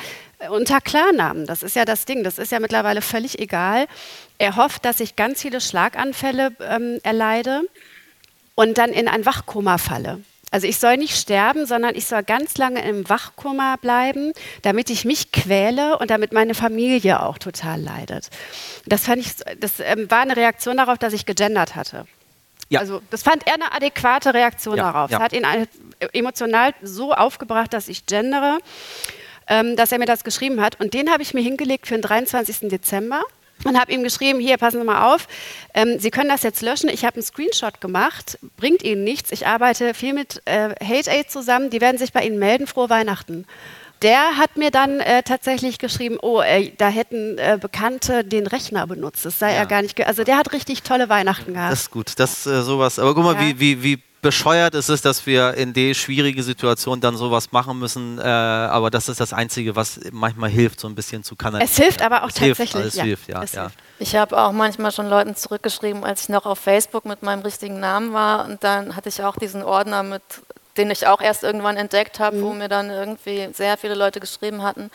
unter 0.49 0.81
Klarnamen, 0.81 1.45
das 1.45 1.63
ist 1.63 1.75
ja 1.75 1.85
das 1.85 2.05
Ding, 2.05 2.23
das 2.23 2.37
ist 2.37 2.51
ja 2.51 2.59
mittlerweile 2.59 3.01
völlig 3.01 3.39
egal. 3.39 3.85
Er 4.37 4.55
hofft, 4.55 4.85
dass 4.85 4.99
ich 4.99 5.15
ganz 5.15 5.41
viele 5.41 5.61
Schlaganfälle 5.61 6.51
ähm, 6.61 6.99
erleide 7.03 7.61
und 8.55 8.77
dann 8.77 8.89
in 8.91 9.07
ein 9.07 9.25
Wachkoma 9.25 9.77
falle. 9.77 10.21
Also 10.53 10.67
ich 10.67 10.79
soll 10.79 10.97
nicht 10.97 11.15
sterben, 11.15 11.65
sondern 11.65 11.95
ich 11.95 12.05
soll 12.07 12.23
ganz 12.23 12.57
lange 12.57 12.81
im 12.83 13.07
Wachkoma 13.07 13.77
bleiben, 13.77 14.33
damit 14.63 14.89
ich 14.89 15.05
mich 15.05 15.31
quäle 15.31 15.97
und 15.97 16.11
damit 16.11 16.33
meine 16.33 16.53
Familie 16.55 17.23
auch 17.23 17.37
total 17.37 17.79
leidet. 17.79 18.29
Das 18.85 19.05
fand 19.05 19.19
ich, 19.21 19.31
das 19.59 19.79
ähm, 19.79 20.11
war 20.11 20.21
eine 20.21 20.35
Reaktion 20.35 20.75
darauf, 20.75 20.97
dass 20.97 21.13
ich 21.13 21.25
gegendert 21.25 21.75
hatte. 21.77 22.05
Ja. 22.67 22.79
Also 22.81 23.01
das 23.09 23.23
fand 23.23 23.47
er 23.47 23.53
eine 23.55 23.71
adäquate 23.73 24.33
Reaktion 24.33 24.77
Ja, 24.77 24.91
darauf. 24.91 25.11
ja. 25.11 25.17
Es 25.17 25.23
hat 25.23 25.33
ihn 25.33 25.45
emotional 26.13 26.73
so 26.81 27.13
aufgebracht, 27.13 27.73
dass 27.73 27.87
ich 27.87 28.05
gendere, 28.05 28.59
ähm, 29.51 29.75
dass 29.75 29.91
er 29.91 29.99
mir 29.99 30.05
das 30.05 30.23
geschrieben 30.23 30.61
hat. 30.61 30.79
Und 30.79 30.93
den 30.93 31.11
habe 31.11 31.21
ich 31.21 31.33
mir 31.33 31.41
hingelegt 31.41 31.85
für 31.87 31.95
den 31.95 32.01
23. 32.01 32.69
Dezember 32.69 33.21
und 33.65 33.79
habe 33.79 33.91
ihm 33.91 34.01
geschrieben, 34.01 34.39
hier, 34.39 34.57
passen 34.57 34.79
Sie 34.79 34.85
mal 34.85 35.13
auf, 35.13 35.27
ähm, 35.75 35.99
Sie 35.99 36.09
können 36.09 36.29
das 36.29 36.41
jetzt 36.43 36.61
löschen. 36.61 36.89
Ich 36.89 37.03
habe 37.05 37.15
einen 37.17 37.23
Screenshot 37.23 37.81
gemacht, 37.81 38.39
bringt 38.57 38.81
Ihnen 38.81 39.03
nichts. 39.03 39.31
Ich 39.31 39.45
arbeite 39.45 39.93
viel 39.93 40.13
mit 40.13 40.41
äh, 40.45 40.69
Hate 40.83 41.11
Aid 41.11 41.29
zusammen, 41.29 41.69
die 41.69 41.81
werden 41.81 41.97
sich 41.97 42.13
bei 42.13 42.21
Ihnen 42.23 42.39
melden. 42.39 42.65
Frohe 42.65 42.89
Weihnachten. 42.89 43.45
Der 44.01 44.37
hat 44.37 44.57
mir 44.57 44.71
dann 44.71 44.99
äh, 44.99 45.21
tatsächlich 45.21 45.77
geschrieben, 45.77 46.17
oh, 46.23 46.41
äh, 46.41 46.71
da 46.79 46.87
hätten 46.87 47.37
äh, 47.37 47.59
Bekannte 47.61 48.23
den 48.23 48.47
Rechner 48.47 48.87
benutzt. 48.87 49.25
Das 49.25 49.37
sei 49.37 49.51
Ja. 49.51 49.57
ja 49.57 49.65
gar 49.65 49.83
nicht. 49.83 49.99
Also 50.07 50.23
der 50.23 50.37
hat 50.37 50.53
richtig 50.53 50.81
tolle 50.81 51.07
Weihnachten 51.09 51.53
gehabt. 51.53 51.71
Das 51.71 51.81
ist 51.81 51.91
gut, 51.91 52.13
das 52.17 52.47
äh, 52.47 52.63
sowas. 52.63 52.97
Aber 52.97 53.13
guck 53.13 53.23
mal, 53.25 53.35
Ja. 53.35 53.41
wie, 53.41 53.59
wie, 53.59 53.83
wie 53.83 53.99
bescheuert 54.21 54.75
es 54.75 54.89
ist, 54.89 55.05
dass 55.05 55.25
wir 55.25 55.55
in 55.55 55.73
die 55.73 55.95
schwierige 55.95 56.43
Situation 56.43 57.01
dann 57.01 57.17
sowas 57.17 57.51
machen 57.51 57.79
müssen. 57.79 58.19
Äh, 58.19 58.23
aber 58.23 58.89
das 58.89 59.09
ist 59.09 59.19
das 59.19 59.33
Einzige, 59.33 59.75
was 59.75 59.99
manchmal 60.11 60.49
hilft, 60.49 60.79
so 60.79 60.87
ein 60.87 60.95
bisschen 60.95 61.23
zu 61.23 61.35
kanalisieren. 61.35 61.71
Es 61.71 61.77
hilft 61.77 62.01
aber 62.01 62.23
auch 62.23 62.29
es 62.29 62.37
hilft, 62.37 62.59
tatsächlich, 62.59 62.85
Es 62.85 62.95
ja. 62.95 63.03
hilft, 63.03 63.29
ja. 63.29 63.43
Es 63.43 63.53
ja. 63.53 63.61
hilft. 63.63 63.79
Ich 63.99 64.15
habe 64.15 64.37
auch 64.37 64.51
manchmal 64.51 64.91
schon 64.91 65.09
Leuten 65.09 65.35
zurückgeschrieben, 65.35 66.03
als 66.03 66.23
ich 66.23 66.29
noch 66.29 66.45
auf 66.45 66.59
Facebook 66.59 67.05
mit 67.05 67.23
meinem 67.23 67.41
richtigen 67.41 67.79
Namen 67.79 68.13
war. 68.13 68.45
Und 68.45 68.63
dann 68.63 68.95
hatte 68.95 69.09
ich 69.09 69.23
auch 69.23 69.35
diesen 69.35 69.63
Ordner 69.63 70.03
mit, 70.03 70.21
den 70.77 70.91
ich 70.91 71.07
auch 71.07 71.21
erst 71.21 71.43
irgendwann 71.43 71.77
entdeckt 71.77 72.19
habe, 72.19 72.41
wo 72.41 72.53
mir 72.53 72.69
dann 72.69 72.89
irgendwie 72.89 73.49
sehr 73.53 73.77
viele 73.77 73.95
Leute 73.95 74.19
geschrieben 74.19 74.63
hatten, 74.63 74.91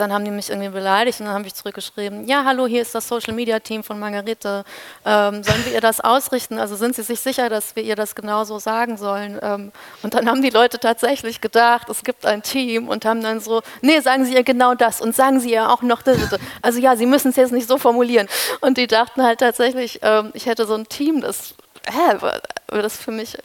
dann 0.00 0.12
haben 0.12 0.24
die 0.24 0.30
mich 0.30 0.50
irgendwie 0.50 0.68
beleidigt 0.68 1.20
und 1.20 1.26
dann 1.26 1.34
habe 1.34 1.46
ich 1.46 1.54
zurückgeschrieben, 1.54 2.26
ja, 2.26 2.44
hallo, 2.44 2.66
hier 2.66 2.82
ist 2.82 2.94
das 2.94 3.08
Social 3.08 3.34
Media 3.34 3.58
Team 3.58 3.82
von 3.82 3.98
Margarete. 3.98 4.64
Ähm, 5.04 5.42
sollen 5.42 5.64
wir 5.64 5.74
ihr 5.74 5.80
das 5.80 6.00
ausrichten? 6.00 6.58
Also 6.58 6.76
sind 6.76 6.94
Sie 6.94 7.02
sich 7.02 7.20
sicher, 7.20 7.48
dass 7.48 7.74
wir 7.76 7.82
ihr 7.82 7.96
das 7.96 8.14
genauso 8.14 8.58
sagen 8.58 8.96
sollen? 8.96 9.38
Ähm, 9.42 9.72
und 10.02 10.14
dann 10.14 10.28
haben 10.28 10.42
die 10.42 10.50
Leute 10.50 10.78
tatsächlich 10.78 11.40
gedacht, 11.40 11.88
es 11.88 12.02
gibt 12.02 12.26
ein 12.26 12.42
Team 12.42 12.88
und 12.88 13.04
haben 13.04 13.22
dann 13.22 13.40
so, 13.40 13.62
nee, 13.80 14.00
sagen 14.00 14.24
Sie 14.24 14.34
ihr 14.34 14.44
genau 14.44 14.74
das 14.74 15.00
und 15.00 15.14
sagen 15.14 15.40
Sie 15.40 15.52
ihr 15.52 15.70
auch 15.70 15.82
noch 15.82 16.02
das. 16.02 16.18
Also 16.62 16.80
ja, 16.80 16.96
Sie 16.96 17.06
müssen 17.06 17.30
es 17.30 17.36
jetzt 17.36 17.52
nicht 17.52 17.68
so 17.68 17.78
formulieren. 17.78 18.28
Und 18.60 18.78
die 18.78 18.86
dachten 18.86 19.22
halt 19.22 19.40
tatsächlich, 19.40 20.00
ähm, 20.02 20.30
ich 20.34 20.46
hätte 20.46 20.66
so 20.66 20.74
ein 20.74 20.88
Team, 20.88 21.20
das 21.20 21.54
hä, 21.90 22.18
das 22.68 22.96
für 22.96 23.10
mich 23.10 23.36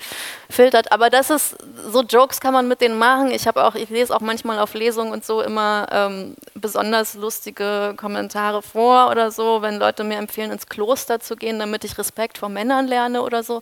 filtert. 0.50 0.92
Aber 0.92 1.10
das 1.10 1.30
ist, 1.30 1.56
so 1.90 2.02
Jokes 2.02 2.40
kann 2.40 2.54
man 2.54 2.68
mit 2.68 2.82
denen 2.82 2.98
machen. 2.98 3.32
Ich 3.32 3.48
habe 3.48 3.64
auch, 3.64 3.76
ich 3.76 3.90
lese 3.90 4.16
auch 4.16 4.20
manchmal 4.20 4.60
auf 4.60 4.74
Lesungen 4.74 5.12
und 5.12 5.26
so 5.26 5.42
immer 5.42 5.88
ähm, 5.92 6.36
besonders 6.56 7.14
lustige 7.14 7.94
Kommentare 7.98 8.62
vor 8.62 9.10
oder 9.10 9.32
so, 9.32 9.62
wenn 9.62 9.80
Leute 9.80 10.04
mir 10.04 10.18
empfehlen, 10.18 10.52
ins 10.52 10.68
Kloster 10.68 11.20
zu 11.20 11.36
gehen, 11.36 11.60
damit 11.60 11.84
ich 11.84 11.98
Respekt 11.98 12.38
vor 12.38 12.50
Männern 12.50 12.88
lerne 12.88 13.22
oder 13.22 13.44
so. 13.44 13.62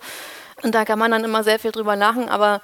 Und 0.64 0.74
da 0.76 0.86
kann 0.86 1.00
man 1.00 1.12
dann 1.12 1.24
immer 1.24 1.44
sehr 1.44 1.60
viel 1.60 1.72
drüber 1.72 1.96
lachen. 1.96 2.30
Aber 2.30 2.62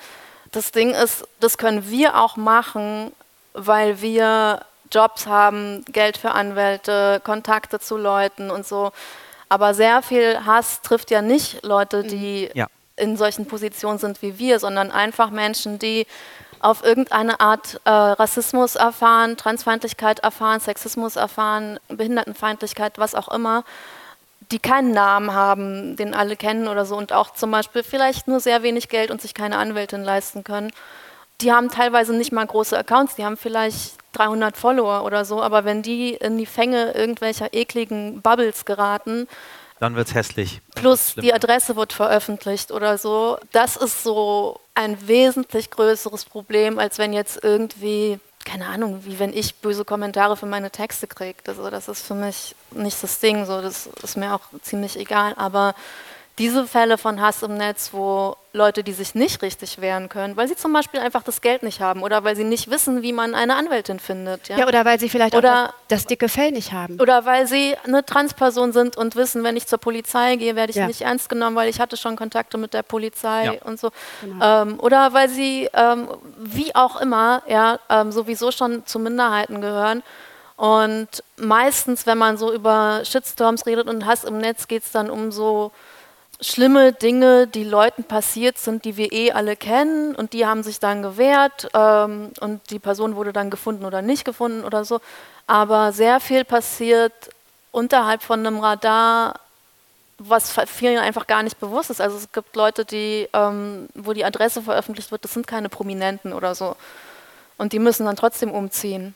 das 0.52 0.72
Ding 0.72 0.94
ist, 0.94 1.28
das 1.40 1.58
können 1.58 1.90
wir 1.90 2.18
auch 2.18 2.36
machen, 2.36 3.12
weil 3.54 4.02
wir 4.02 4.62
Jobs 4.92 5.28
haben, 5.28 5.84
Geld 5.86 6.18
für 6.18 6.32
Anwälte, 6.32 7.22
Kontakte 7.24 7.80
zu 7.80 7.98
Leuten 7.98 8.50
und 8.50 8.66
so. 8.66 8.92
Aber 9.50 9.74
sehr 9.74 10.02
viel 10.02 10.46
Hass 10.46 10.82
trifft 10.82 11.12
ja 11.12 11.22
nicht 11.22 11.64
Leute, 11.64 12.04
die 12.04 12.50
ja. 12.54 12.68
in 12.96 13.18
solchen 13.18 13.46
Positionen 13.46 13.98
sind 13.98 14.22
wie 14.22 14.38
wir, 14.40 14.60
sondern 14.60 14.92
einfach 14.92 15.30
Menschen, 15.30 15.80
die 15.80 16.06
auf 16.60 16.84
irgendeine 16.84 17.40
Art 17.40 17.80
äh, 17.86 17.90
Rassismus 17.90 18.76
erfahren, 18.76 19.38
Transfeindlichkeit 19.38 20.20
erfahren, 20.20 20.60
Sexismus 20.60 21.16
erfahren, 21.16 21.80
Behindertenfeindlichkeit, 21.88 22.98
was 22.98 23.16
auch 23.16 23.28
immer, 23.28 23.64
die 24.52 24.60
keinen 24.60 24.92
Namen 24.92 25.34
haben, 25.34 25.96
den 25.98 26.14
alle 26.14 26.36
kennen 26.36 26.68
oder 26.68 26.86
so 26.86 26.96
und 26.96 27.14
auch 27.14 27.34
zum 27.34 27.52
Beispiel 27.52 27.84
vielleicht 27.84 28.28
nur 28.28 28.40
sehr 28.40 28.64
wenig 28.64 28.90
Geld 28.90 29.12
und 29.12 29.22
sich 29.22 29.34
keine 29.34 29.58
Anwältin 29.58 30.04
leisten 30.04 30.44
können. 30.44 30.72
Die 31.42 31.52
haben 31.52 31.70
teilweise 31.70 32.16
nicht 32.16 32.32
mal 32.32 32.46
große 32.46 32.78
Accounts, 32.78 33.16
die 33.16 33.26
haben 33.26 33.38
vielleicht 33.38 33.97
300 34.18 34.58
Follower 34.58 35.04
oder 35.04 35.26
so, 35.26 35.42
aber 35.42 35.66
wenn 35.66 35.82
die 35.82 36.14
in 36.14 36.38
die 36.38 36.46
Fänge 36.46 36.92
irgendwelcher 36.92 37.54
ekligen 37.54 38.22
Bubbles 38.22 38.66
geraten, 38.66 39.28
dann 39.80 39.96
wird 39.96 40.08
es 40.08 40.16
hässlich. 40.16 40.62
Plus 40.76 41.14
die 41.16 41.34
Adresse 41.34 41.76
wird 41.76 41.94
veröffentlicht 41.94 42.72
oder 42.72 42.98
so. 42.98 43.38
Das 43.52 43.76
ist 43.76 44.02
so 44.04 44.60
ein 44.74 45.08
wesentlich 45.08 45.70
größeres 45.70 46.26
Problem, 46.26 46.80
als 46.80 46.98
wenn 46.98 47.14
jetzt 47.14 47.44
irgendwie, 47.44 48.20
keine 48.44 48.68
Ahnung, 48.68 49.02
wie 49.06 49.20
wenn 49.20 49.34
ich 49.34 49.56
böse 49.56 49.86
Kommentare 49.86 50.36
für 50.36 50.48
meine 50.48 50.72
Texte 50.72 51.06
kriege. 51.06 51.38
Also 51.48 51.70
das 51.70 51.88
ist 51.88 52.06
für 52.06 52.16
mich 52.16 52.56
nicht 52.72 53.02
das 53.04 53.20
Ding, 53.20 53.46
so 53.46 53.62
das 53.62 53.88
ist 54.02 54.18
mir 54.18 54.34
auch 54.34 54.42
ziemlich 54.64 54.98
egal. 54.98 55.34
Aber 55.38 55.76
diese 56.40 56.68
Fälle 56.68 56.98
von 56.98 57.20
Hass 57.20 57.42
im 57.42 57.58
Netz, 57.58 57.90
wo 57.94 58.36
Leute, 58.54 58.84
die 58.84 58.94
sich 58.94 59.16
nicht 59.16 59.42
richtig 59.42 59.82
wehren 59.82 60.10
können, 60.10 60.38
weil 60.38 60.48
sie 60.48 60.56
zum 60.56 60.72
Beispiel 60.72 61.00
einfach 61.00 61.24
das 61.24 61.42
Geld 61.42 61.64
nicht 61.64 61.80
haben 61.82 62.04
oder 62.04 62.24
weil 62.24 62.36
sie 62.36 62.44
nicht 62.44 62.70
wissen, 62.70 63.02
wie 63.02 63.14
man 63.14 63.34
eine 63.34 63.56
Anwältin 63.56 64.00
findet. 64.00 64.48
Ja, 64.48 64.60
ja 64.60 64.68
oder 64.68 64.86
weil 64.86 65.00
sie 65.00 65.10
vielleicht 65.10 65.36
oder, 65.36 65.70
auch 65.70 65.74
das, 65.88 66.06
dicke 66.06 66.30
Fell 66.30 66.52
nicht 66.52 66.74
haben. 66.74 67.00
Oder 67.00 67.26
weil 67.26 67.48
sie 67.48 67.76
eine 67.86 68.06
Transperson 68.06 68.72
sind 68.72 68.98
und 68.98 69.16
wissen, 69.16 69.44
wenn 69.44 69.58
ich 69.58 69.68
zur 69.68 69.80
Polizei 69.80 70.36
gehe, 70.36 70.56
werde 70.56 70.72
ich 70.72 70.78
ja. 70.78 70.88
nicht 70.88 71.02
ernst 71.02 71.30
genommen, 71.30 71.56
weil 71.56 71.70
ich 71.70 71.80
hatte 71.80 71.98
schon 71.98 72.16
Kontakte 72.16 72.58
mit 72.58 72.74
der 72.74 72.84
Polizei 72.84 73.46
ja. 73.46 73.54
und 73.64 73.80
so. 73.80 73.92
Genau. 74.22 74.62
Ähm, 74.64 74.80
oder 74.80 75.14
weil 75.14 75.30
sie, 75.30 75.70
ähm, 75.74 76.08
wie 76.38 76.76
auch 76.76 77.00
immer, 77.02 77.42
ja, 77.48 77.80
ähm, 77.90 78.12
sowieso 78.12 78.52
schon 78.52 78.86
zu 78.86 79.00
Minderheiten 79.00 79.62
gehören. 79.62 80.04
Und 80.56 81.24
meistens, 81.38 82.08
wenn 82.08 82.18
man 82.18 82.38
so 82.38 82.52
über 82.52 83.02
Shitstorms 83.04 83.68
redet 83.68 83.88
und 83.88 84.06
Hass 84.06 84.24
im 84.24 84.40
Netz, 84.40 84.68
geht 84.68 84.84
es 84.84 84.92
dann 84.92 85.10
um 85.12 85.32
so 85.32 85.72
schlimme 86.40 86.94
Dinge, 86.94 87.48
die 87.48 87.64
Leuten 87.64 88.04
passiert 88.04 88.58
sind, 88.58 88.86
die 88.86 88.98
wir 88.98 89.12
eh 89.12 89.32
alle 89.32 89.56
kennen 89.56 90.16
und 90.16 90.34
die 90.34 90.46
haben 90.46 90.64
sich 90.64 90.80
dann 90.80 91.02
gewehrt 91.02 91.70
ähm, 91.74 92.32
und 92.40 92.70
die 92.70 92.80
Person 92.80 93.16
wurde 93.16 93.34
dann 93.34 93.50
gefunden 93.50 93.86
oder 93.86 94.02
nicht 94.02 94.26
gefunden 94.26 94.64
oder 94.64 94.86
so. 94.86 95.00
Aber 95.48 95.92
sehr 95.94 96.20
viel 96.20 96.44
passiert 96.44 97.14
unterhalb 97.72 98.22
von 98.22 98.46
einem 98.46 98.60
Radar, 98.60 99.40
was 100.20 100.52
vielen 100.68 100.98
einfach 100.98 101.28
gar 101.28 101.44
nicht 101.44 101.60
bewusst 101.60 101.90
ist. 101.90 102.02
Also 102.02 102.18
es 102.18 102.32
gibt 102.32 102.56
Leute, 102.56 102.86
die, 102.86 103.30
ähm, 103.34 103.88
wo 103.94 104.14
die 104.14 104.26
Adresse 104.26 104.62
veröffentlicht 104.62 105.12
wird, 105.12 105.24
das 105.24 105.34
sind 105.34 105.48
keine 105.48 105.70
Prominenten 105.70 106.34
oder 106.34 106.56
so. 106.56 106.76
Und 107.58 107.74
die 107.74 107.80
müssen 107.80 108.06
dann 108.06 108.16
trotzdem 108.16 108.52
umziehen, 108.52 109.16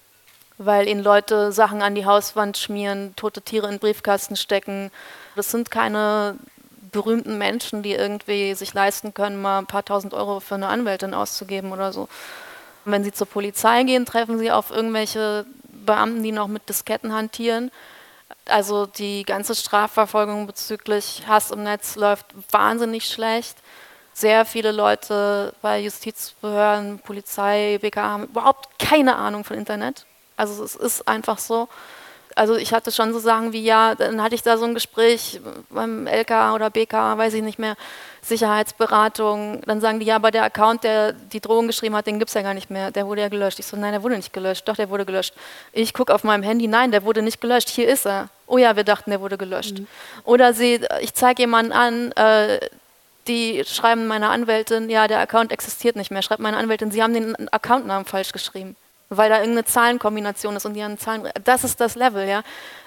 weil 0.58 0.88
ihnen 0.88 1.04
Leute 1.04 1.52
Sachen 1.52 1.82
an 1.82 1.96
die 1.96 2.06
Hauswand 2.06 2.58
schmieren, 2.58 3.16
tote 3.16 3.42
Tiere 3.42 3.68
in 3.68 3.80
Briefkasten 3.80 4.36
stecken. 4.36 4.92
Das 5.36 5.52
sind 5.52 5.70
keine 5.70 6.36
berühmten 6.92 7.38
Menschen, 7.38 7.84
die 7.84 7.94
irgendwie 7.94 8.54
sich 8.54 8.74
leisten 8.74 9.14
können, 9.14 9.42
mal 9.42 9.60
ein 9.60 9.66
paar 9.66 9.86
tausend 9.86 10.14
Euro 10.14 10.40
für 10.40 10.56
eine 10.56 10.68
Anwältin 10.68 11.14
auszugeben 11.14 11.72
oder 11.72 11.94
so. 11.94 12.08
Wenn 12.86 13.04
sie 13.04 13.12
zur 13.12 13.28
Polizei 13.28 13.84
gehen, 13.84 14.06
treffen 14.06 14.40
sie 14.40 14.52
auf 14.52 14.72
irgendwelche 14.72 15.46
Beamten, 15.86 16.24
die 16.24 16.32
noch 16.32 16.48
mit 16.48 16.68
Disketten 16.68 17.14
hantieren. 17.14 17.72
Also 18.46 18.86
die 18.86 19.24
ganze 19.24 19.56
Strafverfolgung 19.56 20.48
bezüglich 20.48 21.24
Hass 21.28 21.52
im 21.52 21.64
Netz 21.64 21.96
läuft 21.96 22.26
wahnsinnig 22.52 23.08
schlecht. 23.08 23.58
Sehr 24.14 24.46
viele 24.46 24.72
Leute 24.72 25.54
bei 25.62 25.80
Justizbehörden, 25.80 27.00
Polizei, 27.00 27.78
BK 27.82 28.02
haben 28.02 28.24
überhaupt 28.26 28.80
keine 28.80 29.16
Ahnung 29.16 29.44
von 29.44 29.58
Internet. 29.58 30.06
Also 30.36 30.64
es 30.64 30.76
ist 30.76 31.08
einfach 31.08 31.38
so 31.38 31.70
also 32.36 32.56
ich 32.56 32.74
hatte 32.74 32.92
schon 32.92 33.14
so 33.14 33.20
Sachen 33.20 33.54
wie, 33.54 33.64
ja, 33.64 33.96
dann 33.96 34.22
hatte 34.22 34.36
ich 34.36 34.44
da 34.44 34.58
so 34.58 34.66
ein 34.66 34.74
Gespräch 34.74 35.40
beim 35.70 36.08
LK 36.08 36.54
oder 36.54 36.70
BK, 36.70 37.18
weiß 37.18 37.34
ich 37.34 37.44
nicht 37.44 37.60
mehr, 37.60 37.76
Sicherheitsberatung, 38.22 39.62
dann 39.66 39.82
sagen 39.82 40.00
die, 40.00 40.06
ja, 40.06 40.16
aber 40.16 40.32
der 40.32 40.44
Account, 40.44 40.84
der 40.84 41.14
die 41.14 41.40
Drohung 41.40 41.68
geschrieben 41.68 41.96
hat, 41.96 42.06
den 42.08 42.20
gibt 42.20 42.30
es 42.30 42.36
ja 42.36 42.42
gar 42.42 42.54
nicht 42.54 42.70
mehr, 42.70 42.92
der 42.92 43.08
wurde 43.08 43.22
ja 43.22 43.30
gelöscht. 43.30 43.60
Ich 43.60 43.66
so, 43.66 43.78
nein, 43.78 43.92
der 43.92 44.04
wurde 44.04 44.16
nicht 44.16 44.34
gelöscht, 44.34 44.68
doch, 44.68 44.76
der 44.76 44.90
wurde 44.90 45.06
gelöscht. 45.06 45.34
Ich 45.74 45.94
gucke 45.94 46.14
auf 46.14 46.24
meinem 46.24 46.44
Handy, 46.44 46.68
nein, 46.68 46.92
der 46.92 47.04
wurde 47.04 47.22
nicht 47.22 47.42
gelöscht, 47.42 47.70
hier 47.70 47.88
ist 47.88 48.06
er. 48.06 48.30
Oh 48.46 48.58
ja, 48.58 48.76
wir 48.76 48.84
dachten, 48.84 49.10
der 49.10 49.22
wurde 49.22 49.38
gelöscht. 49.38 49.80
Mhm. 49.80 49.88
Oder 50.24 50.54
sie, 50.54 50.82
ich 51.02 51.14
zeige 51.14 51.44
jemanden 51.44 51.72
an, 51.72 52.12
äh, 52.12 52.60
die 53.28 53.64
schreiben 53.66 54.08
meiner 54.08 54.30
Anwältin, 54.30 54.90
ja, 54.90 55.08
der 55.08 55.20
Account 55.20 55.52
existiert 55.52 55.96
nicht 55.96 56.12
mehr, 56.12 56.22
schreibt 56.22 56.42
meine 56.42 56.58
Anwältin, 56.58 56.92
sie 56.92 57.02
haben 57.02 57.14
den 57.14 57.50
Accountnamen 57.50 58.06
falsch 58.06 58.32
geschrieben 58.32 58.76
weil 59.12 59.30
da 59.30 59.40
irgendeine 59.40 59.66
Zahlenkombination 59.66 60.56
ist 60.56 60.66
und 60.66 60.74
die 60.74 60.84
haben 60.84 60.98
Zahlen. 60.98 61.30
Das 61.44 61.64
ist 61.64 61.82
das 61.82 61.96
Level, 61.96 62.28
ja. 62.28 62.44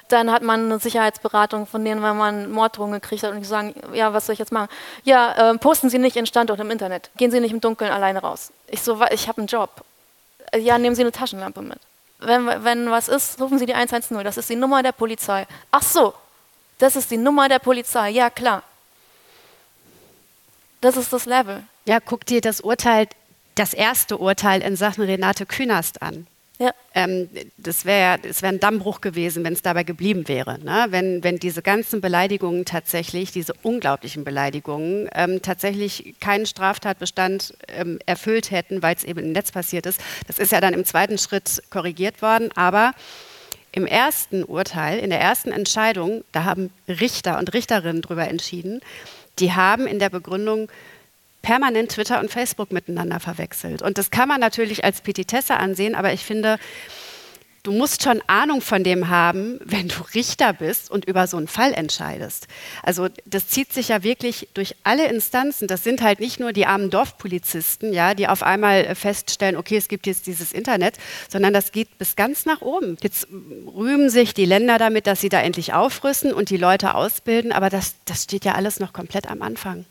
Dann 0.08 0.30
hat 0.30 0.42
man 0.42 0.64
eine 0.64 0.78
Sicherheitsberatung, 0.78 1.66
von 1.66 1.84
denen 1.84 2.02
wenn 2.02 2.16
man 2.16 2.50
Morddrohungen 2.50 3.00
gekriegt 3.00 3.22
hat 3.22 3.32
und 3.32 3.40
die 3.40 3.46
sagen, 3.46 3.74
ja, 3.92 4.12
was 4.12 4.26
soll 4.26 4.32
ich 4.34 4.38
jetzt 4.38 4.52
machen? 4.52 4.68
Ja, 5.04 5.50
äh, 5.52 5.58
posten 5.58 5.90
Sie 5.90 5.98
nicht 5.98 6.16
Ihren 6.16 6.26
Standort 6.26 6.60
im 6.60 6.70
Internet. 6.70 7.10
Gehen 7.16 7.30
Sie 7.30 7.40
nicht 7.40 7.52
im 7.52 7.60
Dunkeln 7.60 7.90
alleine 7.90 8.20
raus. 8.20 8.52
Ich 8.68 8.82
so, 8.82 9.00
ich 9.10 9.28
habe 9.28 9.38
einen 9.38 9.46
Job. 9.46 9.70
Ja, 10.56 10.78
nehmen 10.78 10.96
Sie 10.96 11.02
eine 11.02 11.12
Taschenlampe 11.12 11.62
mit. 11.62 11.78
Wenn, 12.20 12.46
wenn 12.64 12.90
was 12.90 13.08
ist, 13.08 13.40
rufen 13.40 13.58
Sie 13.58 13.66
die 13.66 13.74
110. 13.74 14.22
Das 14.24 14.36
ist 14.36 14.48
die 14.48 14.56
Nummer 14.56 14.82
der 14.82 14.92
Polizei. 14.92 15.46
Ach 15.70 15.82
so, 15.82 16.14
das 16.78 16.96
ist 16.96 17.10
die 17.10 17.18
Nummer 17.18 17.48
der 17.48 17.58
Polizei. 17.58 18.10
Ja, 18.10 18.30
klar. 18.30 18.62
Das 20.80 20.96
ist 20.96 21.12
das 21.12 21.26
Level. 21.26 21.62
Ja, 21.86 22.00
guck 22.00 22.24
dir 22.24 22.40
das 22.40 22.60
Urteil 22.60 23.08
das 23.54 23.74
erste 23.74 24.18
Urteil 24.18 24.62
in 24.62 24.76
Sachen 24.76 25.04
Renate 25.04 25.46
Künast 25.46 26.02
an. 26.02 26.26
Ja. 26.58 26.70
Ähm, 26.94 27.28
das 27.56 27.84
wäre 27.84 28.20
wär 28.22 28.48
ein 28.48 28.60
Dammbruch 28.60 29.00
gewesen, 29.00 29.42
wenn 29.42 29.54
es 29.54 29.62
dabei 29.62 29.82
geblieben 29.82 30.28
wäre. 30.28 30.60
Ne? 30.60 30.86
Wenn, 30.90 31.24
wenn 31.24 31.38
diese 31.38 31.62
ganzen 31.62 32.00
Beleidigungen 32.00 32.64
tatsächlich, 32.64 33.32
diese 33.32 33.54
unglaublichen 33.64 34.22
Beleidigungen, 34.22 35.08
ähm, 35.14 35.42
tatsächlich 35.42 36.14
keinen 36.20 36.46
Straftatbestand 36.46 37.54
ähm, 37.68 37.98
erfüllt 38.06 38.52
hätten, 38.52 38.82
weil 38.82 38.94
es 38.94 39.02
eben 39.02 39.18
im 39.20 39.32
Netz 39.32 39.50
passiert 39.50 39.86
ist. 39.86 40.00
Das 40.28 40.38
ist 40.38 40.52
ja 40.52 40.60
dann 40.60 40.74
im 40.74 40.84
zweiten 40.84 41.18
Schritt 41.18 41.60
korrigiert 41.70 42.22
worden. 42.22 42.50
Aber 42.54 42.92
im 43.72 43.86
ersten 43.86 44.44
Urteil, 44.44 45.00
in 45.00 45.10
der 45.10 45.20
ersten 45.20 45.50
Entscheidung, 45.50 46.22
da 46.30 46.44
haben 46.44 46.70
Richter 46.86 47.38
und 47.38 47.52
Richterinnen 47.52 48.02
darüber 48.02 48.28
entschieden, 48.28 48.80
die 49.40 49.52
haben 49.52 49.88
in 49.88 49.98
der 49.98 50.10
Begründung 50.10 50.68
permanent 51.44 51.92
Twitter 51.92 52.20
und 52.20 52.30
Facebook 52.30 52.72
miteinander 52.72 53.20
verwechselt. 53.20 53.82
Und 53.82 53.98
das 53.98 54.10
kann 54.10 54.28
man 54.28 54.40
natürlich 54.40 54.82
als 54.82 55.02
Petitesse 55.02 55.56
ansehen, 55.56 55.94
aber 55.94 56.12
ich 56.12 56.24
finde, 56.24 56.58
du 57.64 57.72
musst 57.72 58.02
schon 58.02 58.22
Ahnung 58.28 58.62
von 58.62 58.82
dem 58.82 59.08
haben, 59.08 59.60
wenn 59.64 59.88
du 59.88 59.96
Richter 60.14 60.54
bist 60.54 60.90
und 60.90 61.04
über 61.04 61.26
so 61.26 61.36
einen 61.36 61.46
Fall 61.46 61.74
entscheidest. 61.74 62.46
Also 62.82 63.08
das 63.26 63.48
zieht 63.48 63.74
sich 63.74 63.88
ja 63.88 64.02
wirklich 64.02 64.48
durch 64.54 64.74
alle 64.84 65.06
Instanzen. 65.08 65.68
Das 65.68 65.84
sind 65.84 66.00
halt 66.00 66.18
nicht 66.18 66.40
nur 66.40 66.52
die 66.52 66.64
armen 66.64 66.88
Dorfpolizisten, 66.88 67.92
ja, 67.92 68.14
die 68.14 68.26
auf 68.26 68.42
einmal 68.42 68.94
feststellen, 68.94 69.56
okay, 69.56 69.76
es 69.76 69.88
gibt 69.88 70.06
jetzt 70.06 70.26
dieses 70.26 70.50
Internet, 70.50 70.96
sondern 71.28 71.52
das 71.52 71.72
geht 71.72 71.98
bis 71.98 72.16
ganz 72.16 72.46
nach 72.46 72.62
oben. 72.62 72.96
Jetzt 73.02 73.28
rühmen 73.30 74.08
sich 74.08 74.32
die 74.32 74.46
Länder 74.46 74.78
damit, 74.78 75.06
dass 75.06 75.20
sie 75.20 75.28
da 75.28 75.40
endlich 75.40 75.74
aufrüsten 75.74 76.32
und 76.32 76.48
die 76.48 76.56
Leute 76.56 76.94
ausbilden, 76.94 77.52
aber 77.52 77.68
das, 77.68 77.96
das 78.06 78.22
steht 78.22 78.46
ja 78.46 78.54
alles 78.54 78.80
noch 78.80 78.94
komplett 78.94 79.28
am 79.28 79.42
Anfang. 79.42 79.84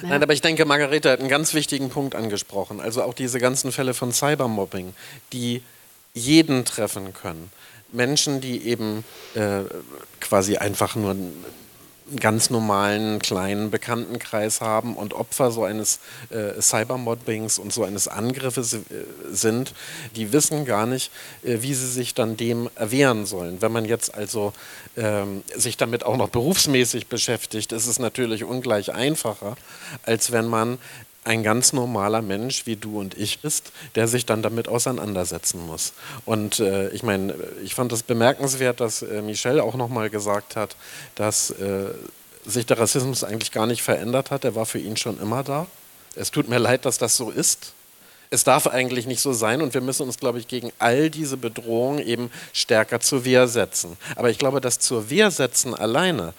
Nein, 0.00 0.22
aber 0.22 0.32
ich 0.32 0.40
denke, 0.40 0.64
Margarete 0.64 1.10
hat 1.10 1.20
einen 1.20 1.28
ganz 1.28 1.54
wichtigen 1.54 1.90
Punkt 1.90 2.14
angesprochen. 2.14 2.80
Also 2.80 3.02
auch 3.02 3.14
diese 3.14 3.38
ganzen 3.38 3.72
Fälle 3.72 3.94
von 3.94 4.12
Cybermobbing, 4.12 4.94
die 5.32 5.62
jeden 6.14 6.64
treffen 6.64 7.12
können. 7.12 7.50
Menschen, 7.92 8.40
die 8.40 8.66
eben 8.66 9.04
äh, 9.34 9.60
quasi 10.20 10.56
einfach 10.56 10.96
nur 10.96 11.14
ganz 12.18 12.50
normalen 12.50 13.18
kleinen 13.20 13.70
Bekanntenkreis 13.70 14.60
haben 14.60 14.96
und 14.96 15.14
Opfer 15.14 15.50
so 15.50 15.64
eines 15.64 16.00
äh, 16.30 16.60
Cybermobbings 16.60 17.58
und 17.58 17.72
so 17.72 17.84
eines 17.84 18.08
Angriffes 18.08 18.74
äh, 18.74 18.80
sind, 19.30 19.74
die 20.16 20.32
wissen 20.32 20.64
gar 20.64 20.86
nicht, 20.86 21.10
äh, 21.42 21.58
wie 21.60 21.74
sie 21.74 21.88
sich 21.88 22.14
dann 22.14 22.36
dem 22.36 22.68
erwehren 22.74 23.26
sollen. 23.26 23.62
Wenn 23.62 23.72
man 23.72 23.84
jetzt 23.84 24.14
also 24.14 24.52
ähm, 24.96 25.42
sich 25.56 25.76
damit 25.76 26.04
auch 26.04 26.16
noch 26.16 26.28
berufsmäßig 26.28 27.06
beschäftigt, 27.06 27.72
ist 27.72 27.86
es 27.86 27.98
natürlich 27.98 28.44
ungleich 28.44 28.92
einfacher, 28.92 29.56
als 30.04 30.32
wenn 30.32 30.46
man 30.46 30.78
ein 31.24 31.42
ganz 31.42 31.72
normaler 31.72 32.20
Mensch 32.20 32.66
wie 32.66 32.76
du 32.76 32.98
und 32.98 33.16
ich 33.16 33.44
ist, 33.44 33.72
der 33.94 34.08
sich 34.08 34.26
dann 34.26 34.42
damit 34.42 34.68
auseinandersetzen 34.68 35.64
muss. 35.64 35.92
Und 36.24 36.58
äh, 36.58 36.88
ich 36.90 37.02
meine, 37.02 37.34
ich 37.62 37.74
fand 37.74 37.92
es 37.92 38.02
bemerkenswert, 38.02 38.80
dass 38.80 39.02
äh, 39.02 39.22
Michelle 39.22 39.62
auch 39.62 39.74
nochmal 39.76 40.10
gesagt 40.10 40.56
hat, 40.56 40.76
dass 41.14 41.50
äh, 41.50 41.90
sich 42.44 42.66
der 42.66 42.78
Rassismus 42.78 43.22
eigentlich 43.22 43.52
gar 43.52 43.66
nicht 43.66 43.82
verändert 43.82 44.30
hat. 44.30 44.44
Er 44.44 44.56
war 44.56 44.66
für 44.66 44.80
ihn 44.80 44.96
schon 44.96 45.20
immer 45.20 45.44
da. 45.44 45.66
Es 46.16 46.32
tut 46.32 46.48
mir 46.48 46.58
leid, 46.58 46.84
dass 46.84 46.98
das 46.98 47.16
so 47.16 47.30
ist. 47.30 47.72
Es 48.30 48.44
darf 48.44 48.66
eigentlich 48.66 49.06
nicht 49.06 49.20
so 49.20 49.32
sein 49.34 49.60
und 49.60 49.74
wir 49.74 49.82
müssen 49.82 50.04
uns, 50.04 50.18
glaube 50.18 50.38
ich, 50.38 50.48
gegen 50.48 50.72
all 50.78 51.10
diese 51.10 51.36
Bedrohungen 51.36 51.98
eben 51.98 52.30
stärker 52.54 52.98
zur 52.98 53.24
Wehr 53.26 53.46
setzen. 53.46 53.96
Aber 54.16 54.30
ich 54.30 54.38
glaube, 54.38 54.60
das 54.60 54.78
zur 54.78 55.10
Wehr 55.10 55.30
setzen 55.30 55.74
alleine 55.74 56.32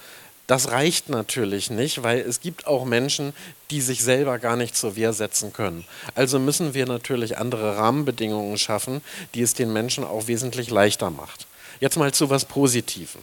das 0.48 0.72
reicht 0.72 1.10
natürlich 1.10 1.70
nicht, 1.70 2.04
weil 2.04 2.20
es 2.20 2.42
gibt 2.42 2.68
auch 2.68 2.84
Menschen, 2.84 3.34
die 3.72 3.80
sich 3.80 4.04
selber 4.04 4.40
gar 4.40 4.58
nicht 4.58 4.76
zur 4.76 4.96
Wehr 4.96 5.14
setzen 5.14 5.54
können. 5.54 5.86
Also 6.16 6.38
müssen 6.38 6.74
wir 6.74 6.86
natürlich 6.86 7.38
andere 7.38 7.78
Rahmenbedingungen 7.78 8.58
schaffen, 8.58 9.02
die 9.34 9.42
es 9.42 9.54
den 9.54 9.72
Menschen 9.72 10.04
auch 10.04 10.28
wesentlich 10.28 10.70
leichter 10.70 11.10
macht. 11.10 11.48
Jetzt 11.80 11.98
mal 11.98 12.14
zu 12.14 12.30
was 12.30 12.46
Positiven. 12.46 13.22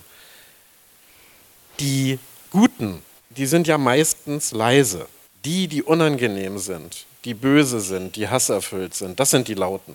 Die 1.78 2.18
Guten, 2.50 3.02
die 3.30 3.46
sind 3.46 3.68
ja 3.68 3.78
meistens 3.78 4.52
leise. 4.52 5.06
Die, 5.44 5.68
die 5.68 5.82
unangenehm 5.82 6.58
sind, 6.58 7.06
die 7.24 7.34
böse 7.34 7.80
sind, 7.80 8.16
die 8.16 8.28
hasserfüllt 8.28 8.94
sind, 8.94 9.20
das 9.20 9.30
sind 9.30 9.48
die 9.48 9.54
Lauten. 9.54 9.94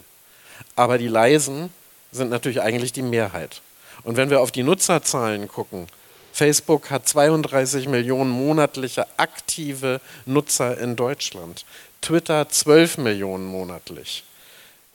Aber 0.75 0.97
die 0.97 1.07
Leisen 1.07 1.69
sind 2.11 2.29
natürlich 2.29 2.61
eigentlich 2.61 2.93
die 2.93 3.01
Mehrheit. 3.01 3.61
Und 4.03 4.17
wenn 4.17 4.29
wir 4.29 4.41
auf 4.41 4.51
die 4.51 4.63
Nutzerzahlen 4.63 5.47
gucken, 5.47 5.87
Facebook 6.35 6.89
hat 6.89 7.07
32 7.07 7.87
Millionen 7.87 8.29
monatliche 8.29 9.07
aktive 9.15 10.01
Nutzer 10.25 10.77
in 10.77 10.97
Deutschland. 10.97 11.63
Twitter 12.01 12.49
12 12.49 12.97
Millionen 12.97 13.45
monatlich. 13.45 14.25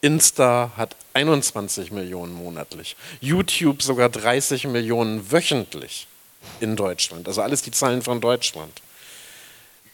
Insta 0.03 0.73
hat 0.77 0.97
21 1.15 1.93
Millionen 1.93 2.35
monatlich. 2.35 2.95
YouTube 3.23 3.81
sogar 3.81 4.11
30 4.11 4.67
Millionen 4.67 5.33
wöchentlich 5.33 6.09
in 6.61 6.77
Deutschland. 6.77 7.27
Also 7.27 7.41
alles 7.41 7.63
die 7.63 7.71
Zahlen 7.71 8.03
von 8.03 8.21
Deutschland. 8.21 8.83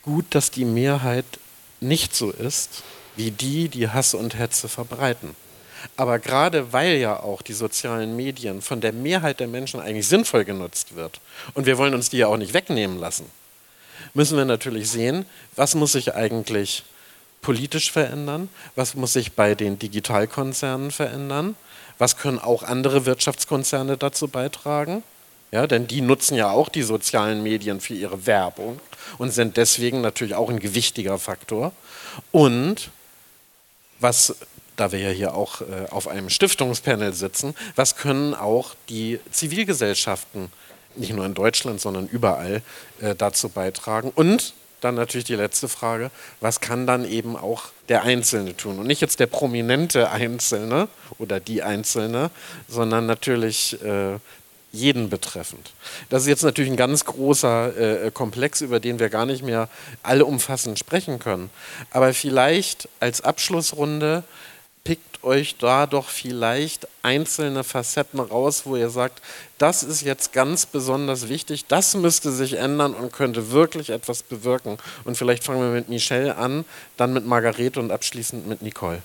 Gut, 0.03 0.25
dass 0.31 0.51
die 0.51 0.65
Mehrheit 0.65 1.27
nicht 1.79 2.17
so 2.17 2.33
ist 2.33 2.83
wie 3.15 3.31
die, 3.31 3.69
die 3.69 3.89
Hass 3.89 4.15
und 4.15 4.37
Hetze 4.37 4.69
verbreiten. 4.69 5.37
Aber 5.97 6.19
gerade 6.19 6.73
weil 6.73 6.97
ja 6.97 7.21
auch 7.21 7.43
die 7.43 7.53
sozialen 7.53 8.17
Medien 8.17 8.63
von 8.63 8.81
der 8.81 8.93
Mehrheit 8.93 9.41
der 9.41 9.49
Menschen 9.49 9.81
eigentlich 9.81 10.09
sinnvoll 10.09 10.45
genutzt 10.45 10.97
wird 10.97 11.21
und 11.55 11.67
wir 11.67 11.79
wollen 11.79 11.95
uns 11.95 12.11
die 12.11 12.19
ja 12.19 12.27
auch 12.27 12.37
nicht 12.37 12.55
wegnehmen 12.55 12.99
lassen, 12.99 13.27
müssen 14.15 14.37
wir 14.37 14.45
natürlich 14.45 14.91
sehen, 14.91 15.27
was 15.55 15.75
muss 15.75 15.93
sich 15.93 16.15
eigentlich 16.15 16.85
politisch 17.43 17.93
verändern, 17.93 18.49
was 18.75 18.95
muss 18.95 19.13
sich 19.13 19.35
bei 19.35 19.55
den 19.55 19.79
Digitalkonzernen 19.79 20.91
verändern, 20.91 21.55
was 21.99 22.17
können 22.17 22.39
auch 22.39 22.63
andere 22.63 23.07
Wirtschaftskonzerne 23.07 23.97
dazu 23.97 24.29
beitragen. 24.29 25.03
Ja, 25.53 25.69
denn 25.69 25.87
die 25.87 26.01
nutzen 26.01 26.35
ja 26.35 26.51
auch 26.51 26.69
die 26.69 26.83
sozialen 26.83 27.43
Medien 27.43 27.81
für 27.81 27.95
ihre 27.95 28.27
Werbung 28.27 28.81
und 29.17 29.31
sind 29.31 29.57
deswegen 29.57 30.01
natürlich 30.01 30.35
auch 30.35 30.51
ein 30.51 30.59
gewichtiger 30.59 31.19
Faktor. 31.19 31.73
Und 32.33 32.91
was 34.01 34.35
da 34.77 34.93
wir 34.93 35.01
ja 35.01 35.11
hier 35.11 35.35
auch 35.35 35.61
äh, 35.61 35.91
auf 35.91 36.09
einem 36.09 36.31
Stiftungspanel 36.31 37.13
sitzen, 37.13 37.55
was 37.75 37.97
können 37.97 38.35
auch 38.35 38.75
die 38.89 39.19
Zivilgesellschaften, 39.31 40.53
nicht 40.95 41.13
nur 41.13 41.27
in 41.27 41.35
Deutschland, 41.35 41.81
sondern 41.81 42.07
überall, 42.07 42.63
äh, 43.01 43.15
dazu 43.15 43.49
beitragen? 43.49 44.13
Und 44.15 44.55
dann 44.81 44.95
natürlich 44.95 45.25
die 45.25 45.35
letzte 45.35 45.69
Frage, 45.69 46.11
was 46.41 46.61
kann 46.61 46.87
dann 46.87 47.05
eben 47.05 47.37
auch 47.37 47.65
der 47.89 48.03
Einzelne 48.03 48.57
tun? 48.57 48.79
Und 48.79 48.87
nicht 48.87 49.01
jetzt 49.01 49.21
der 49.21 49.27
prominente 49.27 50.11
Einzelne 50.11 50.89
oder 51.19 51.41
die 51.41 51.63
Einzelne, 51.63 52.31
sondern 52.69 53.07
natürlich 53.07 53.83
äh, 53.83 54.19
jeden 54.73 55.09
betreffend. 55.09 55.73
Das 56.11 56.23
ist 56.23 56.29
jetzt 56.29 56.43
natürlich 56.43 56.71
ein 56.71 56.77
ganz 56.77 57.05
großer 57.05 58.05
äh, 58.05 58.11
Komplex, 58.11 58.61
über 58.61 58.79
den 58.79 58.99
wir 58.99 59.09
gar 59.09 59.25
nicht 59.25 59.43
mehr 59.43 59.69
allumfassend 60.03 60.79
sprechen 60.79 61.19
können. 61.19 61.51
Aber 61.91 62.13
vielleicht 62.13 62.89
als 63.01 63.23
Abschlussrunde 63.23 64.23
euch 65.27 65.57
da 65.59 65.87
doch 65.87 66.09
vielleicht 66.09 66.89
einzelne 67.03 67.65
Facetten 67.65 68.21
raus, 68.21 68.63
wo 68.65 68.77
ihr 68.77 68.89
sagt, 68.89 69.21
das 69.59 69.83
ist 69.83 70.03
jetzt 70.03 70.33
ganz 70.33 70.65
besonders 70.65 71.29
wichtig, 71.29 71.67
das 71.67 71.95
müsste 71.95 72.31
sich 72.31 72.55
ändern 72.55 72.95
und 72.95 73.13
könnte 73.13 73.51
wirklich 73.51 73.91
etwas 73.91 74.23
bewirken. 74.23 74.79
Und 75.05 75.19
vielleicht 75.19 75.45
fangen 75.45 75.61
wir 75.61 75.71
mit 75.71 75.89
Michelle 75.89 76.37
an, 76.37 76.65
dann 76.97 77.13
mit 77.13 77.27
Margarete 77.27 77.81
und 77.81 77.91
abschließend 77.91 78.47
mit 78.47 78.63
Nicole. 78.63 79.03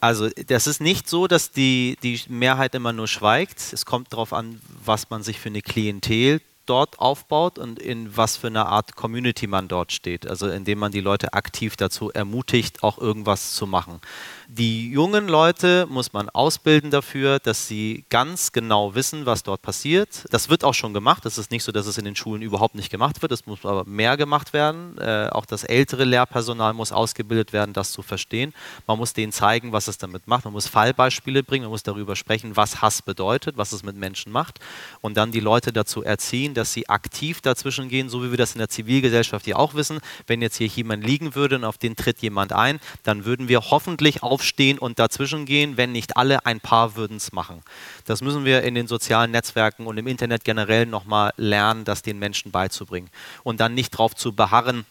Also 0.00 0.28
das 0.28 0.66
ist 0.66 0.80
nicht 0.80 1.08
so, 1.08 1.26
dass 1.26 1.50
die, 1.50 1.96
die 2.02 2.20
Mehrheit 2.28 2.74
immer 2.74 2.92
nur 2.92 3.08
schweigt. 3.08 3.72
Es 3.72 3.86
kommt 3.86 4.12
darauf 4.12 4.32
an, 4.32 4.60
was 4.84 5.08
man 5.10 5.22
sich 5.22 5.40
für 5.40 5.48
eine 5.48 5.62
Klientel 5.62 6.40
dort 6.66 6.98
aufbaut 6.98 7.58
und 7.58 7.78
in 7.78 8.16
was 8.16 8.36
für 8.36 8.46
eine 8.46 8.66
Art 8.66 8.96
Community 8.96 9.46
man 9.46 9.68
dort 9.68 9.92
steht. 9.92 10.26
Also 10.26 10.48
indem 10.48 10.78
man 10.78 10.92
die 10.92 11.00
Leute 11.00 11.32
aktiv 11.32 11.76
dazu 11.76 12.10
ermutigt, 12.10 12.82
auch 12.82 12.98
irgendwas 12.98 13.52
zu 13.54 13.66
machen. 13.66 14.00
Die 14.48 14.90
jungen 14.90 15.26
Leute 15.26 15.86
muss 15.88 16.12
man 16.12 16.28
ausbilden 16.28 16.90
dafür, 16.90 17.38
dass 17.38 17.66
sie 17.66 18.04
ganz 18.10 18.52
genau 18.52 18.94
wissen, 18.94 19.24
was 19.24 19.42
dort 19.42 19.62
passiert. 19.62 20.26
Das 20.30 20.50
wird 20.50 20.64
auch 20.64 20.74
schon 20.74 20.92
gemacht. 20.92 21.24
Es 21.24 21.38
ist 21.38 21.50
nicht 21.50 21.64
so, 21.64 21.72
dass 21.72 21.86
es 21.86 21.96
in 21.96 22.04
den 22.04 22.14
Schulen 22.14 22.42
überhaupt 22.42 22.74
nicht 22.74 22.90
gemacht 22.90 23.22
wird. 23.22 23.32
Es 23.32 23.46
muss 23.46 23.64
aber 23.64 23.84
mehr 23.86 24.16
gemacht 24.16 24.52
werden. 24.52 24.98
Äh, 24.98 25.28
auch 25.30 25.46
das 25.46 25.64
ältere 25.64 26.04
Lehrpersonal 26.04 26.74
muss 26.74 26.92
ausgebildet 26.92 27.52
werden, 27.54 27.72
das 27.72 27.92
zu 27.92 28.02
verstehen. 28.02 28.52
Man 28.86 28.98
muss 28.98 29.14
denen 29.14 29.32
zeigen, 29.32 29.72
was 29.72 29.88
es 29.88 29.96
damit 29.96 30.28
macht. 30.28 30.44
Man 30.44 30.52
muss 30.52 30.68
Fallbeispiele 30.68 31.42
bringen. 31.42 31.64
Man 31.64 31.70
muss 31.70 31.82
darüber 31.82 32.14
sprechen, 32.14 32.54
was 32.54 32.82
Hass 32.82 33.00
bedeutet, 33.00 33.56
was 33.56 33.72
es 33.72 33.82
mit 33.82 33.96
Menschen 33.96 34.30
macht. 34.30 34.60
Und 35.00 35.16
dann 35.16 35.32
die 35.32 35.40
Leute 35.40 35.72
dazu 35.72 36.02
erziehen, 36.02 36.52
dass 36.52 36.72
sie 36.72 36.88
aktiv 36.88 37.40
dazwischen 37.40 37.88
gehen, 37.88 38.10
so 38.10 38.22
wie 38.22 38.30
wir 38.30 38.38
das 38.38 38.52
in 38.52 38.58
der 38.58 38.68
Zivilgesellschaft 38.68 39.46
hier 39.46 39.58
auch 39.58 39.74
wissen. 39.74 40.00
Wenn 40.26 40.42
jetzt 40.42 40.58
hier 40.58 40.66
jemand 40.66 41.02
liegen 41.04 41.34
würde 41.34 41.56
und 41.56 41.64
auf 41.64 41.78
den 41.78 41.96
tritt 41.96 42.20
jemand 42.20 42.52
ein, 42.52 42.78
dann 43.04 43.24
würden 43.24 43.48
wir 43.48 43.70
hoffentlich 43.70 44.22
auch 44.22 44.33
aufstehen 44.34 44.78
und 44.80 44.98
dazwischen 44.98 45.46
gehen, 45.46 45.76
wenn 45.76 45.92
nicht 45.92 46.16
alle, 46.16 46.44
ein 46.44 46.58
paar 46.58 46.96
würden 46.96 47.18
es 47.18 47.32
machen. 47.32 47.62
Das 48.04 48.20
müssen 48.20 48.44
wir 48.44 48.62
in 48.62 48.74
den 48.74 48.88
sozialen 48.88 49.30
Netzwerken 49.30 49.86
und 49.86 49.96
im 49.96 50.08
Internet 50.08 50.44
generell 50.44 50.86
nochmal 50.86 51.32
lernen, 51.36 51.84
das 51.84 52.02
den 52.02 52.18
Menschen 52.18 52.50
beizubringen. 52.50 53.10
Und 53.44 53.60
dann 53.60 53.74
nicht 53.74 53.94
darauf 53.94 54.16
zu 54.16 54.32
beharren, 54.32 54.84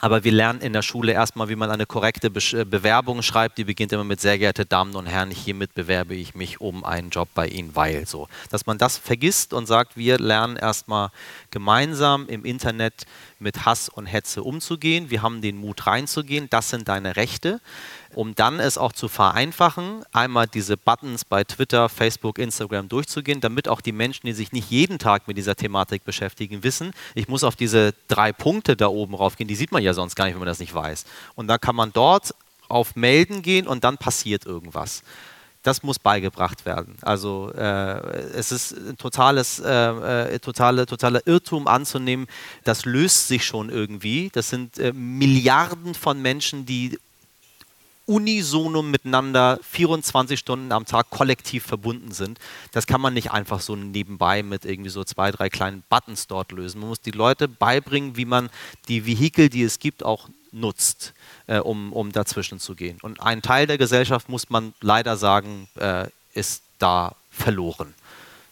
aber 0.00 0.22
wir 0.22 0.32
lernen 0.32 0.60
in 0.60 0.72
der 0.72 0.82
Schule 0.82 1.12
erstmal, 1.12 1.48
wie 1.48 1.56
man 1.56 1.70
eine 1.70 1.86
korrekte 1.86 2.26
äh, 2.26 2.64
Bewerbung 2.64 3.22
schreibt. 3.22 3.56
Die 3.58 3.64
beginnt 3.64 3.92
immer 3.92 4.04
mit 4.04 4.20
sehr 4.20 4.38
geehrte 4.38 4.66
Damen 4.66 4.94
und 4.96 5.06
Herren, 5.06 5.30
hiermit 5.30 5.74
bewerbe 5.74 6.14
ich 6.14 6.34
mich 6.34 6.60
um 6.60 6.84
einen 6.84 7.10
Job 7.10 7.28
bei 7.34 7.46
Ihnen, 7.48 7.74
weil 7.74 8.06
so. 8.06 8.28
Dass 8.50 8.66
man 8.66 8.76
das 8.76 8.98
vergisst 8.98 9.54
und 9.54 9.66
sagt, 9.66 9.96
wir 9.96 10.18
lernen 10.18 10.56
erstmal 10.56 11.10
gemeinsam 11.50 12.28
im 12.28 12.44
Internet 12.44 13.06
mit 13.38 13.64
Hass 13.64 13.88
und 13.88 14.06
Hetze 14.06 14.42
umzugehen. 14.42 15.10
Wir 15.10 15.22
haben 15.22 15.40
den 15.40 15.56
Mut 15.56 15.86
reinzugehen. 15.86 16.48
Das 16.50 16.70
sind 16.70 16.88
deine 16.88 17.16
Rechte 17.16 17.60
um 18.14 18.34
dann 18.34 18.60
es 18.60 18.78
auch 18.78 18.92
zu 18.92 19.08
vereinfachen, 19.08 20.04
einmal 20.12 20.46
diese 20.46 20.76
Buttons 20.76 21.24
bei 21.24 21.44
Twitter, 21.44 21.88
Facebook, 21.88 22.38
Instagram 22.38 22.88
durchzugehen, 22.88 23.40
damit 23.40 23.68
auch 23.68 23.80
die 23.80 23.92
Menschen, 23.92 24.26
die 24.26 24.32
sich 24.32 24.52
nicht 24.52 24.70
jeden 24.70 24.98
Tag 24.98 25.28
mit 25.28 25.36
dieser 25.36 25.56
Thematik 25.56 26.04
beschäftigen, 26.04 26.62
wissen, 26.62 26.92
ich 27.14 27.28
muss 27.28 27.44
auf 27.44 27.56
diese 27.56 27.94
drei 28.08 28.32
Punkte 28.32 28.76
da 28.76 28.88
oben 28.88 29.14
raufgehen, 29.14 29.48
die 29.48 29.56
sieht 29.56 29.72
man 29.72 29.82
ja 29.82 29.94
sonst 29.94 30.14
gar 30.14 30.24
nicht, 30.26 30.34
wenn 30.34 30.40
man 30.40 30.48
das 30.48 30.60
nicht 30.60 30.74
weiß. 30.74 31.04
Und 31.34 31.48
dann 31.48 31.60
kann 31.60 31.76
man 31.76 31.92
dort 31.92 32.34
auf 32.68 32.96
Melden 32.96 33.42
gehen 33.42 33.66
und 33.66 33.84
dann 33.84 33.98
passiert 33.98 34.46
irgendwas 34.46 35.02
das 35.64 35.82
muss 35.82 35.98
beigebracht 35.98 36.66
werden. 36.66 36.96
Also 37.00 37.50
äh, 37.52 37.98
es 38.34 38.52
ist 38.52 38.72
ein 38.72 38.98
totales, 38.98 39.58
äh, 39.60 40.34
äh, 40.34 40.38
totale, 40.38 40.84
totaler 40.84 41.26
Irrtum 41.26 41.66
anzunehmen, 41.66 42.26
das 42.64 42.84
löst 42.84 43.28
sich 43.28 43.46
schon 43.46 43.70
irgendwie. 43.70 44.28
Das 44.32 44.50
sind 44.50 44.78
äh, 44.78 44.92
Milliarden 44.92 45.94
von 45.94 46.20
Menschen, 46.20 46.66
die 46.66 46.98
unisono 48.06 48.82
miteinander 48.82 49.58
24 49.62 50.38
Stunden 50.38 50.72
am 50.72 50.84
Tag 50.84 51.10
kollektiv 51.10 51.64
verbunden 51.64 52.12
sind. 52.12 52.38
Das 52.72 52.86
kann 52.86 53.00
man 53.00 53.14
nicht 53.14 53.30
einfach 53.30 53.60
so 53.60 53.76
nebenbei 53.76 54.42
mit 54.42 54.64
irgendwie 54.64 54.90
so 54.90 55.04
zwei, 55.04 55.30
drei 55.30 55.48
kleinen 55.48 55.82
Buttons 55.88 56.26
dort 56.26 56.52
lösen. 56.52 56.80
Man 56.80 56.90
muss 56.90 57.00
die 57.00 57.12
Leute 57.12 57.48
beibringen, 57.48 58.16
wie 58.16 58.26
man 58.26 58.50
die 58.88 59.06
Vehikel, 59.06 59.48
die 59.48 59.62
es 59.62 59.78
gibt, 59.78 60.04
auch 60.04 60.28
nutzt, 60.52 61.14
äh, 61.46 61.58
um, 61.58 61.92
um 61.92 62.12
dazwischen 62.12 62.60
zu 62.60 62.74
gehen. 62.74 62.98
Und 63.02 63.20
ein 63.20 63.42
Teil 63.42 63.66
der 63.66 63.78
Gesellschaft, 63.78 64.28
muss 64.28 64.50
man 64.50 64.74
leider 64.80 65.16
sagen, 65.16 65.68
äh, 65.76 66.06
ist 66.32 66.62
da 66.78 67.16
verloren. 67.30 67.94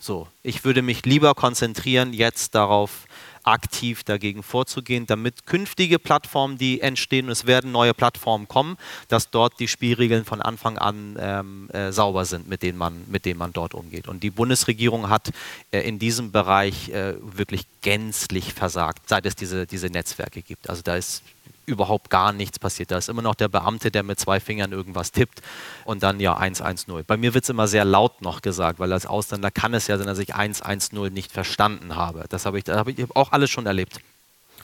So, 0.00 0.26
ich 0.42 0.64
würde 0.64 0.82
mich 0.82 1.04
lieber 1.06 1.34
konzentrieren 1.34 2.12
jetzt 2.12 2.56
darauf, 2.56 3.06
aktiv 3.44 4.04
dagegen 4.04 4.42
vorzugehen, 4.42 5.06
damit 5.06 5.46
künftige 5.46 5.98
Plattformen, 5.98 6.58
die 6.58 6.80
entstehen, 6.80 7.28
es 7.28 7.46
werden 7.46 7.72
neue 7.72 7.94
Plattformen 7.94 8.48
kommen, 8.48 8.76
dass 9.08 9.30
dort 9.30 9.58
die 9.60 9.68
Spielregeln 9.68 10.24
von 10.24 10.40
Anfang 10.40 10.78
an 10.78 11.16
ähm, 11.18 11.70
äh, 11.70 11.92
sauber 11.92 12.24
sind, 12.24 12.48
mit 12.48 12.62
denen, 12.62 12.78
man, 12.78 13.04
mit 13.08 13.24
denen 13.24 13.38
man 13.38 13.52
dort 13.52 13.74
umgeht. 13.74 14.08
Und 14.08 14.22
die 14.22 14.30
Bundesregierung 14.30 15.08
hat 15.08 15.30
äh, 15.70 15.80
in 15.80 15.98
diesem 15.98 16.32
Bereich 16.32 16.88
äh, 16.90 17.14
wirklich 17.20 17.66
gänzlich 17.80 18.52
versagt, 18.54 19.08
seit 19.08 19.26
es 19.26 19.36
diese, 19.36 19.66
diese 19.66 19.88
Netzwerke 19.88 20.42
gibt. 20.42 20.70
Also 20.70 20.82
da 20.82 20.96
ist 20.96 21.22
überhaupt 21.66 22.10
gar 22.10 22.32
nichts 22.32 22.58
passiert. 22.58 22.90
Da 22.90 22.98
ist 22.98 23.08
immer 23.08 23.22
noch 23.22 23.34
der 23.34 23.48
Beamte, 23.48 23.90
der 23.90 24.02
mit 24.02 24.18
zwei 24.18 24.40
Fingern 24.40 24.72
irgendwas 24.72 25.12
tippt 25.12 25.42
und 25.84 26.02
dann 26.02 26.20
ja 26.20 26.36
110. 26.36 27.04
Bei 27.06 27.16
mir 27.16 27.34
wird 27.34 27.44
es 27.44 27.50
immer 27.50 27.68
sehr 27.68 27.84
laut 27.84 28.22
noch 28.22 28.42
gesagt, 28.42 28.78
weil 28.78 28.92
als 28.92 29.06
Ausländer 29.06 29.50
kann 29.50 29.74
es 29.74 29.86
ja 29.86 29.98
sein, 29.98 30.06
dass 30.06 30.18
ich 30.18 30.34
110 30.34 31.12
nicht 31.12 31.32
verstanden 31.32 31.96
habe. 31.96 32.24
Das 32.28 32.46
habe 32.46 32.58
ich, 32.58 32.64
hab 32.68 32.88
ich 32.88 33.04
auch 33.14 33.32
alles 33.32 33.50
schon 33.50 33.66
erlebt. 33.66 34.00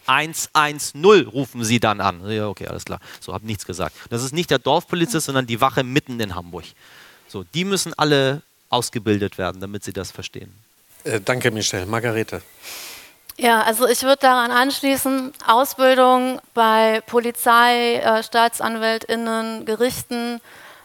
110 0.07 1.27
rufen 1.27 1.65
sie 1.65 1.81
dann 1.81 2.01
an. 2.01 2.29
Ja, 2.31 2.49
okay, 2.49 2.67
alles 2.67 2.85
klar. 2.85 3.01
So, 3.21 3.35
habe 3.35 3.47
nichts 3.47 3.67
gesagt. 3.67 3.95
Das 4.09 4.23
ist 4.23 4.33
nicht 4.33 4.51
der 4.51 4.59
Dorfpolizist, 4.59 5.27
sondern 5.27 5.47
die 5.47 5.61
Wache 5.61 5.85
mitten 5.85 6.19
in 6.19 6.35
Hamburg. 6.35 6.65
So, 7.29 7.45
die 7.45 7.65
müssen 7.65 7.93
alle 7.95 8.43
ausgebildet 8.71 9.39
werden, 9.39 9.61
damit 9.61 9.85
sie 9.85 9.93
das 9.93 10.11
verstehen. 10.11 10.53
Äh, 11.05 11.21
danke, 11.21 11.51
Michelle. 11.51 11.87
Margarete. 11.87 12.43
Ja, 13.41 13.63
also 13.63 13.87
ich 13.87 14.03
würde 14.03 14.17
daran 14.23 14.51
anschließen, 14.51 15.33
Ausbildung 15.47 16.41
bei 16.55 17.01
Polizei, 17.07 17.95
äh, 17.95 18.21
Staatsanwältinnen, 18.25 19.65
Gerichten, 19.65 20.41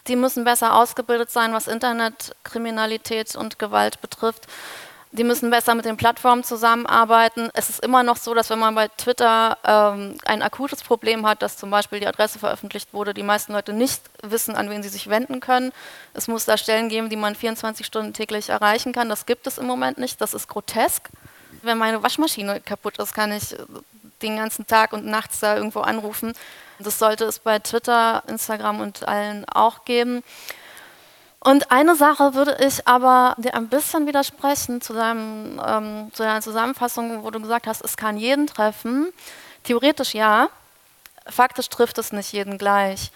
die 0.07 0.15
müssen 0.15 0.43
besser 0.43 0.75
ausgebildet 0.75 1.31
sein, 1.31 1.51
was 1.53 1.67
Internetkriminalität 1.67 3.35
und 3.35 3.57
Gewalt 3.57 4.01
betrifft. 4.01 4.45
Die 5.11 5.23
müssen 5.23 5.49
besser 5.49 5.73
mit 5.73 5.85
den 5.85 5.97
Plattformen 5.97 6.43
zusammenarbeiten. 6.43 7.49
Es 7.55 7.71
ist 7.71 7.83
immer 7.83 8.03
noch 8.03 8.17
so, 8.17 8.35
dass 8.35 8.51
wenn 8.51 8.59
man 8.59 8.75
bei 8.75 8.87
Twitter 8.87 9.57
ähm, 9.63 10.17
ein 10.23 10.43
akutes 10.43 10.83
Problem 10.83 11.25
hat, 11.25 11.41
dass 11.41 11.57
zum 11.57 11.71
Beispiel 11.71 12.01
die 12.01 12.07
Adresse 12.07 12.37
veröffentlicht 12.37 12.93
wurde, 12.93 13.15
die 13.15 13.23
meisten 13.23 13.53
Leute 13.53 13.73
nicht 13.73 14.01
wissen, 14.21 14.55
an 14.55 14.69
wen 14.69 14.83
sie 14.83 14.89
sich 14.89 15.09
wenden 15.09 15.39
können. 15.39 15.71
Es 16.13 16.27
muss 16.27 16.45
da 16.45 16.55
Stellen 16.57 16.89
geben, 16.89 17.09
die 17.09 17.15
man 17.15 17.33
24 17.33 17.83
Stunden 17.83 18.13
täglich 18.13 18.49
erreichen 18.49 18.93
kann. 18.93 19.09
Das 19.09 19.25
gibt 19.25 19.47
es 19.47 19.57
im 19.57 19.65
Moment 19.65 19.97
nicht. 19.97 20.21
Das 20.21 20.35
ist 20.35 20.47
grotesk 20.47 21.09
wenn 21.63 21.77
meine 21.77 22.03
Waschmaschine 22.03 22.61
kaputt 22.61 22.97
ist, 22.99 23.13
kann 23.13 23.31
ich 23.31 23.55
den 24.21 24.37
ganzen 24.37 24.67
Tag 24.67 24.93
und 24.93 25.05
nachts 25.05 25.39
da 25.39 25.55
irgendwo 25.55 25.81
anrufen. 25.81 26.33
Das 26.79 26.99
sollte 26.99 27.25
es 27.25 27.39
bei 27.39 27.59
Twitter, 27.59 28.23
Instagram 28.27 28.81
und 28.81 29.07
allen 29.07 29.45
auch 29.49 29.85
geben. 29.85 30.23
Und 31.39 31.71
eine 31.71 31.95
Sache 31.95 32.35
würde 32.35 32.57
ich 32.65 32.87
aber 32.87 33.35
dir 33.37 33.53
ein 33.53 33.67
bisschen 33.67 34.07
widersprechen 34.07 34.79
zu, 34.79 34.93
deinem, 34.93 35.61
ähm, 35.65 36.09
zu 36.13 36.23
deiner 36.23 36.41
Zusammenfassung, 36.41 37.23
wo 37.23 37.31
du 37.31 37.41
gesagt 37.41 37.67
hast, 37.67 37.83
es 37.83 37.97
kann 37.97 38.17
jeden 38.17 38.47
treffen. 38.47 39.11
Theoretisch 39.63 40.13
ja, 40.13 40.49
faktisch 41.27 41.67
trifft 41.67 41.97
es 41.97 42.13
nicht 42.13 42.31
jeden 42.31 42.57
gleich. 42.57 43.11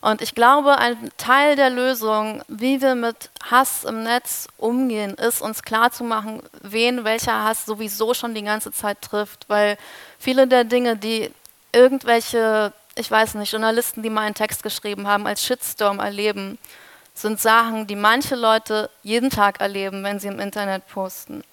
Und 0.00 0.22
ich 0.22 0.34
glaube, 0.34 0.78
ein 0.78 1.10
Teil 1.18 1.56
der 1.56 1.68
Lösung, 1.68 2.42
wie 2.48 2.80
wir 2.80 2.94
mit 2.94 3.30
Hass 3.50 3.84
im 3.84 4.02
Netz 4.02 4.48
umgehen, 4.56 5.14
ist 5.14 5.42
uns 5.42 5.62
klarzumachen, 5.62 6.42
wen 6.62 7.04
welcher 7.04 7.44
Hass 7.44 7.66
sowieso 7.66 8.14
schon 8.14 8.34
die 8.34 8.42
ganze 8.42 8.72
Zeit 8.72 9.02
trifft. 9.02 9.46
Weil 9.48 9.76
viele 10.18 10.46
der 10.46 10.64
Dinge, 10.64 10.96
die 10.96 11.30
irgendwelche, 11.72 12.72
ich 12.94 13.10
weiß 13.10 13.34
nicht, 13.34 13.52
Journalisten, 13.52 14.02
die 14.02 14.08
mal 14.08 14.22
einen 14.22 14.34
Text 14.34 14.62
geschrieben 14.62 15.06
haben, 15.06 15.26
als 15.26 15.44
Shitstorm 15.44 15.98
erleben, 15.98 16.58
sind 17.12 17.38
Sachen, 17.38 17.86
die 17.86 17.96
manche 17.96 18.36
Leute 18.36 18.88
jeden 19.02 19.28
Tag 19.28 19.60
erleben, 19.60 20.02
wenn 20.02 20.18
sie 20.18 20.28
im 20.28 20.40
Internet 20.40 20.88
posten. 20.88 21.44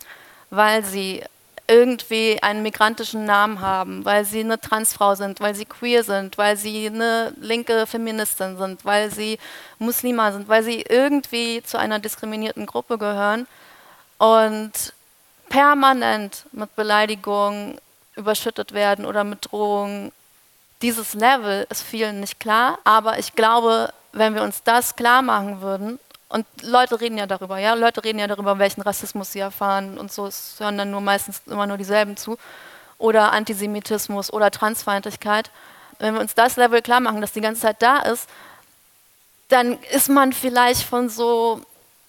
Weil 0.50 0.86
sie 0.86 1.22
irgendwie 1.68 2.42
einen 2.42 2.64
migrantischen 2.64 3.26
Namen 3.26 3.60
haben, 3.60 4.06
weil 4.06 4.24
sie 4.24 4.40
eine 4.40 4.60
Transfrau 4.60 5.16
sind, 5.16 5.42
weil 5.42 5.54
sie 5.54 5.66
queer 5.66 6.04
sind, 6.04 6.38
weil 6.38 6.56
sie 6.56 6.88
eine 6.88 7.34
linke 7.40 7.86
Feministin 7.86 8.58
sind, 8.58 8.86
weil 8.86 9.12
sie 9.12 9.38
Muslima 9.78 10.32
sind, 10.32 10.48
weil 10.48 10.64
sie 10.64 10.82
irgendwie 10.82 11.62
zu 11.64 11.78
einer 11.78 12.00
diskriminierten 12.00 12.66
Gruppe 12.66 12.98
gehören 12.98 13.48
und 14.18 14.72
permanent 15.50 16.46
mit 16.54 16.74
Beleidigungen 16.76 17.78
überschüttet 18.16 18.74
werden 18.74 19.06
oder 19.06 19.24
mit 19.24 19.52
Drohungen. 19.52 20.12
Dieses 20.82 21.14
Level 21.14 21.68
ist 21.70 21.84
vielen 21.84 22.22
nicht 22.22 22.40
klar, 22.40 22.80
aber 22.86 23.20
ich 23.20 23.36
glaube, 23.36 23.94
wenn 24.14 24.36
wir 24.36 24.42
uns 24.42 24.64
das 24.64 24.96
klar 24.96 25.22
machen 25.22 25.62
würden 25.62 26.00
und 26.30 26.46
Leute 26.62 27.00
reden 27.00 27.18
ja 27.18 27.26
darüber, 27.26 27.58
ja. 27.58 27.74
Leute 27.74 28.04
reden 28.04 28.20
ja 28.20 28.28
darüber, 28.28 28.60
welchen 28.60 28.82
Rassismus 28.82 29.32
sie 29.32 29.40
erfahren 29.40 29.98
und 29.98 30.12
so. 30.12 30.28
Es 30.28 30.56
hören 30.60 30.78
dann 30.78 30.92
nur 30.92 31.02
meistens 31.02 31.42
immer 31.48 31.68
nur 31.68 31.78
dieselben 31.78 32.18
zu. 32.18 32.38
Oder 32.98 33.32
Antisemitismus 33.32 34.34
oder 34.34 34.52
Transfeindlichkeit. 34.52 35.52
Wenn 36.00 36.16
wir 36.16 36.22
uns 36.22 36.36
das 36.36 36.58
Level 36.58 36.82
klar 36.82 37.00
machen, 37.00 37.22
dass 37.22 37.32
die 37.32 37.42
ganze 37.42 37.62
Zeit 37.62 37.82
da 37.82 38.00
ist, 38.00 38.28
dann 39.48 39.80
ist 39.94 40.10
man 40.10 40.34
vielleicht 40.34 40.84
von 40.84 41.10
so, 41.10 41.62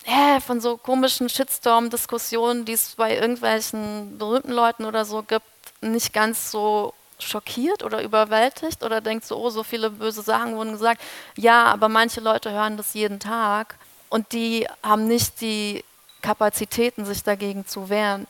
äh, 0.04 0.40
von 0.40 0.60
so 0.60 0.76
komischen 0.76 1.28
Shitstorm-Diskussionen, 1.28 2.64
die 2.64 2.72
es 2.72 2.96
bei 2.96 3.16
irgendwelchen 3.16 4.18
berühmten 4.18 4.52
Leuten 4.52 4.84
oder 4.84 5.04
so 5.04 5.22
gibt, 5.22 5.46
nicht 5.80 6.12
ganz 6.12 6.50
so 6.50 6.92
schockiert 7.20 7.84
oder 7.84 8.02
überwältigt 8.02 8.82
oder 8.82 9.00
denkt 9.00 9.26
so, 9.26 9.36
oh, 9.36 9.50
so 9.50 9.62
viele 9.62 9.90
böse 9.90 10.22
Sachen 10.22 10.56
wurden 10.56 10.72
gesagt. 10.72 11.00
Ja, 11.36 11.64
aber 11.66 11.88
manche 11.88 12.20
Leute 12.20 12.50
hören 12.50 12.76
das 12.76 12.94
jeden 12.94 13.20
Tag 13.20 13.76
und 14.08 14.32
die 14.32 14.66
haben 14.82 15.06
nicht 15.06 15.40
die 15.40 15.84
Kapazitäten, 16.22 17.04
sich 17.04 17.22
dagegen 17.22 17.66
zu 17.66 17.88
wehren. 17.88 18.26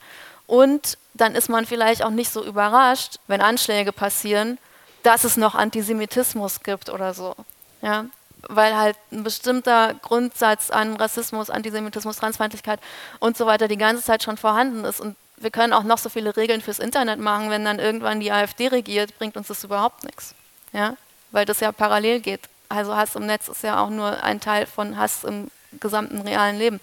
Und 0.47 0.99
dann 1.14 1.35
ist 1.35 1.49
man 1.49 1.66
vielleicht 1.66 2.03
auch 2.03 2.11
nicht 2.11 2.33
so 2.33 2.45
überrascht, 2.45 3.18
wenn 3.26 3.41
Anschläge 3.41 3.93
passieren, 3.93 4.59
dass 5.03 5.24
es 5.24 5.37
noch 5.37 5.55
Antisemitismus 5.55 6.61
gibt 6.61 6.91
oder 6.91 7.14
so. 7.14 7.35
Ja? 7.83 8.07
Weil 8.43 8.76
halt 8.76 8.97
ein 9.11 9.24
bestimmter 9.24 9.95
Grundsatz 9.95 10.70
an 10.70 10.97
Rassismus, 10.97 11.51
Antisemitismus, 11.51 12.16
Transfeindlichkeit 12.16 12.81
und 13.20 13.37
so 13.37 13.47
weiter 13.47 13.68
die 13.68 13.76
ganze 13.76 14.03
Zeit 14.03 14.22
schon 14.22 14.37
vorhanden 14.37 14.85
ist. 14.85 15.01
Und 15.01 15.16
wir 15.37 15.51
können 15.51 15.72
auch 15.72 15.83
noch 15.83 15.99
so 15.99 16.09
viele 16.09 16.37
Regeln 16.37 16.61
fürs 16.61 16.79
Internet 16.79 17.20
machen, 17.20 17.51
wenn 17.51 17.64
dann 17.64 17.79
irgendwann 17.79 18.20
die 18.20 18.33
AfD 18.33 18.68
regiert, 18.68 19.18
bringt 19.18 19.37
uns 19.37 19.49
das 19.49 19.64
überhaupt 19.64 20.05
nichts. 20.05 20.35
Ja? 20.72 20.97
Weil 21.31 21.47
das 21.47 21.61
ja 21.61 21.72
parallel 21.72 22.20
geht. 22.20 22.41
Also 22.68 22.97
Hass 22.97 23.16
im 23.16 23.26
Netz 23.26 23.49
ist 23.49 23.62
ja 23.62 23.81
auch 23.81 23.91
nur 23.91 24.22
ein 24.22 24.41
Teil 24.41 24.66
von 24.66 24.97
Hass 24.97 25.24
im 25.24 25.51
gesamten 25.81 26.21
realen 26.21 26.59
Leben. 26.59 26.81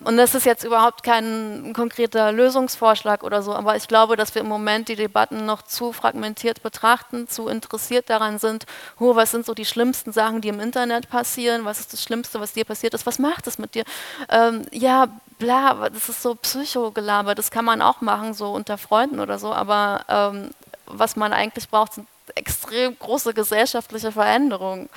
Und 0.00 0.18
das 0.18 0.34
ist 0.34 0.44
jetzt 0.44 0.62
überhaupt 0.62 1.02
kein 1.02 1.72
konkreter 1.74 2.30
Lösungsvorschlag 2.30 3.24
oder 3.24 3.42
so, 3.42 3.54
aber 3.54 3.76
ich 3.76 3.88
glaube, 3.88 4.16
dass 4.16 4.34
wir 4.34 4.42
im 4.42 4.48
Moment 4.48 4.88
die 4.88 4.96
Debatten 4.96 5.46
noch 5.46 5.62
zu 5.62 5.92
fragmentiert 5.92 6.62
betrachten, 6.62 7.28
zu 7.28 7.48
interessiert 7.48 8.10
daran 8.10 8.38
sind, 8.38 8.66
oh, 9.00 9.16
was 9.16 9.30
sind 9.30 9.46
so 9.46 9.54
die 9.54 9.64
schlimmsten 9.64 10.12
Sachen, 10.12 10.42
die 10.42 10.48
im 10.48 10.60
Internet 10.60 11.08
passieren, 11.08 11.64
was 11.64 11.80
ist 11.80 11.94
das 11.94 12.02
Schlimmste, 12.02 12.40
was 12.40 12.52
dir 12.52 12.66
passiert 12.66 12.92
ist, 12.92 13.06
was 13.06 13.18
macht 13.18 13.46
es 13.46 13.58
mit 13.58 13.74
dir? 13.74 13.84
Ähm, 14.28 14.66
ja, 14.70 15.08
bla, 15.38 15.88
das 15.88 16.10
ist 16.10 16.20
so 16.20 16.34
Psychogelaber, 16.34 17.34
das 17.34 17.50
kann 17.50 17.64
man 17.64 17.80
auch 17.80 18.02
machen, 18.02 18.34
so 18.34 18.52
unter 18.52 18.76
Freunden 18.76 19.18
oder 19.18 19.38
so, 19.38 19.54
aber 19.54 20.04
ähm, 20.08 20.50
was 20.84 21.16
man 21.16 21.32
eigentlich 21.32 21.70
braucht, 21.70 21.94
sind 21.94 22.06
extrem 22.34 22.98
große 22.98 23.32
gesellschaftliche 23.32 24.12
Veränderungen 24.12 24.90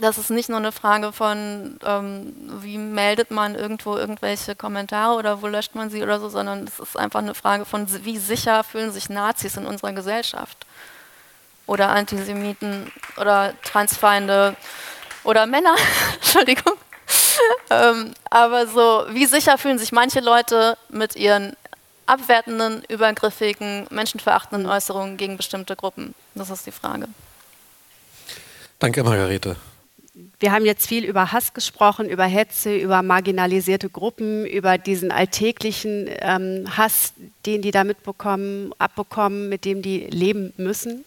das 0.00 0.18
ist 0.18 0.30
nicht 0.30 0.48
nur 0.48 0.58
eine 0.58 0.72
Frage 0.72 1.12
von, 1.12 1.78
ähm, 1.84 2.34
wie 2.60 2.78
meldet 2.78 3.30
man 3.30 3.54
irgendwo 3.54 3.96
irgendwelche 3.96 4.56
Kommentare 4.56 5.14
oder 5.14 5.40
wo 5.40 5.46
löscht 5.46 5.74
man 5.74 5.90
sie 5.90 6.02
oder 6.02 6.18
so, 6.18 6.28
sondern 6.28 6.64
es 6.64 6.78
ist 6.80 6.96
einfach 6.96 7.20
eine 7.20 7.34
Frage 7.34 7.64
von, 7.64 7.86
wie 8.04 8.18
sicher 8.18 8.64
fühlen 8.64 8.92
sich 8.92 9.08
Nazis 9.08 9.56
in 9.56 9.66
unserer 9.66 9.92
Gesellschaft 9.92 10.66
oder 11.66 11.90
Antisemiten 11.90 12.90
oder 13.16 13.54
Transfeinde 13.62 14.56
oder 15.22 15.46
Männer, 15.46 15.76
Entschuldigung. 16.16 16.74
ähm, 17.70 18.14
aber 18.30 18.66
so, 18.66 19.06
wie 19.10 19.26
sicher 19.26 19.58
fühlen 19.58 19.78
sich 19.78 19.92
manche 19.92 20.20
Leute 20.20 20.76
mit 20.88 21.14
ihren 21.14 21.56
abwertenden, 22.06 22.84
übergriffigen, 22.88 23.86
menschenverachtenden 23.90 24.68
Äußerungen 24.68 25.16
gegen 25.16 25.36
bestimmte 25.36 25.76
Gruppen? 25.76 26.14
Das 26.34 26.50
ist 26.50 26.66
die 26.66 26.72
Frage. 26.72 27.06
Danke, 28.80 29.04
Margarete 29.04 29.56
wir 30.44 30.52
haben 30.52 30.66
jetzt 30.66 30.86
viel 30.86 31.06
über 31.06 31.32
Hass 31.32 31.54
gesprochen, 31.54 32.06
über 32.06 32.26
Hetze, 32.26 32.76
über 32.76 33.00
marginalisierte 33.00 33.88
Gruppen, 33.88 34.44
über 34.44 34.76
diesen 34.76 35.10
alltäglichen 35.10 36.06
ähm, 36.20 36.66
Hass, 36.76 37.14
den 37.46 37.62
die 37.62 37.70
da 37.70 37.82
mitbekommen, 37.82 38.74
abbekommen, 38.76 39.48
mit 39.48 39.64
dem 39.64 39.80
die 39.80 40.00
leben 40.00 40.52
müssen. 40.58 41.06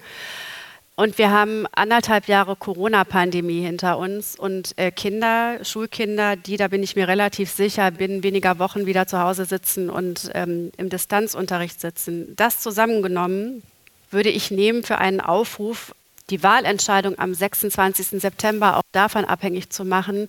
Und 0.96 1.20
wir 1.20 1.30
haben 1.30 1.68
anderthalb 1.72 2.28
Jahre 2.28 2.56
Corona-Pandemie 2.56 3.62
hinter 3.62 4.00
uns 4.00 4.40
und 4.40 4.74
äh, 4.76 4.90
Kinder, 4.90 5.64
Schulkinder, 5.64 6.36
die, 6.36 6.58
da 6.58 6.70
bin 6.70 6.82
ich 6.82 6.96
mir 6.96 7.08
relativ 7.08 7.52
sicher, 7.52 7.92
binnen 7.92 8.24
weniger 8.24 8.58
Wochen 8.58 8.88
wieder 8.88 9.06
zu 9.06 9.20
Hause 9.22 9.46
sitzen 9.46 9.92
und 9.92 10.32
ähm, 10.34 10.72
im 10.78 10.90
Distanzunterricht 10.90 11.80
sitzen. 11.80 12.34
Das 12.36 12.60
zusammengenommen 12.60 13.62
würde 14.10 14.30
ich 14.30 14.50
nehmen 14.50 14.82
für 14.82 14.98
einen 14.98 15.22
Aufruf 15.22 15.94
die 16.30 16.44
Wahlentscheidung 16.44 17.18
am 17.20 17.34
26. 17.34 18.22
September 18.22 18.78
auch 18.78 18.84
davon 18.92 19.26
abhängig 19.26 19.70
zu 19.70 19.86
machen, 19.86 20.28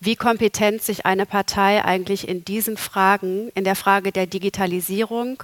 wie 0.00 0.16
kompetent 0.16 0.82
sich 0.82 1.06
eine 1.06 1.26
Partei 1.26 1.84
eigentlich 1.84 2.28
in 2.28 2.44
diesen 2.44 2.76
Fragen, 2.76 3.50
in 3.54 3.64
der 3.64 3.76
Frage 3.76 4.12
der 4.12 4.26
Digitalisierung, 4.26 5.42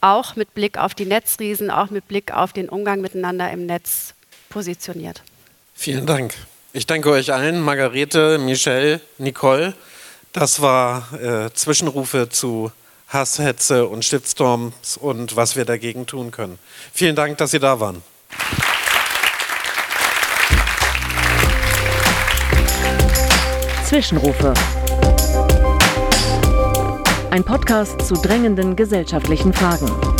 auch 0.00 0.36
mit 0.36 0.54
Blick 0.54 0.78
auf 0.78 0.94
die 0.94 1.06
Netzriesen, 1.06 1.70
auch 1.70 1.90
mit 1.90 2.08
Blick 2.08 2.32
auf 2.32 2.52
den 2.52 2.68
Umgang 2.68 3.00
miteinander 3.00 3.50
im 3.50 3.66
Netz 3.66 4.14
positioniert. 4.48 5.22
Vielen 5.74 6.06
Dank. 6.06 6.34
Ich 6.72 6.86
danke 6.86 7.10
euch 7.10 7.32
allen, 7.32 7.60
Margarete, 7.60 8.38
Michelle, 8.38 9.00
Nicole. 9.18 9.74
Das 10.32 10.60
war 10.60 11.12
äh, 11.14 11.50
Zwischenrufe 11.54 12.28
zu 12.28 12.70
Hass, 13.08 13.38
Hetze 13.38 13.86
und 13.86 14.04
Shitstorms 14.04 14.96
und 14.96 15.36
was 15.36 15.56
wir 15.56 15.64
dagegen 15.64 16.06
tun 16.06 16.32
können. 16.32 16.58
Vielen 16.92 17.16
Dank, 17.16 17.38
dass 17.38 17.52
Sie 17.52 17.60
da 17.60 17.80
waren. 17.80 18.02
Zwischenrufe. 23.86 24.52
Ein 27.30 27.44
Podcast 27.44 28.02
zu 28.02 28.14
drängenden 28.14 28.74
gesellschaftlichen 28.74 29.52
Fragen. 29.52 30.15